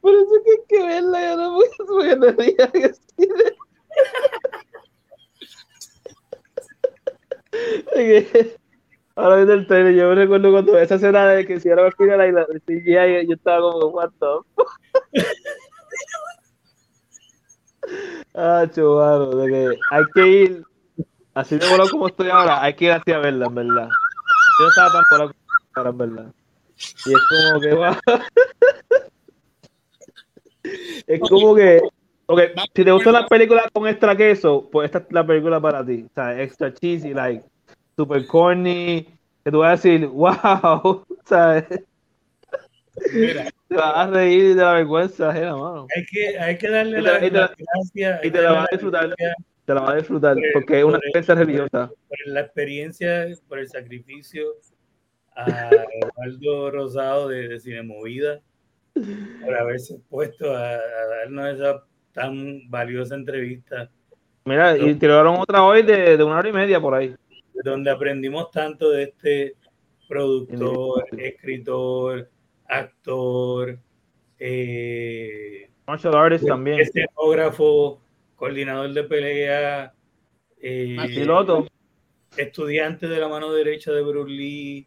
Por 0.00 0.14
eso 0.14 0.30
que 0.44 0.50
hay 0.50 0.58
que 0.68 0.82
verla, 0.86 1.20
ya 1.20 1.36
no 1.36 1.52
voy 1.52 1.68
a 2.08 2.16
día 2.16 2.72
que 2.72 2.92
okay. 7.92 8.56
Ahora 9.16 9.36
viendo 9.36 9.54
el 9.54 9.66
trailer, 9.66 9.94
yo 9.94 10.10
me 10.10 10.14
recuerdo 10.14 10.52
cuando 10.52 10.78
esa 10.78 10.96
escena 10.96 11.26
de 11.28 11.46
que 11.46 11.58
si 11.58 11.70
era 11.70 11.86
al 11.86 11.94
final 11.94 12.28
y 12.28 12.32
la 12.32 12.44
CGI, 12.44 13.26
yo 13.26 13.34
estaba 13.34 13.60
como, 13.60 13.86
what 13.86 14.10
the 14.20 14.26
Ah, 18.34 18.66
chubado, 18.70 19.34
de 19.38 19.50
que 19.50 19.78
hay 19.90 20.04
que 20.12 20.28
ir 20.28 20.62
así 21.32 21.56
de 21.56 21.66
volado 21.66 21.88
como 21.88 22.08
estoy 22.08 22.28
ahora, 22.28 22.62
hay 22.62 22.74
que 22.74 22.84
ir 22.84 22.92
así 22.92 23.10
a 23.10 23.18
verla, 23.18 23.46
en 23.46 23.54
verdad. 23.54 23.88
Yo 24.58 24.64
no 24.64 24.68
estaba 24.68 24.92
tan 24.92 25.02
volado 25.10 25.32
como 25.32 25.44
ahora, 25.76 25.90
en 25.90 25.98
verdad. 25.98 26.26
Y 27.06 27.14
es 27.14 27.20
como 27.30 27.60
que, 27.60 27.74
wow. 27.74 27.96
es 31.06 31.20
como 31.20 31.54
que, 31.54 31.80
okay, 32.26 32.48
si 32.74 32.84
te 32.84 32.92
gustan 32.92 33.14
las 33.14 33.26
películas 33.28 33.64
con 33.72 33.88
extra 33.88 34.14
queso, 34.14 34.68
pues 34.70 34.84
esta 34.86 34.98
es 34.98 35.06
la 35.10 35.26
película 35.26 35.58
para 35.58 35.86
ti. 35.86 36.04
O 36.06 36.12
sea, 36.14 36.38
extra 36.42 36.74
cheesy, 36.74 37.14
like 37.14 37.42
super 37.96 38.26
corny, 38.26 39.06
que 39.44 39.50
tú 39.50 39.58
vas 39.60 39.68
a 39.68 39.88
decir, 39.88 40.06
wow, 40.12 41.06
¿sabes? 41.24 41.64
Mira, 43.12 43.50
te 43.68 43.74
vas 43.74 43.96
a 43.96 44.10
reír 44.10 44.54
de 44.54 44.62
la 44.62 44.72
vergüenza 44.74 45.30
ajena, 45.30 45.56
mano. 45.56 45.86
Hay 45.94 46.04
que, 46.06 46.38
hay 46.38 46.58
que 46.58 46.68
darle 46.68 47.02
la, 47.02 47.18
gracia. 47.18 48.20
Y 48.22 48.30
te 48.30 48.42
la 48.42 48.52
vas 48.52 48.64
a 48.64 48.68
disfrutar. 48.72 49.14
Te 49.64 49.74
la 49.74 49.80
vas 49.80 49.90
a 49.90 49.96
disfrutar 49.96 50.36
porque 50.52 50.78
es 50.78 50.84
una 50.84 50.96
experiencia 50.98 51.34
religiosa. 51.34 51.90
Por 52.08 52.18
la 52.26 52.40
experiencia, 52.40 53.26
por 53.48 53.58
el 53.58 53.68
sacrificio 53.68 54.44
a 55.34 55.70
Eduardo 56.18 56.70
Rosado 56.70 57.28
de, 57.28 57.48
de 57.48 57.60
Cine 57.60 57.82
Movida, 57.82 58.40
por 58.94 59.54
haberse 59.54 59.98
puesto 60.08 60.54
a, 60.54 60.74
a 60.74 61.06
darnos 61.18 61.54
esa 61.54 61.84
tan 62.12 62.70
valiosa 62.70 63.14
entrevista. 63.16 63.90
Mira, 64.44 64.78
y 64.78 64.94
tiraron 64.94 65.36
otra 65.36 65.64
hoy 65.64 65.82
de, 65.82 66.16
de 66.16 66.24
una 66.24 66.38
hora 66.38 66.48
y 66.48 66.52
media 66.52 66.80
por 66.80 66.94
ahí 66.94 67.14
donde 67.64 67.90
aprendimos 67.90 68.50
tanto 68.50 68.90
de 68.90 69.04
este 69.04 69.54
productor, 70.08 71.06
escritor, 71.18 72.28
actor, 72.68 73.78
eh, 74.38 75.70
martial 75.86 76.14
artist 76.14 76.46
también, 76.46 76.80
escenógrafo, 76.80 78.00
coordinador 78.36 78.92
de 78.92 79.04
pelea, 79.04 79.94
eh, 80.60 80.96
piloto, 81.08 81.66
estudiante 82.36 83.08
de 83.08 83.18
la 83.18 83.28
mano 83.28 83.52
derecha 83.52 83.92
de 83.92 84.02
Bruce 84.02 84.30
Lee. 84.30 84.86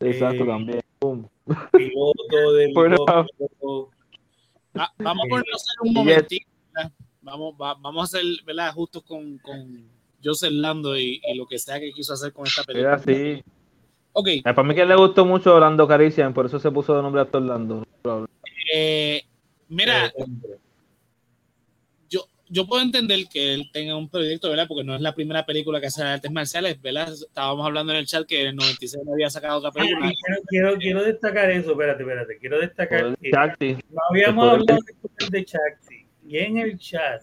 Exacto, 0.00 0.44
eh, 0.44 0.46
también. 0.46 0.80
Piloto 1.72 2.52
de 2.52 2.72
ah, 4.74 4.92
vamos 4.98 5.24
a 5.24 5.28
ponernos 5.28 5.64
un 5.82 5.92
momentito. 5.92 6.46
Vamos, 7.20 7.56
vamos 7.56 8.14
a 8.14 8.18
hacer, 8.18 8.24
¿verdad? 8.44 8.72
Justo 8.74 9.02
con, 9.02 9.38
con 9.38 9.88
Joseph 10.24 10.52
Lando 10.52 10.96
y, 10.96 11.20
lo 11.34 11.46
que 11.46 11.58
sea 11.58 11.78
que 11.78 11.92
quiso 11.92 12.14
hacer 12.14 12.32
con 12.32 12.46
esta 12.46 12.64
película. 12.64 12.98
sí. 12.98 13.42
Ok. 14.16 14.28
Para 14.44 14.62
mí 14.62 14.74
que 14.74 14.84
le 14.84 14.94
gustó 14.94 15.24
mucho 15.24 15.54
Orlando 15.54 15.88
Carician, 15.88 16.32
por 16.32 16.46
eso 16.46 16.60
se 16.60 16.70
puso 16.70 16.96
de 16.96 17.02
nombre 17.02 17.20
a 17.20 17.28
Orlando. 17.30 17.84
Eh, 18.72 19.22
mira, 19.68 20.12
yo, 22.08 22.24
yo 22.48 22.66
puedo 22.66 22.80
entender 22.80 23.26
que 23.26 23.54
él 23.54 23.70
tenga 23.72 23.96
un 23.96 24.08
proyecto, 24.08 24.48
¿verdad? 24.48 24.66
Porque 24.68 24.84
no 24.84 24.94
es 24.94 25.00
la 25.00 25.16
primera 25.16 25.44
película 25.44 25.80
que 25.80 25.88
hace 25.88 26.04
de 26.04 26.10
artes 26.10 26.30
marciales, 26.30 26.80
¿verdad? 26.80 27.12
Estábamos 27.12 27.66
hablando 27.66 27.92
en 27.92 27.98
el 27.98 28.06
chat 28.06 28.24
que 28.24 28.42
en 28.42 28.46
el 28.48 28.56
96 28.56 29.02
no 29.04 29.14
había 29.14 29.30
sacado 29.30 29.58
otra 29.58 29.72
película. 29.72 30.12
quiero, 30.48 30.76
quiero, 30.78 31.02
destacar 31.02 31.50
eso, 31.50 31.72
espérate, 31.72 32.04
espérate. 32.04 32.38
Quiero 32.38 32.60
destacar 32.60 33.18
que 33.58 33.78
no 33.90 34.00
habíamos 34.10 34.48
hablado 34.48 34.80
de 35.28 35.44
Chakti. 35.44 36.06
Y 36.26 36.38
en 36.38 36.58
el 36.58 36.78
chat, 36.78 37.22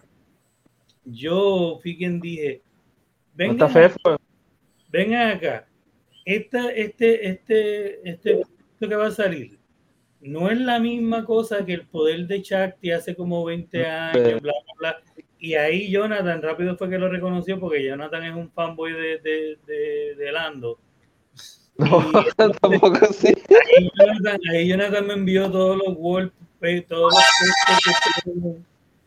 yo 1.05 1.79
fui 1.81 1.97
quien 1.97 2.19
dije, 2.19 2.61
venga, 3.47 3.95
venga 4.89 5.29
acá, 5.29 5.67
esta, 6.25 6.71
este, 6.71 7.27
este, 7.27 8.09
este, 8.09 8.41
que 8.79 8.95
va 8.95 9.07
a 9.07 9.11
salir, 9.11 9.59
no 10.19 10.49
es 10.49 10.59
la 10.59 10.79
misma 10.79 11.25
cosa 11.25 11.65
que 11.65 11.73
el 11.73 11.87
poder 11.87 12.27
de 12.27 12.41
Chakti 12.41 12.91
hace 12.91 13.15
como 13.15 13.43
20 13.43 13.85
años, 13.85 14.41
bla, 14.41 14.53
bla, 14.53 14.73
bla. 14.77 15.03
Y 15.39 15.55
ahí 15.55 15.89
Jonathan 15.89 16.41
rápido 16.43 16.77
fue 16.77 16.87
que 16.87 16.99
lo 16.99 17.09
reconoció 17.09 17.59
porque 17.59 17.83
Jonathan 17.83 18.23
es 18.23 18.35
un 18.35 18.51
fanboy 18.51 18.93
de, 18.93 19.17
de, 19.65 20.15
de, 20.15 20.31
Lando. 20.31 20.79
No, 21.77 21.87
tampoco 22.37 23.07
sí. 23.11 23.33
Ahí 23.75 23.89
Jonathan, 23.97 24.39
ahí 24.51 24.67
Jonathan, 24.67 25.07
me 25.07 25.13
envió 25.13 25.49
todos 25.49 25.77
los 25.77 25.95
wallpapers, 25.97 26.87
todos 26.87 27.13
los, 27.13 28.23
todos 28.23 28.57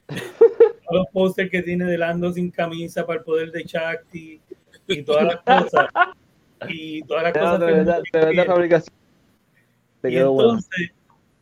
los 0.94 1.06
posters 1.12 1.50
que 1.50 1.62
tiene 1.62 1.84
de 1.84 1.98
Lando 1.98 2.32
sin 2.32 2.50
camisa 2.50 3.06
para 3.06 3.18
el 3.18 3.24
poder 3.24 3.52
de 3.52 3.64
Chakti 3.64 4.40
y 4.86 5.02
todas 5.02 5.24
las 5.24 5.36
cosas. 5.62 5.88
Y 6.68 7.02
todas 7.02 7.24
las 7.24 7.32
cosas. 7.32 7.60
De 7.60 7.66
verdad, 7.66 8.02
de 8.12 8.18
verdad, 8.18 8.46
fabricación. 8.46 8.96
y 10.04 10.16
entonces, 10.16 10.90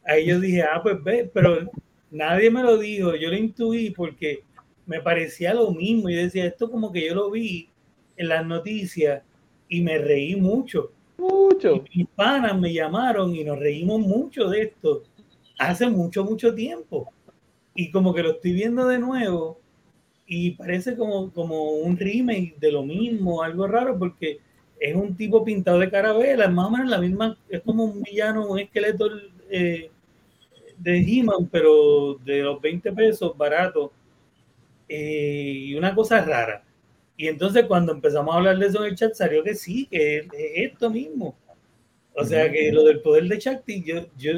ahí 0.05 0.26
yo 0.26 0.40
dije, 0.40 0.62
ah, 0.62 0.80
pues 0.82 1.03
ve, 1.03 1.30
pero 1.32 1.70
nadie 2.11 2.50
me 2.50 2.62
lo 2.62 2.78
dijo, 2.78 3.14
yo 3.14 3.30
lo 3.30 3.36
intuí 3.36 3.90
porque 3.90 4.42
me 4.86 5.00
parecía 5.00 5.55
lo 5.55 5.70
mismo 5.70 6.09
y 6.09 6.14
decía, 6.14 6.46
esto 6.46 6.70
como 6.70 6.90
que 6.90 7.07
yo 7.07 7.14
lo 7.14 7.30
vi 7.30 7.68
en 8.16 8.28
las 8.28 8.44
noticias 8.44 9.22
y 9.68 9.80
me 9.80 9.98
reí 9.98 10.36
mucho. 10.36 10.92
Mucho. 11.18 11.84
Y 11.92 11.98
mis 11.98 12.09
panas 12.09 12.59
me 12.59 12.72
llamaron 12.72 13.34
y 13.34 13.44
nos 13.44 13.59
reímos 13.59 14.00
mucho 14.00 14.48
de 14.48 14.62
esto 14.62 15.05
hace 15.59 15.88
mucho, 15.88 16.24
mucho 16.24 16.55
tiempo. 16.55 17.12
Y 17.75 17.91
como 17.91 18.14
que 18.14 18.23
lo 18.23 18.33
estoy 18.33 18.53
viendo 18.53 18.87
de 18.87 18.99
nuevo 18.99 19.59
y 20.27 20.53
parece 20.53 20.97
como, 20.97 21.33
como 21.33 21.73
un 21.73 21.97
remake 21.97 22.57
de 22.59 22.73
lo 22.73 22.83
mismo, 22.83 23.43
algo 23.43 23.66
raro 23.66 23.99
porque 23.99 24.41
es 24.81 24.95
un 24.97 25.16
tipo 25.16 25.45
pintado 25.45 25.79
de 25.79 25.91
carabela, 25.91 26.49
más 26.49 26.66
o 26.66 26.70
menos 26.70 26.89
la 26.89 26.99
misma, 26.99 27.39
es 27.49 27.61
como 27.61 27.85
un 27.85 28.03
villano, 28.03 28.49
un 28.49 28.59
esqueleto 28.59 29.11
eh, 29.51 29.91
de 30.79 30.99
He-Man, 30.99 31.49
pero 31.51 32.14
de 32.25 32.43
los 32.43 32.61
20 32.61 32.93
pesos, 32.93 33.37
barato, 33.37 33.93
eh, 34.89 35.53
y 35.66 35.75
una 35.75 35.95
cosa 35.95 36.25
rara. 36.25 36.64
Y 37.16 37.29
entonces 37.29 37.66
cuando 37.66 37.93
empezamos 37.93 38.35
a 38.35 38.39
hablar 38.39 38.59
de 38.59 38.66
eso 38.66 38.85
en 38.85 38.91
el 38.91 38.97
chat, 38.97 39.14
salió 39.14 39.45
que 39.45 39.55
sí, 39.55 39.87
que 39.87 40.18
es, 40.18 40.27
esto 40.33 40.91
mismo. 40.91 41.37
O 42.14 42.25
sea 42.25 42.51
que 42.51 42.73
lo 42.73 42.85
del 42.85 43.01
poder 43.01 43.25
de 43.25 43.39
Chakti, 43.39 43.83
yo, 43.83 44.07
yo 44.18 44.33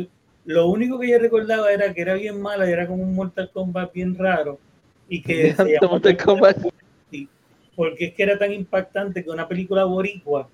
lo 0.45 0.69
único 0.69 0.99
que 0.99 1.09
yo 1.09 1.19
recordaba 1.19 1.73
era 1.73 1.93
que 1.93 2.03
era 2.03 2.15
bien 2.15 2.41
mala, 2.41 2.69
era 2.69 2.87
como 2.87 3.03
un 3.03 3.15
Mortal 3.15 3.51
Kombat 3.53 3.93
bien 3.93 4.17
raro. 4.17 4.59
Y 5.09 5.23
que 5.23 5.55
se 5.57 5.79
Mortal 5.83 6.17
Kombat. 6.17 6.59
Porque 7.77 8.07
es 8.07 8.15
que 8.15 8.23
era 8.23 8.39
tan 8.39 8.53
impactante 8.53 9.25
que 9.25 9.31
una 9.31 9.49
película 9.49 9.85
boricua 9.85 10.49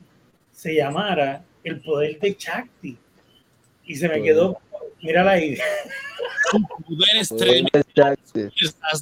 se 0.53 0.75
llamara 0.75 1.45
El 1.63 1.81
poder 1.81 2.19
de 2.19 2.35
Chakti. 2.35 2.97
Y 3.85 3.95
se 3.97 4.09
me 4.09 4.23
quedó, 4.23 4.59
mírala 5.03 5.33
ahí. 5.33 5.59
poder 6.51 7.17
extremo. 7.17 7.69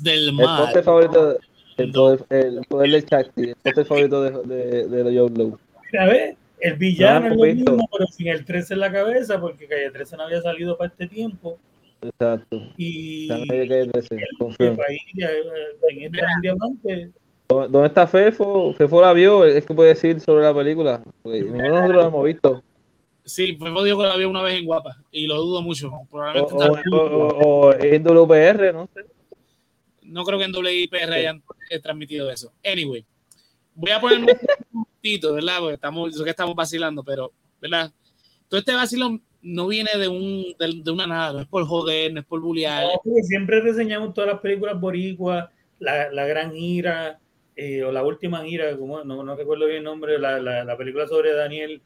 del 0.03 0.33
mar. 0.33 0.77
El 0.77 0.83
favorito, 0.83 1.39
el 1.77 1.93
poder, 1.93 2.25
el 2.31 2.61
poder 2.69 2.91
de 2.91 3.05
Chakti, 3.05 3.43
el 3.43 3.57
poder 3.57 3.87
favorito 3.87 4.23
de, 4.23 4.55
de, 4.55 4.89
de, 4.89 5.05
de 5.05 5.19
Joe 5.19 5.31
Blow. 5.31 5.59
A 5.99 6.07
ver, 6.07 6.37
el 6.61 6.75
villano 6.75 7.29
es 7.29 7.37
lo 7.37 7.45
mismo, 7.45 7.89
pero 7.93 8.07
sin 8.07 8.29
el 8.29 8.45
13 8.45 8.75
en 8.75 8.81
la 8.81 8.93
cabeza, 8.93 9.41
porque 9.41 9.67
Calle 9.67 9.91
13 9.91 10.17
no 10.17 10.23
había 10.25 10.41
salido 10.43 10.77
para 10.77 10.91
este 10.91 11.07
tiempo. 11.07 11.59
Exacto. 12.03 12.73
Y 12.77 13.29
en 13.31 13.91
este 13.95 14.17
¿Dónde 17.49 17.87
está 17.87 18.07
Fefo? 18.07 18.75
Fefo 18.75 19.01
la 19.01 19.13
vio, 19.13 19.45
es 19.45 19.65
que 19.65 19.75
puede 19.75 19.91
decir 19.91 20.21
sobre 20.21 20.45
la 20.45 20.55
película. 20.55 21.03
ninguno 21.25 21.63
de 21.63 21.69
nosotros 21.69 22.03
la 22.03 22.09
hemos 22.09 22.25
visto. 22.25 22.63
Sí, 23.25 23.57
Fefo 23.57 23.83
dijo 23.83 23.99
que 23.99 24.07
la 24.07 24.17
vio 24.17 24.29
una 24.29 24.43
vez 24.43 24.59
en 24.59 24.67
Guapa 24.67 24.97
y 25.11 25.27
lo 25.27 25.37
dudo 25.37 25.63
mucho. 25.63 25.91
Probablemente 26.11 26.55
o, 26.93 27.73
en 27.73 28.03
WPR, 28.03 28.73
no 28.73 28.89
sé. 28.95 29.01
No 30.03 30.25
creo 30.25 30.39
que 30.39 30.47
en 30.47 30.55
WIPR 30.55 31.13
hayan 31.13 31.43
transmitido 31.83 32.31
eso. 32.31 32.53
Anyway, 32.65 33.05
voy 33.79 33.93
a 33.93 34.01
ponerme 34.01 34.37
¿verdad? 35.33 35.59
Porque 35.61 35.75
estamos, 35.75 36.23
que 36.23 36.31
estamos 36.31 36.55
vacilando, 36.55 37.03
pero, 37.03 37.33
¿verdad? 37.61 37.91
Todo 38.49 38.61
este 38.61 38.75
vacilón 38.75 39.23
no 39.41 39.69
viene 39.69 39.91
de, 39.97 40.09
un, 40.09 40.55
de, 40.59 40.91
una 40.91 41.07
nada, 41.07 41.33
no 41.33 41.41
es 41.41 41.47
por 41.47 41.65
joder, 41.65 42.13
no 42.13 42.21
es 42.21 42.27
por 42.27 42.41
bullear. 42.41 42.87
siempre 43.23 43.61
reseñamos 43.61 44.13
todas 44.13 44.33
las 44.33 44.41
películas 44.41 44.79
boricuas, 44.79 45.49
la, 45.79 46.11
la 46.11 46.27
gran 46.27 46.53
gira, 46.53 47.21
eh, 47.57 47.83
o 47.85 47.93
la 47.93 48.03
última 48.03 48.45
gira, 48.45 48.77
como, 48.77 49.03
no, 49.05 49.23
no, 49.23 49.37
recuerdo 49.37 49.67
bien 49.67 49.79
el 49.79 49.85
nombre, 49.85 50.19
la, 50.19 50.41
la, 50.41 50.65
la 50.65 50.77
película 50.77 51.07
sobre 51.07 51.33
Daniel. 51.33 51.81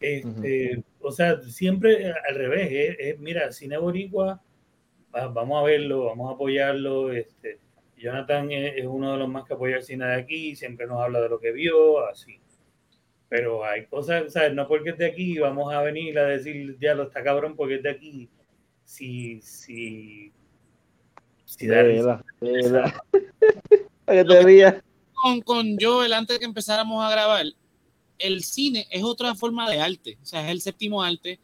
Este, 0.00 0.82
O 1.00 1.12
sea, 1.12 1.40
siempre 1.42 2.12
al 2.28 2.34
revés, 2.34 3.18
mira, 3.20 3.52
cine 3.52 3.78
boricua, 3.78 4.40
vamos 5.12 5.62
a 5.62 5.64
verlo, 5.64 6.06
vamos 6.06 6.30
a 6.30 6.34
apoyarlo, 6.34 7.12
este, 7.12 7.58
Jonathan 8.02 8.50
es, 8.50 8.84
uno 8.84 9.12
de 9.12 9.18
los 9.18 9.28
más 9.28 9.44
que 9.44 9.54
apoya 9.54 9.76
el 9.76 9.82
cine 9.84 10.06
de 10.06 10.14
aquí, 10.14 10.56
siempre 10.56 10.86
nos 10.86 11.00
habla 11.00 11.20
de 11.20 11.28
lo 11.28 11.38
que 11.38 11.52
vio, 11.52 12.04
así. 12.04 12.40
Pero 13.28 13.64
hay 13.64 13.86
cosas, 13.86 14.32
¿sabes? 14.32 14.52
No 14.54 14.66
porque 14.66 14.90
es 14.90 14.98
de 14.98 15.06
aquí 15.06 15.38
vamos 15.38 15.72
a 15.72 15.80
venir 15.82 16.18
a 16.18 16.26
decir, 16.26 16.76
ya 16.80 16.94
lo 16.94 17.04
está 17.04 17.22
cabrón 17.22 17.54
porque 17.56 17.76
es 17.76 17.82
de 17.82 17.90
aquí. 17.90 18.28
Si, 18.84 19.40
si, 19.40 20.32
si 21.44 21.66
da 21.66 21.82
risa. 21.82 22.22
te 24.06 24.82
con, 25.14 25.40
con 25.42 25.76
Joel, 25.80 26.12
antes 26.12 26.36
de 26.36 26.40
que 26.40 26.44
empezáramos 26.44 27.02
a 27.04 27.10
grabar, 27.10 27.46
el 28.18 28.42
cine 28.42 28.86
es 28.90 29.04
otra 29.04 29.34
forma 29.36 29.70
de 29.70 29.80
arte, 29.80 30.18
o 30.20 30.26
sea, 30.26 30.44
es 30.44 30.50
el 30.50 30.60
séptimo 30.60 31.02
arte. 31.02 31.38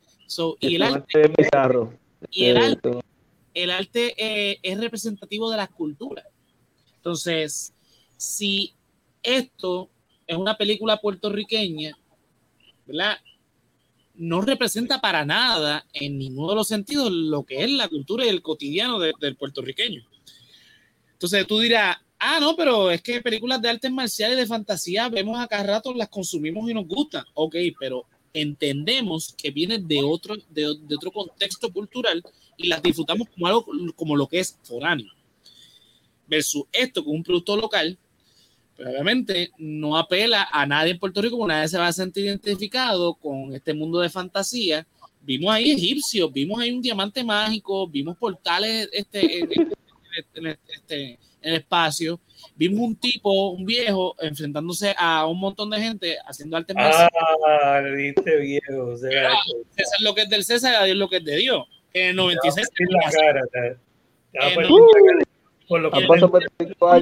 y 0.61 0.75
el 0.75 0.83
arte, 0.83 1.33
y 2.31 2.45
el 2.47 2.57
arte, 2.57 2.91
el 3.55 3.71
arte 3.71 4.15
eh, 4.19 4.59
es 4.63 4.79
representativo 4.81 5.51
de 5.51 5.57
las 5.57 5.71
culturas. 5.71 6.27
Entonces, 6.99 7.73
si 8.17 8.75
esto 9.23 9.89
es 10.27 10.37
una 10.37 10.57
película 10.57 11.01
puertorriqueña, 11.01 11.97
¿verdad? 12.87 13.19
No 14.15 14.41
representa 14.41 15.01
para 15.01 15.25
nada, 15.25 15.87
en 15.93 16.19
ninguno 16.19 16.51
de 16.51 16.57
los 16.57 16.69
sentidos, 16.69 17.11
lo 17.11 17.45
que 17.45 17.63
es 17.63 17.71
la 17.71 17.89
cultura 17.89 18.27
y 18.27 18.29
el 18.29 18.43
cotidiano 18.43 18.99
del 18.99 19.37
puertorriqueño. 19.37 20.05
Entonces 21.13 21.47
tú 21.47 21.61
dirás, 21.61 21.97
ah, 22.19 22.39
no, 22.41 22.57
pero 22.57 22.91
es 22.91 23.01
que 23.01 23.23
películas 23.23 23.63
de 23.63 23.71
artes 23.71 23.91
marciales 23.93 24.37
de 24.37 24.47
fantasía 24.47 25.09
vemos 25.09 25.39
a 25.39 25.47
cada 25.47 25.63
rato, 25.63 25.95
las 25.95 26.09
consumimos 26.09 26.69
y 26.69 26.75
nos 26.75 26.87
gustan. 26.87 27.25
Ok, 27.35 27.55
pero 27.79 28.07
entendemos 28.33 29.35
que 29.37 29.53
vienen 29.53 29.87
de 29.87 30.03
otro, 30.03 30.37
de, 30.51 30.75
de 30.83 30.95
otro 30.97 31.13
contexto 31.13 31.73
cultural 31.73 32.23
y 32.57 32.67
las 32.67 32.83
disfrutamos 32.83 33.29
como 33.29 33.47
algo 33.47 33.67
como 33.95 34.17
lo 34.17 34.27
que 34.27 34.41
es 34.41 34.59
foráneo 34.65 35.13
versus 36.29 36.65
esto 36.73 37.05
con 37.05 37.17
un 37.17 37.23
producto 37.23 37.57
local, 37.57 37.99
pero 38.77 38.91
obviamente 38.91 39.51
no 39.59 39.97
apela 39.97 40.49
a 40.53 40.65
nadie 40.65 40.93
en 40.93 40.99
Puerto 40.99 41.21
Rico, 41.21 41.37
porque 41.37 41.55
nadie 41.55 41.69
se 41.69 41.79
va 41.79 41.89
a 41.89 41.93
sentir 41.93 42.27
identificado 42.27 43.15
con 43.15 43.53
este 43.53 43.75
mundo 43.75 43.99
de 43.99 44.09
fantasía. 44.09 44.87
Vimos 45.21 45.53
ahí 45.53 45.73
egipcios, 45.73 46.33
vimos 46.33 46.61
ahí 46.61 46.71
un 46.71 46.81
diamante 46.81 47.25
mágico, 47.25 47.89
vimos 47.89 48.17
portales 48.17 48.89
este, 48.93 49.41
este, 50.17 50.39
en 50.41 51.19
el 51.43 51.55
espacio. 51.57 52.21
Vimos 52.55 52.81
un 52.81 52.97
tipo, 52.97 53.51
un 53.51 53.65
viejo, 53.65 54.15
enfrentándose 54.21 54.95
a 54.97 55.27
un 55.27 55.41
montón 55.41 55.71
de 55.71 55.81
gente 55.81 56.17
haciendo 56.25 56.57
arte 56.57 56.73
Ah, 56.77 57.83
viste 57.97 58.37
viejo. 58.39 58.97
César 58.97 60.01
lo 60.03 60.15
que 60.15 60.23
es 60.23 60.29
del 60.29 60.45
César, 60.45 60.77
a 60.77 60.85
Dios 60.85 60.97
lo 60.97 61.09
que 61.09 61.17
es 61.17 61.25
de 61.25 61.37
Dios. 61.37 61.67
En 61.93 62.11
el 62.11 62.17
96. 62.17 62.69
La 62.91 63.11
cara, 63.11 63.41
por 65.69 65.81
lo 65.81 65.91
que 65.91 66.01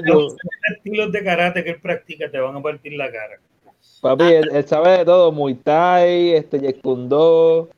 los 0.03 0.35
estilos 0.75 1.11
de 1.11 1.23
karate 1.23 1.63
que 1.63 1.71
él 1.71 1.81
practica 1.81 2.29
te 2.29 2.39
van 2.39 2.55
a 2.55 2.61
partir 2.61 2.93
la 2.93 3.11
cara. 3.11 3.39
Papi, 4.01 4.23
él, 4.25 4.67
sabe 4.67 4.99
de 4.99 5.05
todo, 5.05 5.31
Muay 5.31 5.55
Thai, 5.55 6.31
este 6.33 6.59
Yekundo. 6.59 7.69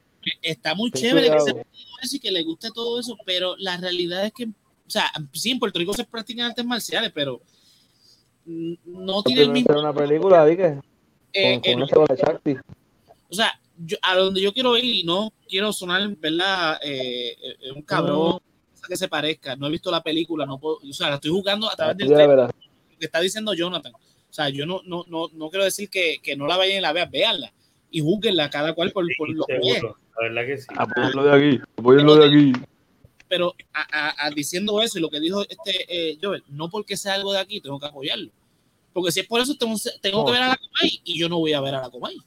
Está 0.41 0.75
muy 0.75 0.91
chévere 0.91 1.29
que 1.31 1.39
se 1.39 2.15
y 2.15 2.19
que 2.19 2.31
le 2.31 2.43
guste 2.43 2.69
todo 2.73 2.99
eso, 2.99 3.17
pero 3.25 3.55
la 3.57 3.77
realidad 3.77 4.25
es 4.25 4.33
que, 4.33 4.45
o 4.45 4.89
sea, 4.89 5.11
sí, 5.33 5.51
en 5.51 5.59
Puerto 5.59 5.79
Rico 5.79 5.93
se 5.93 6.05
practican 6.05 6.47
artes 6.47 6.65
marciales, 6.65 7.11
pero 7.13 7.41
no 8.45 9.21
tiene 9.23 9.43
el 9.43 9.51
mismo. 9.51 9.79
una 9.79 9.93
película, 9.93 10.45
dije. 10.45 10.79
Eh, 11.33 11.61
o 13.29 13.33
sea, 13.33 13.59
yo, 13.77 13.97
a 14.01 14.15
donde 14.15 14.41
yo 14.41 14.53
quiero 14.53 14.75
ir 14.77 14.85
y 14.85 15.03
no 15.03 15.31
quiero 15.47 15.71
sonar, 15.71 16.07
¿verdad? 16.17 16.79
Eh, 16.83 17.35
eh 17.41 17.71
un 17.75 17.83
cabrón 17.83 18.39
que 18.87 18.97
se 18.97 19.07
parezca. 19.07 19.55
No 19.55 19.67
he 19.67 19.71
visto 19.71 19.91
la 19.91 20.01
película, 20.01 20.45
no 20.45 20.59
puedo, 20.59 20.77
o 20.77 20.93
sea, 20.93 21.09
la 21.09 21.15
estoy 21.15 21.31
jugando 21.31 21.69
a 21.71 21.75
través 21.75 21.97
del 21.97 22.09
lo 22.09 22.49
que 22.99 23.05
está 23.05 23.19
diciendo 23.19 23.53
Jonathan. 23.53 23.93
O 23.93 24.33
sea, 24.33 24.49
yo 24.49 24.65
no, 24.65 24.81
no, 24.85 25.05
no, 25.07 25.27
no 25.33 25.49
quiero 25.49 25.65
decir 25.65 25.89
que, 25.89 26.19
que 26.21 26.35
no 26.35 26.47
la 26.47 26.57
vayan 26.57 26.77
y 26.77 26.81
la 26.81 26.93
vean, 26.93 27.09
véanla 27.09 27.53
y 27.91 28.01
júguenla 28.01 28.49
cada 28.49 28.73
cual 28.73 28.91
por, 28.91 29.05
por 29.17 29.29
lo 29.29 29.45
que 29.45 29.55
es. 29.55 29.83
La 29.83 29.93
verdad 30.21 30.45
que 30.45 30.57
sí. 30.57 30.67
Apoyenlo 30.75 31.23
de 31.23 31.33
aquí, 31.33 31.61
apoyenlo 31.77 32.15
de 32.15 32.27
aquí. 32.27 32.53
Pero 33.27 33.55
a, 33.73 34.25
a, 34.25 34.29
diciendo 34.31 34.81
eso 34.81 34.97
y 34.97 35.01
lo 35.01 35.09
que 35.09 35.19
dijo 35.19 35.43
este 35.47 35.85
eh, 35.87 36.17
Joel, 36.21 36.43
no 36.49 36.69
porque 36.69 36.97
sea 36.97 37.13
algo 37.13 37.31
de 37.31 37.39
aquí 37.39 37.61
tengo 37.61 37.79
que 37.79 37.85
apoyarlo. 37.85 38.31
Porque 38.91 39.11
si 39.11 39.19
es 39.19 39.27
por 39.27 39.39
eso 39.39 39.55
tengo, 39.55 39.75
tengo 40.01 40.25
que 40.25 40.31
ver 40.31 40.41
a 40.41 40.47
la 40.49 40.57
Comay 40.57 41.01
y 41.03 41.19
yo 41.19 41.29
no 41.29 41.37
voy 41.37 41.53
a 41.53 41.61
ver 41.61 41.75
a 41.75 41.81
la 41.81 41.89
Comay. 41.89 42.17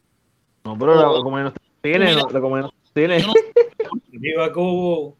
No, 0.64 0.78
pero 0.78 0.94
la 0.94 1.22
Comay 1.22 1.44
no 1.44 1.54
tiene, 1.80 2.14
la 2.14 2.40
Comay 2.40 2.62
no 2.62 2.72
tiene. 2.94 3.24
Viva 4.12 4.52
Cubo. 4.52 5.16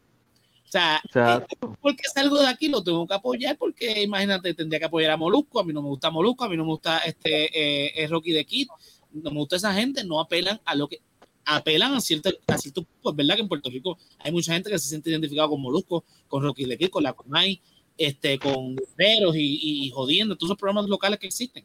O 0.73 1.11
sea, 1.11 1.45
porque 1.81 2.01
es 2.03 2.17
algo 2.17 2.39
de 2.39 2.47
aquí, 2.47 2.67
lo 2.67 2.83
tengo 2.83 3.05
que 3.05 3.13
apoyar 3.13 3.55
porque 3.59 4.01
imagínate, 4.01 4.55
tendría 4.55 4.79
que 4.79 4.85
apoyar 4.85 5.11
a 5.11 5.17
Molusco, 5.17 5.59
a 5.59 5.63
mí 5.63 5.71
no 5.71 5.83
me 5.83 5.89
gusta 5.89 6.09
Molusco, 6.09 6.45
a 6.45 6.49
mí 6.49 6.57
no 6.57 6.63
me 6.63 6.71
gusta 6.71 6.97
este 6.99 8.01
eh, 8.01 8.07
Rocky 8.07 8.31
de 8.31 8.43
Kid, 8.43 8.69
no 9.11 9.29
me 9.29 9.37
gusta 9.37 9.57
esa 9.57 9.71
gente, 9.71 10.03
no 10.03 10.19
apelan 10.19 10.59
a 10.65 10.73
lo 10.73 10.87
que 10.87 10.99
apelan 11.45 11.93
a 11.93 12.01
cierto, 12.01 12.31
a 12.47 12.57
cierto 12.57 12.87
pues 13.03 13.15
verdad 13.15 13.35
que 13.35 13.41
en 13.41 13.47
Puerto 13.49 13.69
Rico 13.69 13.99
hay 14.17 14.31
mucha 14.31 14.53
gente 14.53 14.71
que 14.71 14.79
se 14.79 14.89
siente 14.89 15.11
identificada 15.11 15.47
con 15.47 15.61
Molusco, 15.61 16.05
con 16.27 16.41
Rocky 16.41 16.65
de 16.65 16.75
Kid, 16.75 16.89
con 16.89 17.03
la 17.03 17.13
Comay, 17.13 17.61
este, 17.95 18.39
con 18.39 18.75
Veros 18.97 19.35
y, 19.35 19.85
y 19.85 19.91
jodiendo, 19.91 20.35
todos 20.35 20.49
esos 20.49 20.57
programas 20.57 20.89
locales 20.89 21.19
que 21.19 21.27
existen. 21.27 21.63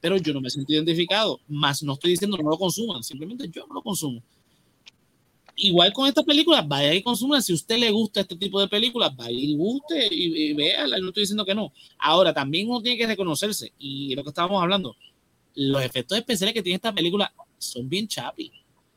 Pero 0.00 0.16
yo 0.16 0.34
no 0.34 0.40
me 0.40 0.50
siento 0.50 0.72
identificado, 0.72 1.38
más 1.46 1.80
no 1.84 1.92
estoy 1.92 2.10
diciendo 2.10 2.36
no 2.36 2.50
lo 2.50 2.58
consuman, 2.58 3.04
simplemente 3.04 3.48
yo 3.48 3.68
no 3.68 3.74
lo 3.74 3.82
consumo 3.82 4.20
igual 5.62 5.92
con 5.92 6.08
esta 6.08 6.22
película, 6.22 6.60
vaya 6.62 6.92
y 6.92 7.02
consuma. 7.02 7.40
Si 7.40 7.52
a 7.52 7.54
usted 7.54 7.78
le 7.78 7.90
gusta 7.90 8.20
este 8.20 8.36
tipo 8.36 8.60
de 8.60 8.68
películas, 8.68 9.14
vaya 9.14 9.38
y 9.38 9.54
guste 9.54 10.08
y, 10.10 10.50
y 10.50 10.52
véala. 10.54 10.98
No 10.98 11.08
estoy 11.08 11.22
diciendo 11.22 11.44
que 11.44 11.54
no. 11.54 11.72
Ahora, 11.98 12.34
también 12.34 12.68
uno 12.68 12.82
tiene 12.82 12.98
que 12.98 13.06
reconocerse, 13.06 13.72
y 13.78 14.14
lo 14.14 14.22
que 14.22 14.30
estábamos 14.30 14.60
hablando, 14.60 14.96
los 15.54 15.82
efectos 15.82 16.18
especiales 16.18 16.54
que 16.54 16.62
tiene 16.62 16.76
esta 16.76 16.92
película 16.92 17.32
son 17.58 17.88
bien 17.88 18.08
chapi. 18.08 18.50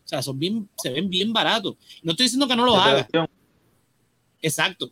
O 0.04 0.08
sea, 0.08 0.22
son 0.22 0.38
bien, 0.38 0.68
se 0.78 0.90
ven 0.90 1.10
bien 1.10 1.32
baratos. 1.32 1.76
No 2.02 2.12
estoy 2.12 2.26
diciendo 2.26 2.48
que 2.48 2.56
no 2.56 2.66
lo 2.66 2.76
hagas. 2.76 3.08
Exacto. 4.42 4.92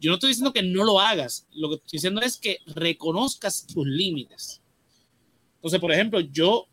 Yo 0.00 0.10
no 0.10 0.14
estoy 0.14 0.28
diciendo 0.28 0.52
que 0.52 0.62
no 0.62 0.84
lo 0.84 0.98
hagas. 0.98 1.46
Lo 1.52 1.68
que 1.68 1.74
estoy 1.76 1.96
diciendo 1.96 2.20
es 2.20 2.36
que 2.36 2.58
reconozcas 2.66 3.66
tus 3.66 3.86
límites. 3.86 4.62
Entonces, 5.56 5.80
por 5.80 5.92
ejemplo, 5.92 6.20
yo 6.20 6.66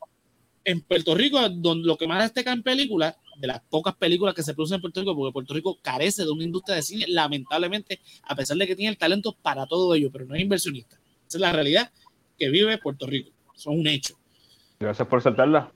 en 0.63 0.81
Puerto 0.81 1.13
Rico, 1.15 1.39
donde 1.49 1.87
lo 1.87 1.97
que 1.97 2.07
más 2.07 2.23
destaca 2.23 2.51
en 2.51 2.63
películas, 2.63 3.15
de 3.39 3.47
las 3.47 3.61
pocas 3.61 3.95
películas 3.95 4.33
que 4.33 4.43
se 4.43 4.53
producen 4.53 4.75
en 4.75 4.81
Puerto 4.81 4.99
Rico, 4.99 5.15
porque 5.15 5.33
Puerto 5.33 5.53
Rico 5.53 5.79
carece 5.81 6.23
de 6.23 6.31
una 6.31 6.43
industria 6.43 6.75
de 6.75 6.81
cine, 6.81 7.05
lamentablemente, 7.07 7.99
a 8.23 8.35
pesar 8.35 8.57
de 8.57 8.67
que 8.67 8.75
tiene 8.75 8.91
el 8.91 8.97
talento 8.97 9.33
para 9.33 9.65
todo 9.65 9.93
ello, 9.95 10.09
pero 10.11 10.25
no 10.25 10.35
es 10.35 10.41
inversionista. 10.41 10.95
Esa 11.27 11.37
es 11.37 11.41
la 11.41 11.51
realidad 11.51 11.91
que 12.37 12.49
vive 12.49 12.77
Puerto 12.77 13.05
Rico. 13.05 13.31
Son 13.55 13.79
un 13.79 13.87
hecho. 13.87 14.15
Gracias 14.79 15.07
por 15.07 15.21
saltarla. 15.21 15.71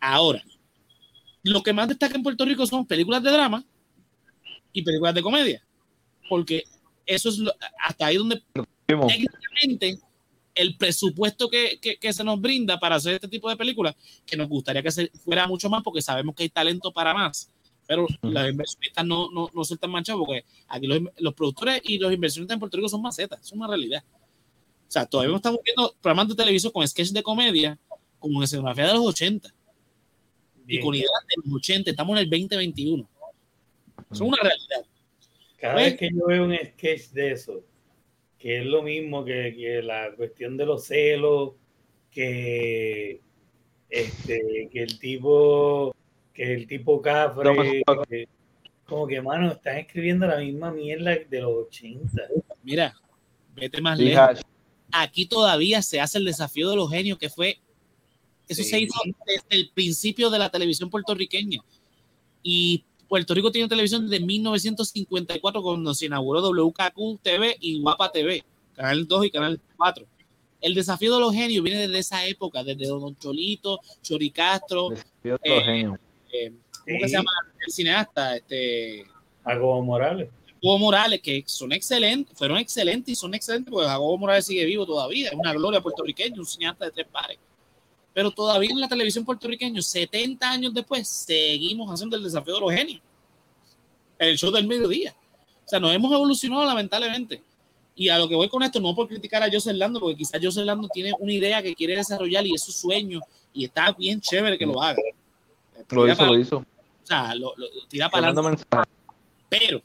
Ahora, 0.00 0.42
lo 1.42 1.62
que 1.62 1.72
más 1.72 1.88
destaca 1.88 2.16
en 2.16 2.22
Puerto 2.22 2.44
Rico 2.44 2.66
son 2.66 2.86
películas 2.86 3.22
de 3.22 3.30
drama 3.30 3.64
y 4.72 4.82
películas 4.82 5.14
de 5.14 5.22
comedia, 5.22 5.64
porque 6.28 6.64
eso 7.06 7.28
es 7.28 7.40
hasta 7.84 8.06
ahí 8.06 8.16
donde 8.16 8.42
técnicamente 8.86 9.98
el 10.54 10.76
presupuesto 10.76 11.48
que, 11.48 11.78
que, 11.80 12.12
se 12.12 12.24
nos 12.24 12.40
brinda 12.40 12.78
para 12.78 12.96
hacer 12.96 13.14
este 13.14 13.28
tipo 13.28 13.48
de 13.48 13.56
películas, 13.56 13.96
que 14.26 14.36
nos 14.36 14.48
gustaría 14.48 14.82
que 14.82 14.90
se 14.90 15.08
fuera 15.24 15.46
mucho 15.46 15.70
más 15.70 15.82
porque 15.82 16.02
sabemos 16.02 16.34
que 16.34 16.44
hay 16.44 16.48
talento 16.48 16.92
para 16.92 17.14
más, 17.14 17.50
pero 17.86 18.06
las 18.22 18.50
inversionistas 18.50 19.04
no, 19.04 19.30
no, 19.30 19.50
no 19.52 19.64
son 19.64 19.78
tan 19.78 19.90
manchados 19.90 20.22
porque 20.24 20.44
aquí 20.68 20.86
los, 20.86 21.00
los, 21.18 21.34
productores 21.34 21.80
y 21.84 21.98
los 21.98 22.12
inversionistas 22.12 22.54
en 22.54 22.60
Puerto 22.60 22.76
Rico 22.76 22.88
son 22.88 23.02
macetas, 23.02 23.40
es 23.40 23.52
una 23.52 23.66
realidad. 23.66 24.04
O 24.88 24.90
sea, 24.92 25.06
todavía 25.06 25.34
estamos 25.34 25.60
viendo 25.64 25.94
programas 26.02 26.28
de 26.28 26.34
televisión 26.34 26.72
con 26.72 26.86
sketches 26.86 27.14
de 27.14 27.22
comedia 27.22 27.78
como 28.18 28.40
en 28.40 28.44
escenografía 28.44 28.86
de 28.88 28.94
los 28.94 29.06
80 29.06 29.52
y 30.66 30.80
con 30.80 30.94
ideas 30.94 31.10
de 31.28 31.42
los 31.44 31.56
80, 31.56 31.90
estamos 31.90 32.16
en 32.16 32.24
el 32.24 32.30
2021. 32.30 33.08
Es 34.10 34.20
una 34.20 34.36
realidad. 34.36 34.86
Cada 35.58 35.74
vez 35.74 35.96
que 35.96 36.10
yo 36.12 36.26
veo 36.26 36.44
un 36.44 36.54
sketch 36.54 37.10
de 37.10 37.32
eso, 37.32 37.64
que 38.42 38.58
es 38.58 38.66
lo 38.66 38.82
mismo 38.82 39.24
que, 39.24 39.80
la 39.84 40.10
cuestión 40.16 40.56
de 40.56 40.66
los 40.66 40.84
celos, 40.84 41.52
que, 42.10 43.20
este, 43.88 44.68
que 44.72 44.82
el 44.82 44.98
tipo, 44.98 45.94
que 46.34 46.52
el 46.52 46.66
tipo 46.66 47.00
cafre, 47.00 47.84
como 48.84 49.06
que, 49.06 49.22
mano, 49.22 49.52
están 49.52 49.78
escribiendo 49.78 50.26
la 50.26 50.38
misma 50.38 50.72
mierda 50.72 51.16
de 51.30 51.40
los 51.40 51.66
80. 51.68 52.20
Mira, 52.64 52.96
vete 53.54 53.80
más 53.80 53.96
lejos. 53.96 54.42
Aquí 54.90 55.26
todavía 55.26 55.80
se 55.80 56.00
hace 56.00 56.18
el 56.18 56.24
desafío 56.24 56.68
de 56.68 56.74
los 56.74 56.90
genios, 56.90 57.18
que 57.18 57.30
fue, 57.30 57.60
eso 58.48 58.64
se 58.64 58.80
hizo 58.80 59.00
desde 59.24 59.46
el 59.50 59.70
principio 59.72 60.30
de 60.30 60.40
la 60.40 60.50
televisión 60.50 60.90
puertorriqueña. 60.90 61.60
Y 62.42 62.86
Puerto 63.12 63.34
Rico 63.34 63.52
tiene 63.52 63.68
televisión 63.68 64.08
desde 64.08 64.24
1954 64.24 65.60
cuando 65.60 65.92
se 65.92 66.06
inauguró 66.06 66.40
WKQ 66.40 67.20
TV 67.20 67.58
y 67.60 67.78
Guapa 67.78 68.10
TV, 68.10 68.42
Canal 68.74 69.06
2 69.06 69.26
y 69.26 69.30
Canal 69.30 69.60
4. 69.76 70.06
El 70.62 70.74
desafío 70.74 71.12
de 71.12 71.20
los 71.20 71.34
genios 71.34 71.62
viene 71.62 71.80
desde 71.80 71.98
esa 71.98 72.24
época, 72.24 72.64
desde 72.64 72.86
Don 72.86 73.14
Cholito, 73.18 73.80
Chori 74.00 74.30
Castro. 74.30 74.92
Eh, 75.24 75.36
eh, 75.44 76.52
¿Cómo 76.86 77.00
se 77.02 77.08
llama 77.10 77.30
el 77.66 77.70
cineasta? 77.70 78.36
Este, 78.36 79.04
Jacobo 79.44 79.82
Morales. 79.82 80.30
Jacobo 80.46 80.78
Morales, 80.78 81.20
que 81.20 81.44
son 81.44 81.72
excelentes, 81.72 82.34
fueron 82.38 82.56
excelentes 82.56 83.12
y 83.12 83.14
son 83.14 83.34
excelentes 83.34 83.70
porque 83.70 83.88
Jacobo 83.88 84.16
Morales 84.16 84.46
sigue 84.46 84.64
vivo 84.64 84.86
todavía, 84.86 85.28
es 85.28 85.34
una 85.34 85.52
gloria 85.52 85.82
puertorriqueña, 85.82 86.38
un 86.38 86.46
cineasta 86.46 86.86
de 86.86 86.92
tres 86.92 87.08
pares 87.12 87.38
pero 88.14 88.30
todavía 88.30 88.70
en 88.70 88.80
la 88.80 88.88
televisión 88.88 89.24
puertorriqueña, 89.24 89.80
70 89.80 90.50
años 90.50 90.74
después, 90.74 91.08
seguimos 91.08 91.90
haciendo 91.90 92.16
el 92.16 92.22
desafío 92.22 92.54
de 92.54 92.60
los 92.60 92.72
genios. 92.72 93.00
El 94.18 94.36
show 94.36 94.50
del 94.50 94.66
mediodía. 94.66 95.14
O 95.64 95.68
sea, 95.68 95.80
nos 95.80 95.94
hemos 95.94 96.12
evolucionado 96.12 96.64
lamentablemente. 96.64 97.42
Y 97.94 98.08
a 98.08 98.18
lo 98.18 98.28
que 98.28 98.34
voy 98.34 98.48
con 98.48 98.62
esto, 98.62 98.80
no 98.80 98.94
por 98.94 99.08
criticar 99.08 99.42
a 99.42 99.50
José 99.50 99.72
Lando, 99.72 100.00
porque 100.00 100.16
quizás 100.16 100.40
José 100.42 100.64
Lando 100.64 100.88
tiene 100.88 101.12
una 101.18 101.32
idea 101.32 101.62
que 101.62 101.74
quiere 101.74 101.96
desarrollar 101.96 102.46
y 102.46 102.54
es 102.54 102.62
su 102.62 102.72
sueño, 102.72 103.20
y 103.52 103.64
está 103.64 103.92
bien 103.92 104.20
chévere 104.20 104.58
que 104.58 104.66
lo 104.66 104.82
haga. 104.82 105.02
Lo 105.90 106.08
hizo, 106.08 106.26
lo 106.26 106.38
hizo. 106.38 106.56
O 106.58 107.06
sea, 107.06 107.34
lo, 107.34 107.54
tira 107.88 108.08
para 108.08 108.28
adelante. 108.28 108.64
Pero, 109.48 109.82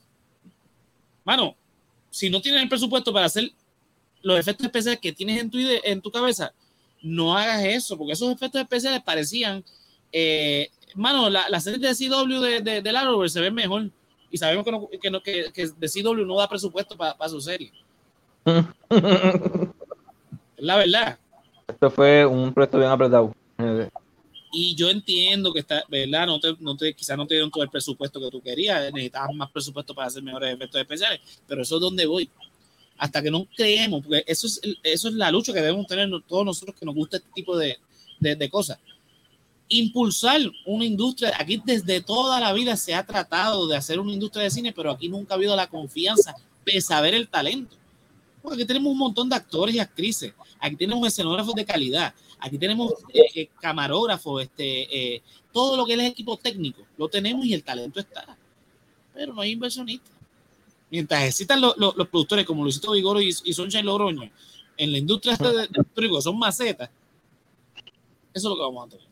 mano, 1.26 1.56
si 2.10 2.30
no 2.30 2.42
tienes 2.42 2.62
el 2.62 2.70
presupuesto 2.70 3.12
para 3.12 3.26
hacer 3.26 3.52
los 4.22 4.40
efectos 4.40 4.66
especiales 4.66 5.00
que 5.00 5.12
tienes 5.12 5.42
en 5.42 5.50
tu, 5.50 5.58
en 5.60 6.02
tu 6.02 6.12
cabeza, 6.12 6.54
no 7.02 7.38
hagas 7.38 7.64
eso, 7.64 7.98
porque 7.98 8.14
esos 8.14 8.32
efectos 8.32 8.62
especiales 8.62 9.02
parecían, 9.04 9.64
eh, 10.12 10.70
mano, 10.95 11.30
la, 11.30 11.50
la, 11.50 11.60
serie 11.60 11.80
de 11.80 11.95
CW 11.95 12.39
de, 12.39 12.62
de, 12.62 12.82
de 12.82 13.30
se 13.30 13.41
ve 13.41 13.52
mejor 13.52 13.89
y 14.30 14.38
sabemos 14.38 14.66
que, 14.66 14.72
no, 14.72 14.89
que, 15.02 15.12
no, 15.12 15.22
que, 15.22 15.52
que 15.54 15.68
de 15.68 15.89
CW 15.89 16.26
no 16.26 16.38
da 16.38 16.50
presupuesto 16.50 16.98
para 16.98 17.30
su 17.30 17.39
serie. 17.39 17.72
es 18.45 18.66
la 20.58 20.76
verdad. 20.78 21.20
Esto 21.68 21.91
fue 21.91 22.26
un 22.26 22.54
proyecto 22.54 22.80
bien 22.80 22.91
apretado. 22.91 23.34
Y 24.52 24.76
yo 24.76 24.89
entiendo 24.89 25.54
que 25.54 25.60
está, 25.60 25.84
¿verdad? 25.89 26.26
No 26.26 26.39
te, 26.39 26.56
no 26.60 26.76
te, 26.76 26.93
quizás 26.93 27.18
no 27.18 27.28
te 27.28 27.36
dieron 27.36 27.52
todo 27.52 27.64
el 27.64 27.70
presupuesto 27.70 28.20
que 28.20 28.30
tú 28.30 28.41
querías, 28.41 28.91
necesitabas 28.93 29.36
más 29.36 29.52
presupuesto 29.52 29.93
para 29.93 30.08
hacer 30.08 30.24
mejores 30.24 30.54
efectos 30.54 30.82
especiales, 30.82 31.20
pero 31.45 31.62
eso 31.62 31.76
es 31.76 31.82
donde 31.82 32.06
voy 32.06 32.30
hasta 32.98 33.22
que 33.22 33.32
no 33.32 33.48
creemos, 33.56 34.04
porque 34.04 34.24
eso 34.28 34.48
es, 34.48 34.60
eso 34.84 35.08
es 35.08 35.14
la 35.14 35.32
lucha 35.32 35.54
que 35.54 35.62
debemos 35.62 35.88
tener 35.88 36.10
todos 36.28 36.45
nosotros 36.45 36.76
que 36.78 36.86
nos 36.86 36.95
gusta 36.95 37.18
este 37.18 37.30
tipo 37.34 37.58
de, 37.58 37.78
de, 38.20 38.50
cosas. 38.50 38.80
Impulsar 39.70 40.41
una 40.66 40.86
industria, 40.86 41.34
aquí 41.38 41.62
desde 41.64 42.02
toda 42.02 42.39
la 42.39 42.54
vida 42.54 42.76
se 42.76 42.95
ha 42.95 43.06
tratado 43.06 43.68
de 43.68 43.78
hacer 43.78 44.00
una 44.00 44.14
industria 44.14 44.43
de 44.43 44.52
cine, 44.52 44.74
pero 44.74 44.91
aquí 44.91 45.10
nunca 45.10 45.34
ha 45.34 45.38
habido 45.38 45.56
la 45.56 45.68
confianza 45.68 46.36
de 46.66 46.82
saber 46.82 47.14
el 47.14 47.28
talento. 47.28 47.76
Aquí 48.52 48.66
tenemos 48.66 48.91
un 48.91 48.98
montón 48.98 49.28
de 49.28 49.36
actores 49.36 49.76
y 49.76 49.80
actrices. 49.80 50.34
Aquí 50.60 50.76
tenemos 50.76 51.06
escenógrafos 51.06 51.54
de 51.54 51.66
calidad. 51.66 52.14
Aquí 52.39 52.58
tenemos 52.58 52.93
eh, 53.14 53.50
camarógrafos, 53.60 54.43
este, 54.43 55.16
eh, 55.16 55.22
todo 55.52 55.76
lo 55.76 55.86
que 55.86 55.95
es 55.95 56.00
equipo 56.02 56.38
técnico. 56.38 56.84
Lo 56.98 57.10
tenemos 57.10 57.45
y 57.45 57.54
el 57.54 57.64
talento 57.64 58.00
está. 58.00 58.38
Pero 59.14 59.34
no 59.34 59.41
hay 59.41 59.52
inversionistas. 59.52 60.16
Mientras 60.90 61.24
existan 61.24 61.62
los, 61.62 61.76
productores 62.10 62.46
como 62.46 62.64
Luisito 62.64 62.92
Vigoro 62.92 63.22
y, 63.22 63.28
y 63.44 63.54
Sunshine 63.54 63.86
Logroño 63.86 64.30
en 64.78 64.92
la 64.92 64.98
industria 64.98 65.36
de, 65.36 65.68
de, 65.68 66.22
son 66.22 66.38
macetas, 66.38 66.90
eso 68.34 68.48
es 68.48 68.50
lo 68.50 68.56
que 68.56 68.62
vamos 68.62 68.86
a 68.86 68.90
tener. 68.90 69.08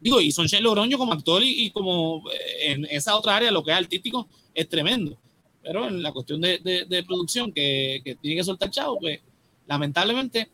Digo, 0.00 0.20
y 0.20 0.30
Sunshine 0.30 0.62
Logroño 0.62 0.96
como 0.96 1.12
actor 1.12 1.42
y, 1.44 1.70
como 1.70 2.22
en 2.60 2.84
esa 2.86 3.16
otra 3.16 3.36
área, 3.36 3.50
lo 3.50 3.64
que 3.64 3.72
es 3.72 3.76
artístico, 3.76 4.28
es 4.54 4.68
tremendo. 4.68 5.16
Pero 5.62 5.88
en 5.88 6.02
la 6.02 6.12
cuestión 6.12 6.40
de, 6.40 7.04
producción 7.06 7.52
que, 7.52 8.00
que, 8.04 8.14
tiene 8.14 8.36
que 8.36 8.44
soltar 8.44 8.70
chavo, 8.70 8.98
pues 9.00 9.20
lamentablemente, 9.66 10.48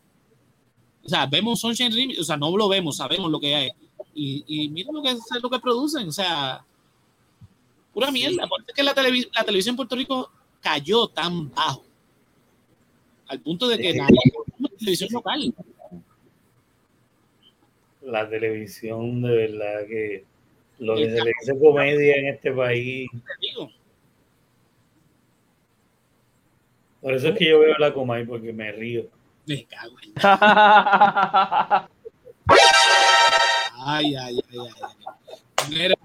o 1.03 1.09
sea, 1.09 1.27
vemos 1.27 1.59
Sunshine 1.59 1.93
Remix, 1.93 2.19
o 2.19 2.23
sea, 2.23 2.37
no 2.37 2.55
lo 2.57 2.67
vemos, 2.67 2.97
sabemos 2.97 3.29
lo 3.31 3.39
que 3.39 3.55
hay. 3.55 3.69
Y, 4.15 4.43
y 4.47 4.69
mira 4.69 4.91
lo 4.91 5.03
que, 5.03 5.15
lo 5.41 5.49
que 5.49 5.59
producen, 5.59 6.07
o 6.07 6.11
sea, 6.11 6.65
pura 7.95 8.11
mierda. 8.11 8.45
Porque 8.47 8.65
es 8.67 8.75
que 8.75 8.83
la, 8.83 8.93
la 8.93 9.43
televisión 9.43 9.73
en 9.73 9.77
Puerto 9.77 9.95
Rico 9.95 10.29
cayó 10.61 11.07
tan 11.07 11.49
bajo, 11.49 11.85
al 13.27 13.39
punto 13.39 13.67
de 13.67 13.77
que 13.77 13.93
la, 13.93 14.07
televisión 14.77 15.09
local. 15.13 15.53
La 18.01 18.29
televisión, 18.29 19.21
de 19.21 19.29
verdad 19.29 19.87
que 19.87 20.25
lo 20.79 20.95
que 20.95 21.05
se 21.05 21.23
le 21.23 21.31
dice 21.39 21.57
comedia 21.57 22.15
en 22.15 22.27
este 22.27 22.51
país. 22.51 23.09
Por 27.01 27.13
eso 27.13 27.29
es 27.29 27.37
que 27.37 27.49
yo 27.49 27.59
veo 27.59 27.77
la 27.77 27.93
Comay 27.93 28.25
porque 28.25 28.51
me 28.51 28.71
río. 28.71 29.07
Me 29.45 29.63
cago 29.65 29.95
en 30.03 30.13
Ay, 33.87 34.15
ay, 34.15 34.39
ay, 34.51 34.59
ay. 34.59 34.69
Mira. 35.69 35.95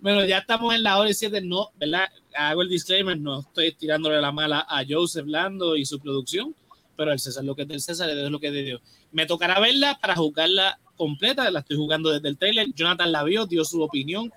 Bueno, 0.00 0.24
ya 0.24 0.38
estamos 0.38 0.74
en 0.74 0.82
la 0.82 0.98
hora 0.98 1.10
y 1.10 1.14
siete. 1.14 1.40
No, 1.40 1.70
¿verdad? 1.78 2.08
Hago 2.34 2.62
el 2.62 2.68
disclaimer. 2.68 3.18
No 3.18 3.40
estoy 3.40 3.72
tirándole 3.72 4.20
la 4.20 4.32
mala 4.32 4.66
a 4.68 4.82
Joseph 4.88 5.26
Lando 5.26 5.76
y 5.76 5.84
su 5.84 6.00
producción, 6.00 6.54
pero 6.96 7.12
el 7.12 7.18
César 7.18 7.44
lo 7.44 7.54
que 7.54 7.62
es 7.62 7.68
del 7.68 7.80
César 7.80 8.08
es 8.08 8.30
lo 8.30 8.40
que 8.40 8.48
es 8.48 8.52
de 8.52 8.62
Dios. 8.62 8.82
Me 9.12 9.26
tocará 9.26 9.60
verla 9.60 9.98
para 10.00 10.16
jugarla 10.16 10.78
completa. 10.96 11.50
La 11.50 11.60
estoy 11.60 11.76
jugando 11.76 12.10
desde 12.10 12.28
el 12.28 12.38
trailer. 12.38 12.72
Jonathan 12.74 13.12
la 13.12 13.24
vio, 13.24 13.46
dio 13.46 13.64
su 13.64 13.82
opinión. 13.82 14.32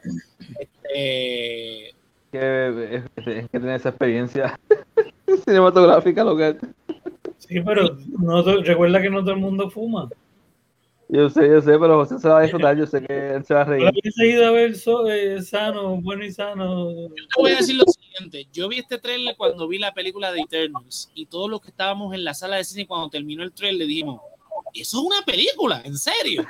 Este, 0.93 1.95
que 2.31 2.95
es, 2.95 3.03
que 3.49 3.59
tener 3.59 3.75
esa 3.75 3.89
experiencia 3.89 4.59
cinematográfica, 5.45 6.23
lo 6.23 6.35
que 6.35 6.57
Sí, 7.37 7.59
pero 7.61 7.97
no, 8.19 8.41
recuerda 8.61 9.01
que 9.01 9.09
no 9.09 9.21
todo 9.21 9.31
el 9.31 9.39
mundo 9.39 9.69
fuma. 9.69 10.09
Yo 11.13 11.29
sé, 11.29 11.47
yo 11.47 11.61
sé, 11.61 11.77
pero 11.77 11.97
José 11.97 12.17
se 12.17 12.27
va 12.27 12.39
a 12.39 12.41
disfrutar, 12.41 12.75
yo 12.75 12.87
sé 12.87 12.99
que 13.05 13.35
él 13.35 13.45
se 13.45 13.53
va 13.53 13.61
a 13.61 13.65
reír. 13.65 13.91
Yo 14.15 14.25
ido 14.25 14.47
a 14.47 14.51
ver 14.51 14.73
eh, 15.11 15.41
sano, 15.43 16.01
bueno 16.01 16.25
y 16.25 16.31
sano. 16.31 16.89
Yo 16.89 17.07
te 17.13 17.39
voy 17.41 17.51
a 17.51 17.57
decir 17.57 17.75
lo 17.75 17.83
siguiente, 17.85 18.47
yo 18.51 18.67
vi 18.67 18.79
este 18.79 18.97
trailer 18.97 19.35
cuando 19.37 19.67
vi 19.67 19.77
la 19.77 19.93
película 19.93 20.31
de 20.31 20.41
Eternals 20.41 21.11
y 21.13 21.27
todos 21.27 21.51
los 21.51 21.61
que 21.61 21.69
estábamos 21.69 22.15
en 22.15 22.23
la 22.23 22.33
sala 22.33 22.55
de 22.55 22.63
cine 22.63 22.87
cuando 22.87 23.11
terminó 23.11 23.43
el 23.43 23.51
trailer 23.51 23.85
dijimos, 23.85 24.21
eso 24.73 24.97
es 24.97 25.03
una 25.03 25.21
película, 25.23 25.83
en 25.85 25.95
serio. 25.99 26.47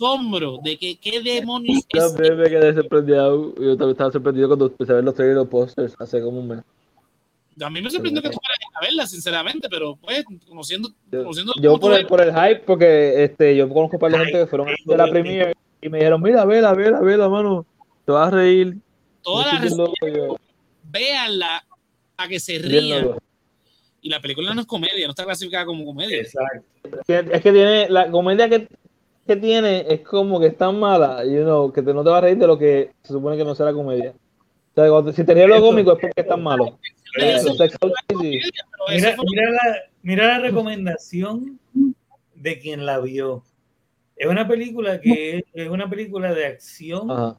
asombro 0.00 0.58
de 0.64 0.78
que 0.78 0.96
qué 0.96 1.20
demonios 1.20 1.84
Yo 1.92 2.08
también 2.08 2.38
me 2.38 2.48
quedé 2.48 2.74
sorprendido. 2.74 3.54
Yo 3.56 3.76
también 3.76 3.90
estaba 3.90 4.12
sorprendido 4.12 4.48
cuando 4.48 4.66
empecé 4.66 4.92
a 4.92 4.94
ver 4.96 5.04
los 5.04 5.14
trailers 5.14 5.36
y 5.36 5.40
los 5.40 5.48
posters 5.48 5.94
hace 5.98 6.22
como 6.22 6.40
un 6.40 6.48
mes. 6.48 6.60
A 7.62 7.70
mí 7.70 7.82
me 7.82 7.90
sorprendió 7.90 8.22
que 8.22 8.30
tú 8.30 8.38
a 8.74 8.80
verla, 8.80 9.06
sinceramente, 9.06 9.68
pero 9.68 9.96
pues, 9.96 10.24
conociendo. 10.48 10.90
conociendo 11.10 11.52
yo 11.60 11.78
por 11.78 11.94
el, 11.94 12.06
por 12.06 12.20
el 12.20 12.32
hype, 12.32 12.62
porque 12.66 13.24
este, 13.24 13.56
yo 13.56 13.68
conozco 13.68 13.96
un 13.96 14.00
par 14.00 14.12
de 14.12 14.18
gente 14.18 14.38
que 14.38 14.46
fueron 14.46 14.68
a 14.68 14.96
la 14.96 15.08
premiere 15.08 15.54
y 15.80 15.88
me 15.88 15.98
dijeron: 15.98 16.22
Mira, 16.22 16.44
vela, 16.44 16.74
vela, 16.74 17.00
vela, 17.00 17.28
mano. 17.28 17.66
Te 18.04 18.12
vas 18.12 18.28
a 18.28 18.36
reír. 18.36 18.76
Todas 19.22 19.62
las 19.62 19.76
véanla 20.84 21.64
a 22.16 22.28
que 22.28 22.40
se 22.40 22.58
rían. 22.58 23.10
Y 24.02 24.08
la 24.08 24.20
película 24.20 24.54
no 24.54 24.62
es 24.62 24.66
comedia, 24.66 25.06
no 25.06 25.10
está 25.10 25.24
clasificada 25.24 25.66
como 25.66 25.84
comedia. 25.84 26.22
Exacto. 26.22 26.64
Es 27.06 27.42
que 27.42 27.52
tiene 27.52 27.88
la 27.90 28.10
comedia 28.10 28.48
que 28.48 28.66
que 29.30 29.36
tiene 29.36 29.86
es 29.88 30.00
como 30.00 30.40
que 30.40 30.48
es 30.48 30.56
tan 30.56 30.80
mala, 30.80 31.24
you 31.24 31.42
know, 31.42 31.72
que 31.72 31.82
te, 31.82 31.94
no 31.94 32.02
te 32.02 32.10
va 32.10 32.18
a 32.18 32.20
reír 32.20 32.36
de 32.36 32.48
lo 32.48 32.58
que 32.58 32.90
se 33.02 33.12
supone 33.12 33.36
que 33.36 33.44
no 33.44 33.54
será 33.54 33.72
comedia. 33.72 34.12
O 34.74 35.02
sea, 35.04 35.12
si 35.12 35.22
tenía 35.24 35.46
lo 35.46 35.60
cómico 35.60 35.92
es 35.92 36.00
porque 36.00 36.20
es 36.20 36.26
tan 36.26 36.42
malo. 36.42 36.80
Mira, 38.88 39.16
mira, 39.30 39.50
la, 39.50 39.76
mira 40.02 40.26
la 40.26 40.38
recomendación 40.38 41.58
de 42.34 42.58
quien 42.58 42.86
la 42.86 43.00
vio. 43.00 43.44
Es 44.16 44.28
una 44.28 44.46
película 44.46 45.00
que 45.00 45.44
es 45.52 45.68
una 45.68 45.88
película 45.88 46.34
de 46.34 46.46
acción. 46.46 47.36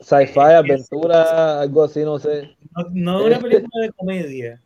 Sci-fi, 0.00 0.40
aventura, 0.40 1.60
algo 1.60 1.84
así, 1.84 2.00
no 2.00 2.18
sé. 2.18 2.56
No, 2.76 2.88
no 2.92 3.20
es 3.20 3.26
una 3.26 3.38
película 3.40 3.82
de 3.82 3.92
comedia. 3.92 4.60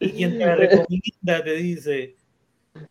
Y 0.00 0.10
quien 0.10 0.38
te 0.38 0.46
la 0.46 0.54
recomienda 0.56 1.44
te 1.44 1.52
dice, 1.54 2.16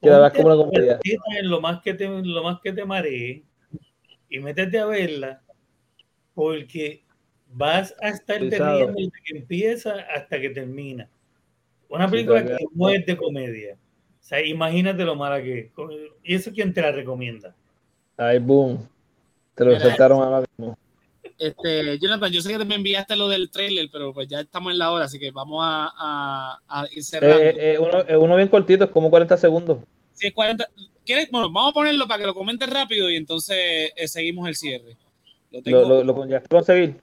que 0.02 0.10
la 0.10 0.20
veas 0.20 0.34
como 0.34 0.48
una 0.48 0.56
comedia. 0.56 1.00
Lo 1.44 1.62
más 1.62 1.82
que 1.82 1.94
te, 1.94 2.08
lo 2.08 2.44
más 2.44 2.60
que 2.62 2.74
te 2.74 2.86
maree 2.86 3.44
y 4.30 4.40
métete 4.40 4.80
a 4.80 4.86
verla 4.86 5.42
porque 6.34 7.03
vas 7.54 7.96
a 8.02 8.10
estar 8.10 8.40
riendo 8.40 8.88
desde 8.88 9.12
que 9.24 9.38
empieza 9.38 9.96
hasta 10.14 10.40
que 10.40 10.50
termina. 10.50 11.10
Una 11.90 12.10
película 12.10 12.44
que 12.44 12.58
no 12.74 12.90
es 12.90 13.06
de 13.06 13.16
comedia. 13.16 13.76
O 13.76 14.26
sea, 14.26 14.44
imagínate 14.46 15.04
lo 15.04 15.16
mala 15.16 15.42
que 15.42 15.60
es. 15.60 15.72
¿Y 16.24 16.36
eso 16.36 16.52
quién 16.52 16.74
te 16.74 16.82
la 16.82 16.92
recomienda? 16.92 17.56
Ay, 18.18 18.40
boom. 18.40 18.88
Te 19.56 19.66
lo 19.66 19.80
saltaron 19.80 20.24
ahora 20.24 20.46
mismo. 20.58 20.78
Este, 21.38 22.00
Jonathan, 22.00 22.32
yo 22.32 22.42
sé 22.42 22.58
que 22.58 22.66
me 22.66 22.76
enviaste 22.76 23.16
lo 23.16 23.28
del 23.28 23.50
trailer, 23.52 23.90
pero 23.92 24.14
pues 24.14 24.28
ya 24.28 24.40
estamos 24.40 24.72
en 24.72 24.80
la 24.80 24.92
hora, 24.92 25.06
así 25.06 25.20
que 25.20 25.32
vamos 25.32 25.60
a, 25.64 26.60
a, 26.68 26.88
ir 26.92 27.04
cerrando. 27.04 27.38
Eh, 27.38 27.74
eh, 27.74 27.80
uno, 27.80 28.00
eh, 28.08 28.18
uno, 28.18 28.36
bien 28.36 28.48
cortito, 28.48 28.86
es 28.86 28.90
como 28.90 29.10
40 29.10 29.38
segundos. 29.38 29.80
Sí, 30.14 30.32
40. 30.32 30.68
¿Quieres? 31.06 31.30
Bueno, 31.32 31.52
vamos 31.52 31.72
a 31.72 31.74
ponerlo 31.74 32.08
para 32.08 32.20
que 32.20 32.28
lo 32.28 32.34
comentes 32.34 32.70
rápido 32.70 33.10
y 33.10 33.16
entonces 33.16 33.92
seguimos 34.06 34.48
el 34.48 34.56
cierre. 34.56 34.96
Lo, 35.52 35.62
tengo... 35.62 35.82
lo, 35.82 36.04
lo, 36.04 36.28
ya 36.28 36.42
conseguir. 36.42 36.96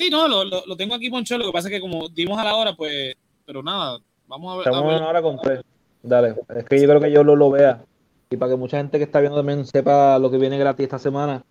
Sí, 0.00 0.08
no, 0.08 0.26
lo, 0.26 0.44
lo, 0.46 0.76
tengo 0.78 0.94
aquí, 0.94 1.10
Poncho. 1.10 1.36
Lo 1.36 1.44
que 1.44 1.52
pasa 1.52 1.68
es 1.68 1.74
que 1.74 1.80
como 1.80 2.08
dimos 2.08 2.38
a 2.38 2.44
la 2.44 2.56
hora, 2.56 2.74
pues, 2.74 3.14
pero 3.44 3.62
nada, 3.62 3.98
vamos 4.26 4.54
a 4.54 4.56
ver. 4.56 4.68
Estamos 4.68 4.94
a 4.94 4.96
una 4.96 5.08
hora 5.08 5.20
con 5.20 5.38
tres. 5.38 5.60
Dale, 6.02 6.36
es 6.56 6.64
que 6.64 6.80
yo 6.80 6.88
creo 6.88 7.00
que 7.02 7.12
yo 7.12 7.22
lo, 7.22 7.36
lo 7.36 7.50
vea. 7.50 7.84
Y 8.30 8.38
para 8.38 8.52
que 8.52 8.56
mucha 8.56 8.78
gente 8.78 8.96
que 8.96 9.04
está 9.04 9.20
viendo 9.20 9.36
también 9.36 9.66
sepa 9.66 10.18
lo 10.18 10.30
que 10.30 10.38
viene 10.38 10.56
gratis 10.56 10.84
esta 10.84 10.98
semana. 10.98 11.44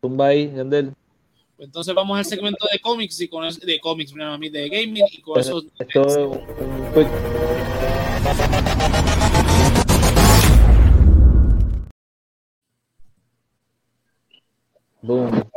Tumba 0.00 0.26
ahí, 0.26 0.52
Yandel. 0.52 0.92
Entonces 1.58 1.94
vamos 1.94 2.18
al 2.18 2.24
segmento 2.24 2.66
de 2.72 2.80
cómics 2.80 3.20
y 3.20 3.28
con 3.28 3.44
eso, 3.44 3.64
de 3.64 3.78
cómics, 3.78 4.12
de 4.14 4.68
gaming 4.68 5.04
y 5.08 5.20
con 5.20 5.38
eso. 5.38 5.62
Esto, 5.78 6.42
Boom. 15.02 15.49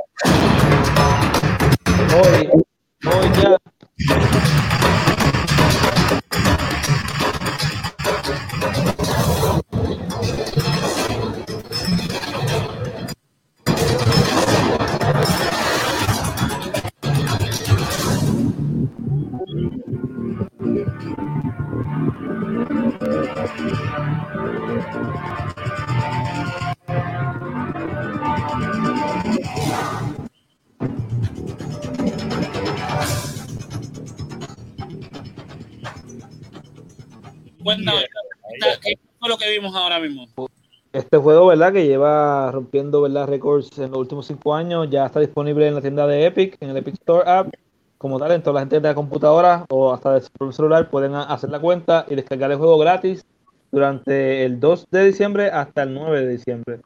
Que 41.72 41.88
lleva 41.88 42.52
rompiendo, 42.52 43.02
¿verdad? 43.02 43.28
Récords 43.28 43.78
en 43.78 43.92
los 43.92 44.00
últimos 44.00 44.26
cinco 44.26 44.54
años. 44.54 44.90
Ya 44.90 45.06
está 45.06 45.20
disponible 45.20 45.68
en 45.68 45.76
la 45.76 45.82
tienda 45.82 46.06
de 46.08 46.26
Epic, 46.26 46.58
en 46.60 46.72
el 46.72 46.78
Epic 46.78 46.96
Store 46.96 47.30
App. 47.30 47.54
Como 47.98 48.20
tal, 48.20 48.32
en 48.34 48.44
toda 48.44 48.56
la 48.56 48.60
gente 48.62 48.82
de 48.82 48.82
la 48.82 48.96
computadora 48.96 49.66
o 49.70 49.94
hasta 49.94 50.14
del 50.14 50.24
celular 50.52 50.90
pueden 50.90 51.16
hacer 51.16 51.50
la 51.50 51.60
cuenta 51.60 52.06
y 52.10 52.16
descargar 52.16 52.52
el 52.52 52.58
juego 52.58 52.78
gratis 52.78 53.26
durante 53.72 54.44
el 54.44 54.60
2 54.60 54.88
de 54.92 55.06
diciembre 55.06 55.48
hasta 55.50 55.84
el 55.84 55.94
9 55.94 56.26
de 56.26 56.28
diciembre. 56.28 56.82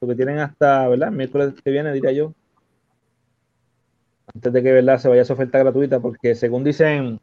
Lo 0.00 0.08
que 0.08 0.14
tienen 0.14 0.38
hasta, 0.38 0.86
¿verdad? 0.88 1.10
Miércoles 1.10 1.54
que 1.62 1.70
viene, 1.70 1.92
diría 1.92 2.12
yo. 2.12 2.32
antes 4.32 4.52
de 4.52 4.62
que 4.62 4.72
¿verdad? 4.72 4.98
se 4.98 5.08
vaya 5.08 5.24
su 5.24 5.32
oferta 5.32 5.58
gratuita, 5.58 5.98
porque 5.98 6.34
según 6.34 6.62
dicen, 6.62 7.20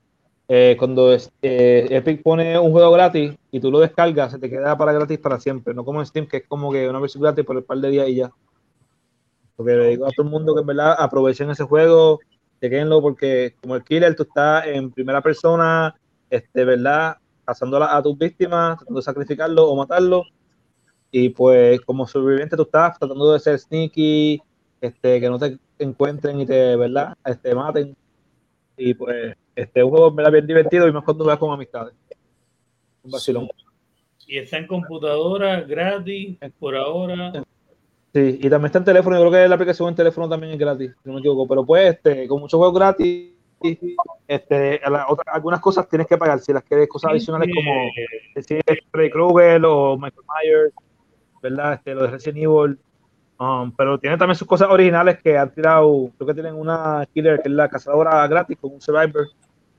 eh, 0.49 0.75
cuando 0.79 1.13
eh, 1.13 1.87
Epic 1.89 2.23
pone 2.23 2.57
un 2.57 2.71
juego 2.71 2.91
gratis 2.91 3.35
y 3.51 3.59
tú 3.59 3.69
lo 3.69 3.79
descargas, 3.79 4.31
se 4.31 4.39
te 4.39 4.49
queda 4.49 4.77
para 4.77 4.93
gratis 4.93 5.19
para 5.19 5.39
siempre, 5.39 5.73
no 5.73 5.83
como 5.83 5.99
en 5.99 6.05
Steam, 6.05 6.27
que 6.27 6.37
es 6.37 6.47
como 6.47 6.71
que 6.71 6.87
una 6.87 6.99
versión 6.99 7.23
gratis 7.23 7.43
por 7.43 7.57
el 7.57 7.63
par 7.63 7.79
de 7.79 7.89
días 7.89 8.07
y 8.07 8.15
ya. 8.15 8.31
Porque 9.57 9.73
le 9.73 9.89
digo 9.89 10.05
a 10.05 10.11
todo 10.11 10.25
el 10.25 10.31
mundo 10.31 10.53
que 10.53 10.61
en 10.61 10.67
verdad 10.67 10.95
aprovechen 10.97 11.49
ese 11.49 11.63
juego, 11.63 12.19
chequenlo, 12.61 13.01
porque 13.01 13.55
como 13.61 13.75
el 13.75 13.83
killer 13.83 14.15
tú 14.15 14.23
estás 14.23 14.67
en 14.67 14.91
primera 14.91 15.21
persona, 15.21 15.93
este, 16.29 16.63
¿verdad? 16.63 17.17
Cazando 17.43 17.83
a 17.83 18.01
tus 18.01 18.17
víctimas, 18.17 18.77
tratando 18.77 18.99
de 18.99 19.03
sacrificarlo 19.03 19.69
o 19.69 19.75
matarlo. 19.75 20.23
Y 21.11 21.29
pues 21.29 21.81
como 21.81 22.07
sobreviviente 22.07 22.55
tú 22.55 22.63
estás 22.63 22.99
tratando 22.99 23.33
de 23.33 23.39
ser 23.39 23.59
sneaky, 23.59 24.41
este, 24.79 25.19
que 25.19 25.29
no 25.29 25.39
te 25.39 25.57
encuentren 25.79 26.39
y 26.39 26.45
te, 26.45 26.75
¿verdad? 26.75 27.17
Este, 27.25 27.55
maten. 27.55 27.95
Y 28.77 28.93
pues, 28.93 29.35
este, 29.57 29.83
un 29.83 29.89
juego 29.89 30.11
¿verdad? 30.11 30.31
bien 30.31 30.45
divertido 30.45 30.87
y 30.87 30.93
cuando 31.01 31.25
vas 31.25 31.39
con 31.39 31.51
amistades. 31.51 31.93
Un 33.03 33.11
vacilón. 33.11 33.49
Y 34.27 34.37
está 34.37 34.57
en 34.57 34.67
computadora, 34.67 35.61
gratis, 35.61 36.37
por 36.59 36.75
ahora. 36.75 37.31
Sí, 38.13 38.39
y 38.39 38.49
también 38.49 38.67
está 38.67 38.77
en 38.77 38.85
teléfono. 38.85 39.15
Yo 39.15 39.21
creo 39.29 39.31
que 39.31 39.47
la 39.47 39.55
aplicación 39.55 39.89
en 39.89 39.95
teléfono 39.95 40.29
también 40.29 40.53
es 40.53 40.59
gratis, 40.59 40.91
si 41.01 41.09
no 41.09 41.15
me 41.15 41.19
equivoco. 41.21 41.47
Pero 41.47 41.65
pues, 41.65 41.95
este, 41.95 42.27
con 42.27 42.39
muchos 42.39 42.57
juegos 42.57 42.75
gratis, 42.75 43.33
este, 44.27 44.79
algunas 45.25 45.59
cosas 45.59 45.89
tienes 45.89 46.07
que 46.07 46.17
pagar. 46.17 46.39
Si 46.39 46.53
las 46.53 46.63
quieres, 46.63 46.87
cosas 46.87 47.11
adicionales 47.11 47.49
como 47.55 47.89
decir 48.35 48.61
Freddy 48.91 49.09
Krueger 49.09 49.65
o 49.65 49.97
Michael 49.97 50.25
Myers, 50.27 50.73
¿verdad? 51.41 51.73
Este, 51.73 51.95
lo 51.95 52.03
de 52.03 52.11
Resident 52.11 52.37
Evil 52.43 52.79
Um, 53.39 53.71
pero 53.71 53.99
tiene 53.99 54.17
también 54.17 54.35
sus 54.35 54.47
cosas 54.47 54.67
originales 54.69 55.21
que 55.21 55.37
han 55.37 55.53
tirado. 55.53 56.09
Creo 56.17 56.27
que 56.27 56.33
tienen 56.33 56.55
una 56.55 57.07
killer 57.13 57.39
que 57.41 57.49
es 57.49 57.53
la 57.53 57.69
cazadora 57.69 58.27
gratis 58.27 58.57
con 58.59 58.73
un 58.73 58.81
survivor, 58.81 59.27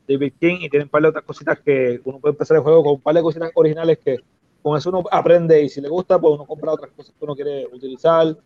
David 0.09 0.32
King, 0.40 0.56
y 0.61 0.70
tienen 0.70 0.86
un 0.86 0.90
par 0.90 1.02
de 1.02 1.09
otras 1.09 1.24
cositas 1.24 1.59
que 1.61 2.00
uno 2.04 2.18
puede 2.18 2.32
empezar 2.32 2.56
el 2.56 2.62
juego 2.62 2.82
con 2.82 2.92
un 2.94 3.00
par 3.00 3.14
de 3.14 3.22
cositas 3.22 3.50
originales 3.54 3.98
que 3.98 4.18
con 4.62 4.76
eso 4.76 4.88
uno 4.90 5.04
aprende 5.11 5.62
y 5.62 5.68
si 5.68 5.80
le 5.80 5.88
gusta, 5.88 6.18
pues 6.18 6.34
uno 6.34 6.44
compra 6.46 6.72
otras 6.72 6.90
cosas 6.92 7.14
que 7.16 7.24
uno 7.24 7.34
quiere 7.34 7.66
utilizar. 7.66 8.36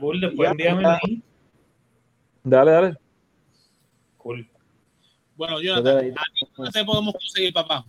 cool, 0.00 0.20
después 0.20 0.50
envíame 0.50 0.98
Dale, 2.42 2.70
dale. 2.70 2.96
Cool. 4.18 4.48
Bueno, 5.36 5.60
Jonathan, 5.60 6.14
¿dónde 6.56 6.72
te 6.72 6.84
podemos 6.84 7.14
conseguir, 7.14 7.52
papá? 7.52 7.84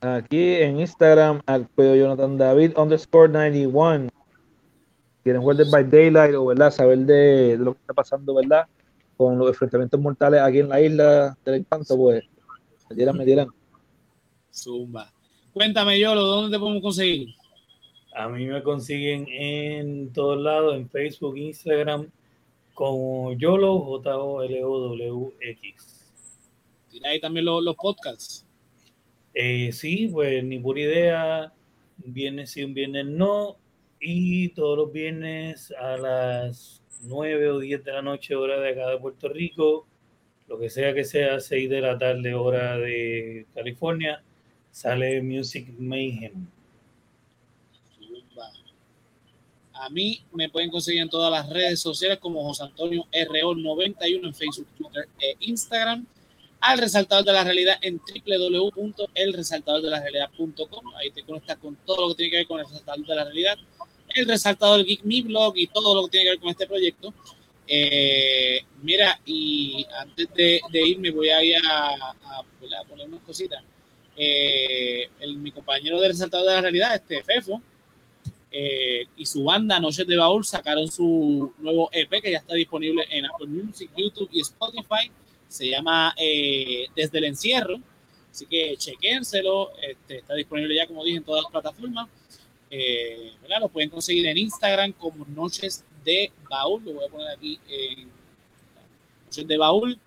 Aquí 0.00 0.54
en 0.54 0.80
Instagram, 0.80 1.40
al 1.46 1.68
Jonathan 1.76 2.36
David 2.38 2.72
underscore 2.76 3.32
91 3.32 4.08
quieren 5.22 5.42
jugar 5.42 5.56
Dead 5.56 5.70
by 5.70 5.84
Daylight 5.84 6.34
o 6.36 6.46
¿verdad? 6.46 6.70
saber 6.70 6.98
de, 6.98 7.56
lo 7.58 7.74
que 7.74 7.80
está 7.80 7.94
pasando 7.94 8.34
¿verdad? 8.34 8.66
Con 9.16 9.38
los 9.38 9.48
enfrentamientos 9.48 9.98
mortales 10.00 10.40
aquí 10.40 10.58
en 10.58 10.68
la 10.68 10.80
isla 10.80 11.36
del 11.44 11.56
encanto, 11.56 11.96
pues 11.96 12.24
me 12.88 12.96
dieran, 12.96 13.16
me 13.16 13.24
dieran. 13.24 13.48
Zumba. 14.52 15.12
Cuéntame, 15.52 15.98
Yolo, 15.98 16.22
¿dónde 16.22 16.56
te 16.56 16.60
podemos 16.60 16.82
conseguir? 16.82 17.34
A 18.14 18.28
mí 18.28 18.46
me 18.46 18.62
consiguen 18.62 19.26
en 19.28 20.12
todos 20.12 20.38
lados, 20.40 20.76
en 20.76 20.88
Facebook, 20.88 21.36
Instagram, 21.36 22.10
como 22.74 23.32
Yolo, 23.34 23.78
J-O-L-O-W-X. 23.80 25.16
¿Tienes 26.90 27.10
ahí 27.10 27.20
también 27.20 27.44
los, 27.46 27.62
los 27.62 27.74
podcasts? 27.76 28.46
Eh, 29.34 29.70
sí, 29.72 30.08
pues 30.10 30.42
ni 30.44 30.58
por 30.58 30.78
idea, 30.78 31.52
viernes 31.98 32.50
sí, 32.50 32.64
un 32.64 32.72
viernes 32.72 33.04
no, 33.04 33.56
y 34.00 34.48
todos 34.50 34.78
los 34.78 34.92
viernes 34.92 35.72
a 35.78 35.96
las 35.98 36.82
9 37.02 37.50
o 37.50 37.58
10 37.58 37.84
de 37.84 37.92
la 37.92 38.02
noche, 38.02 38.34
hora 38.34 38.60
de 38.60 38.70
acá 38.70 38.88
de 38.88 38.98
Puerto 38.98 39.28
Rico, 39.28 39.86
lo 40.48 40.58
que 40.58 40.70
sea 40.70 40.94
que 40.94 41.04
sea, 41.04 41.40
6 41.40 41.70
de 41.70 41.80
la 41.80 41.98
tarde, 41.98 42.34
hora 42.34 42.78
de 42.78 43.46
California, 43.54 44.22
sale 44.70 45.22
Music 45.22 45.68
Mayhem. 45.78 46.46
A 49.78 49.90
mí 49.90 50.24
me 50.32 50.48
pueden 50.48 50.70
conseguir 50.70 51.02
en 51.02 51.10
todas 51.10 51.30
las 51.30 51.50
redes 51.50 51.78
sociales 51.80 52.18
como 52.18 52.42
José 52.44 52.62
Antonio 52.64 53.04
RO91 53.12 54.26
en 54.26 54.34
Facebook, 54.34 54.66
Twitter 54.76 55.06
e 55.20 55.36
Instagram. 55.40 56.06
Al 56.60 56.78
resaltador 56.78 57.22
de 57.24 57.34
la 57.34 57.44
realidad 57.44 57.76
en 57.82 57.98
www.elresaltadordelarealidad.com. 57.98 60.94
Ahí 60.96 61.10
te 61.10 61.22
conectas 61.22 61.58
con 61.58 61.76
todo 61.84 62.00
lo 62.00 62.08
que 62.08 62.14
tiene 62.14 62.30
que 62.30 62.38
ver 62.38 62.46
con 62.46 62.60
el 62.60 62.66
resaltador 62.66 63.06
de 63.06 63.14
la 63.14 63.24
realidad 63.24 63.58
el 64.16 64.28
resaltador 64.28 64.84
Geek, 64.84 65.02
mi 65.04 65.22
blog 65.22 65.56
y 65.56 65.66
todo 65.66 65.94
lo 65.94 66.04
que 66.04 66.10
tiene 66.10 66.24
que 66.24 66.30
ver 66.30 66.40
con 66.40 66.50
este 66.50 66.66
proyecto. 66.66 67.14
Eh, 67.68 68.60
mira, 68.82 69.20
y 69.24 69.84
antes 69.98 70.28
de, 70.34 70.60
irme 70.72 71.10
voy 71.10 71.30
a 71.30 71.42
ir 71.42 71.56
a, 71.64 72.42
poner 72.88 73.08
unas 73.08 73.22
cositas. 73.22 73.62
Eh, 74.16 75.08
mi 75.36 75.50
compañero 75.52 76.00
de 76.00 76.08
resaltador 76.08 76.46
de 76.46 76.54
la 76.54 76.60
realidad, 76.60 76.94
este 76.94 77.22
Fefo, 77.22 77.60
eh, 78.50 79.06
y 79.16 79.26
su 79.26 79.44
banda 79.44 79.80
Noches 79.80 80.06
de 80.06 80.16
Baúl 80.16 80.44
sacaron 80.44 80.90
su 80.90 81.52
nuevo 81.58 81.90
EP 81.92 82.22
que 82.22 82.30
ya 82.30 82.38
está 82.38 82.54
disponible 82.54 83.04
en 83.10 83.26
Apple 83.26 83.48
Music, 83.48 83.90
YouTube 83.96 84.30
y 84.32 84.40
Spotify. 84.40 85.10
Se 85.48 85.68
llama 85.68 86.14
Desde 86.16 87.18
el 87.18 87.24
Encierro. 87.24 87.80
Así 88.30 88.46
que 88.46 88.76
chequénselo. 88.76 89.72
Este, 89.80 90.18
está 90.18 90.34
disponible 90.34 90.74
ya, 90.74 90.86
como 90.86 91.04
dije, 91.04 91.18
en 91.18 91.24
todas 91.24 91.44
las 91.44 91.52
plataformas. 91.52 92.08
Eh, 92.70 93.32
Lo 93.60 93.68
pueden 93.68 93.90
conseguir 93.90 94.26
en 94.26 94.38
Instagram 94.38 94.92
como 94.92 95.24
Noches 95.26 95.84
de 96.04 96.32
Baúl. 96.48 96.82
Lo 96.84 96.94
voy 96.94 97.04
a 97.04 97.08
poner 97.08 97.28
aquí 97.30 97.58
en 97.68 98.08
Noches 99.24 99.46
de 99.46 99.58
Baúl. 99.58 99.98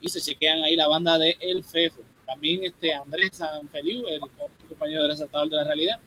Y 0.00 0.08
se 0.08 0.20
chequean 0.20 0.62
ahí 0.62 0.76
la 0.76 0.88
banda 0.88 1.18
de 1.18 1.36
El 1.40 1.62
Fefo. 1.62 2.00
También 2.26 2.64
este 2.64 2.94
Andrés 2.94 3.32
Sanfeliu, 3.32 4.06
el 4.06 4.20
compañero 4.68 5.02
de 5.02 5.08
resaltador 5.08 5.50
de 5.50 5.56
la 5.56 5.64
realidad, 5.64 5.98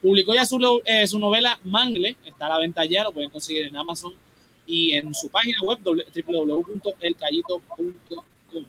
publicó 0.00 0.34
ya 0.34 0.46
su, 0.46 0.82
eh, 0.84 1.06
su 1.06 1.18
novela 1.18 1.60
Mangle. 1.64 2.16
Está 2.24 2.46
a 2.46 2.50
la 2.50 2.58
venta 2.58 2.84
ya, 2.84 3.04
lo 3.04 3.12
pueden 3.12 3.30
conseguir 3.30 3.66
en 3.66 3.76
Amazon 3.76 4.14
y 4.66 4.94
en 4.94 5.14
su 5.14 5.28
página 5.28 5.60
web 5.62 5.78
www.elcayito.com. 5.82 8.64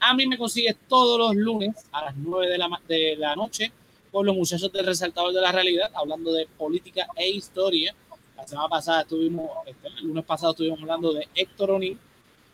A 0.00 0.14
mí 0.14 0.26
me 0.26 0.36
consigues 0.36 0.76
todos 0.86 1.18
los 1.18 1.34
lunes 1.34 1.74
a 1.90 2.04
las 2.04 2.16
9 2.16 2.52
de 2.52 2.58
la, 2.58 2.80
de 2.86 3.16
la 3.16 3.34
noche 3.34 3.72
con 4.14 4.24
los 4.24 4.36
muchachos 4.36 4.70
del 4.70 4.86
Resaltador 4.86 5.34
de 5.34 5.40
la 5.40 5.50
Realidad, 5.50 5.90
hablando 5.92 6.32
de 6.32 6.46
política 6.56 7.04
e 7.16 7.30
historia. 7.30 7.92
La 8.36 8.46
semana 8.46 8.68
pasada 8.68 9.00
estuvimos, 9.00 9.50
este, 9.66 9.88
el 9.88 10.06
lunes 10.06 10.24
pasado 10.24 10.52
estuvimos 10.52 10.80
hablando 10.80 11.12
de 11.12 11.26
Héctor 11.34 11.72
O'Neill, 11.72 11.98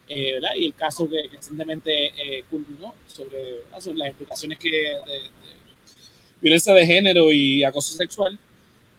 eh, 0.09 0.33
¿verdad? 0.33 0.53
Y 0.57 0.65
el 0.65 0.75
caso 0.75 1.07
que 1.07 1.29
recientemente 1.31 2.15
eh, 2.17 2.45
culminó 2.49 2.95
sobre, 3.07 3.65
las 3.69 4.09
explicaciones 4.09 4.59
que 4.59 4.71
de, 4.71 5.31
violencia 6.41 6.73
de 6.73 6.87
género 6.87 7.31
y 7.31 7.63
acoso 7.63 7.95
sexual. 7.95 8.39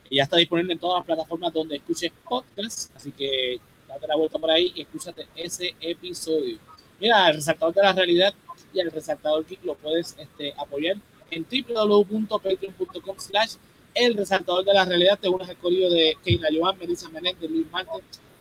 Y 0.07 0.17
ya 0.17 0.23
está 0.25 0.37
disponible 0.37 0.73
en 0.73 0.79
todas 0.79 0.99
las 0.99 1.05
plataformas 1.07 1.51
donde 1.51 1.77
escuches 1.77 2.11
podcasts, 2.29 2.91
así 2.93 3.11
que 3.11 3.59
date 3.87 4.05
la 4.05 4.17
vuelta 4.17 4.37
por 4.37 4.51
ahí 4.51 4.71
y 4.75 4.81
escúchate 4.81 5.25
ese 5.35 5.73
episodio. 5.81 6.59
Mira, 6.99 7.27
el 7.27 7.37
resaltador 7.37 7.73
de 7.73 7.81
la 7.81 7.93
realidad 7.93 8.35
y 8.71 8.81
el 8.81 8.91
resaltador 8.91 9.47
Geek 9.47 9.63
lo 9.63 9.73
puedes 9.73 10.15
este, 10.19 10.53
apoyar 10.55 10.97
en 11.31 11.45
www.patreon.com 11.49 13.15
slash 13.17 13.55
el 13.93 14.15
resaltador 14.15 14.63
de 14.63 14.73
la 14.73 14.85
realidad. 14.85 15.19
Te 15.19 15.29
unes 15.29 15.49
al 15.49 15.57
código 15.57 15.89
de 15.89 16.17
Keila 16.23 16.49
Joan, 16.55 16.77
Melissa 16.77 17.09
Menéndez, 17.09 17.49
Luis 17.49 17.69
Marte, 17.71 17.91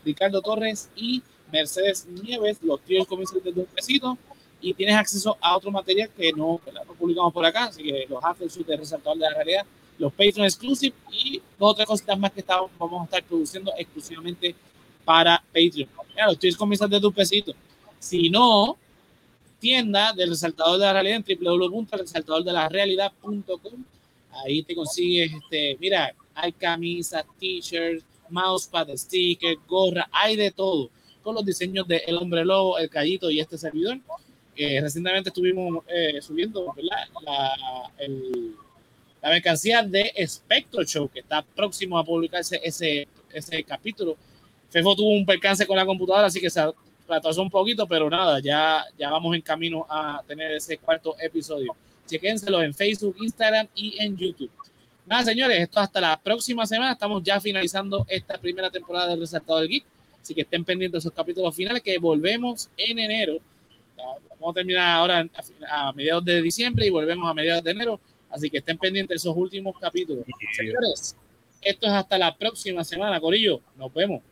Ricardo 0.05 0.43
Torres 0.43 0.91
y 0.95 1.23
Mercedes 1.53 2.07
Nieves. 2.07 2.59
Los 2.63 2.81
tíos 2.83 3.07
comienzan 3.07 3.41
desde 3.43 3.61
un 3.61 3.67
pesito 3.67 4.19
y 4.61 4.75
tienes 4.75 4.97
acceso 4.97 5.37
a 5.41 5.57
otro 5.57 5.71
material 5.71 6.11
que 6.17 6.33
no, 6.33 6.61
publicamos 6.99 7.33
por 7.33 7.45
acá. 7.45 7.65
Así 7.65 7.83
que 7.83 8.07
los 8.09 8.23
aftershoots 8.23 8.67
de 8.67 8.77
resaltador 8.77 9.19
de 9.19 9.25
la 9.25 9.35
realidad, 9.35 9.67
los 9.99 10.13
Patreon 10.13 10.45
exclusive 10.45 10.95
y 11.11 11.41
otras 11.59 11.87
cositas 11.87 12.19
más 12.19 12.33
que 12.33 12.41
estamos, 12.41 12.71
vamos 12.79 13.03
a 13.03 13.05
estar 13.05 13.23
produciendo 13.25 13.73
exclusivamente 13.77 14.55
para 15.05 15.43
Patreon. 15.53 15.89
los 16.27 16.39
tíos 16.39 16.57
comienzan 16.57 16.91
desde 16.91 17.07
un 17.07 17.13
pesito. 17.13 17.53
Si 17.99 18.31
no, 18.31 18.79
tienda 19.61 20.13
del 20.13 20.31
resaltador 20.31 20.79
de 20.79 20.87
la 20.87 20.93
realidad 20.95 21.23
en 21.27 21.39
www.resaltadordelarealidad.com. 21.39 23.85
Ahí 24.45 24.63
te 24.63 24.75
consigues, 24.75 25.33
este, 25.33 25.77
mira, 25.79 26.15
hay 26.35 26.53
camisas, 26.53 27.25
t-shirts, 27.39 28.05
mousepad, 28.29 28.89
stickers, 28.97 29.59
gorra, 29.69 30.09
hay 30.11 30.35
de 30.37 30.51
todo, 30.51 30.91
con 31.23 31.35
los 31.35 31.45
diseños 31.45 31.87
de 31.87 31.99
El 32.07 32.17
Hombre 32.17 32.43
Lobo, 32.45 32.79
El 32.79 32.89
Callito 32.89 33.31
y 33.31 33.41
este 33.41 33.59
servidor. 33.59 33.99
recientemente 34.57 35.29
estuvimos 35.31 35.85
eh, 35.89 36.23
subiendo 36.23 36.73
La, 36.77 37.09
la 39.23 39.31
mercancía 39.31 39.83
de 39.83 40.13
Spectro 40.27 40.85
Show, 40.85 41.09
que 41.09 41.21
está 41.21 41.43
próximo 41.43 41.99
a 41.99 42.05
publicarse 42.05 42.61
ese, 42.63 43.09
ese 43.33 43.65
capítulo. 43.65 44.17
Fefo 44.71 44.95
tuvo 44.95 45.11
un 45.11 45.27
percance 45.27 45.67
con 45.67 45.77
la 45.77 45.85
computadora, 45.85 46.27
así 46.27 46.41
que 46.41 46.49
se 46.49 46.61
atrasó 47.17 47.43
un 47.43 47.51
poquito, 47.51 47.87
pero 47.87 48.09
nada, 48.09 48.41
ya, 48.41 48.85
ya 48.99 49.11
vamos 49.11 49.35
en 49.35 49.43
camino 49.43 49.87
a 49.89 50.23
tener 50.27 50.53
ese 50.53 50.79
cuarto 50.79 51.17
episodio. 51.21 51.75
Chequénselo 52.07 52.63
en 52.63 52.75
Facebook, 52.75 53.17
Instagram 53.21 53.69
y 53.75 53.97
en 54.03 54.17
YouTube. 54.17 54.51
Nada, 55.07 55.25
señores, 55.25 55.59
esto 55.61 55.81
hasta 55.81 56.01
la 56.01 56.21
próxima 56.21 56.67
semana. 56.67 56.93
Estamos 56.93 57.23
ya 57.23 57.41
finalizando 57.41 58.07
esta 58.09 58.39
primera 58.39 58.71
temporada 58.71 59.09
del 59.09 59.21
Resaltado 59.21 59.61
del 59.61 59.69
Geek. 59.69 59.85
Así 60.21 60.35
que 60.35 60.43
estén 60.43 60.65
pendientes 60.65 61.03
de 61.03 61.09
esos 61.09 61.17
capítulos 61.17 61.55
finales 61.55 61.83
que 61.83 61.99
volvemos 61.99 62.69
en 62.77 62.99
enero. 62.99 63.39
Vamos 64.39 64.53
a 64.53 64.55
terminar 64.55 64.97
ahora 64.97 65.29
a 65.69 65.93
mediados 65.93 66.25
de 66.25 66.41
diciembre 66.43 66.87
y 66.87 66.91
volvemos 66.91 67.29
a 67.29 67.35
mediados 67.35 67.65
de 67.65 67.71
enero. 67.71 68.01
Así 68.31 68.49
que 68.49 68.59
estén 68.59 68.79
pendientes 68.79 69.09
de 69.09 69.17
esos 69.17 69.37
últimos 69.37 69.79
capítulos. 69.79 70.25
Señores, 70.57 71.17
esto 71.61 71.87
es 71.87 71.93
hasta 71.93 72.17
la 72.17 72.37
próxima 72.37 72.85
semana, 72.85 73.21
Corillo. 73.21 73.61
Nos 73.77 73.93
vemos. 73.93 74.23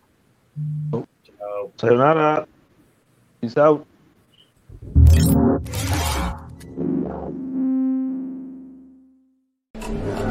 Chao. 0.91 1.73
Sayonara. 1.77 2.47
Peace 3.41 3.57
out. 3.57 3.87
Yeah. 9.91 10.28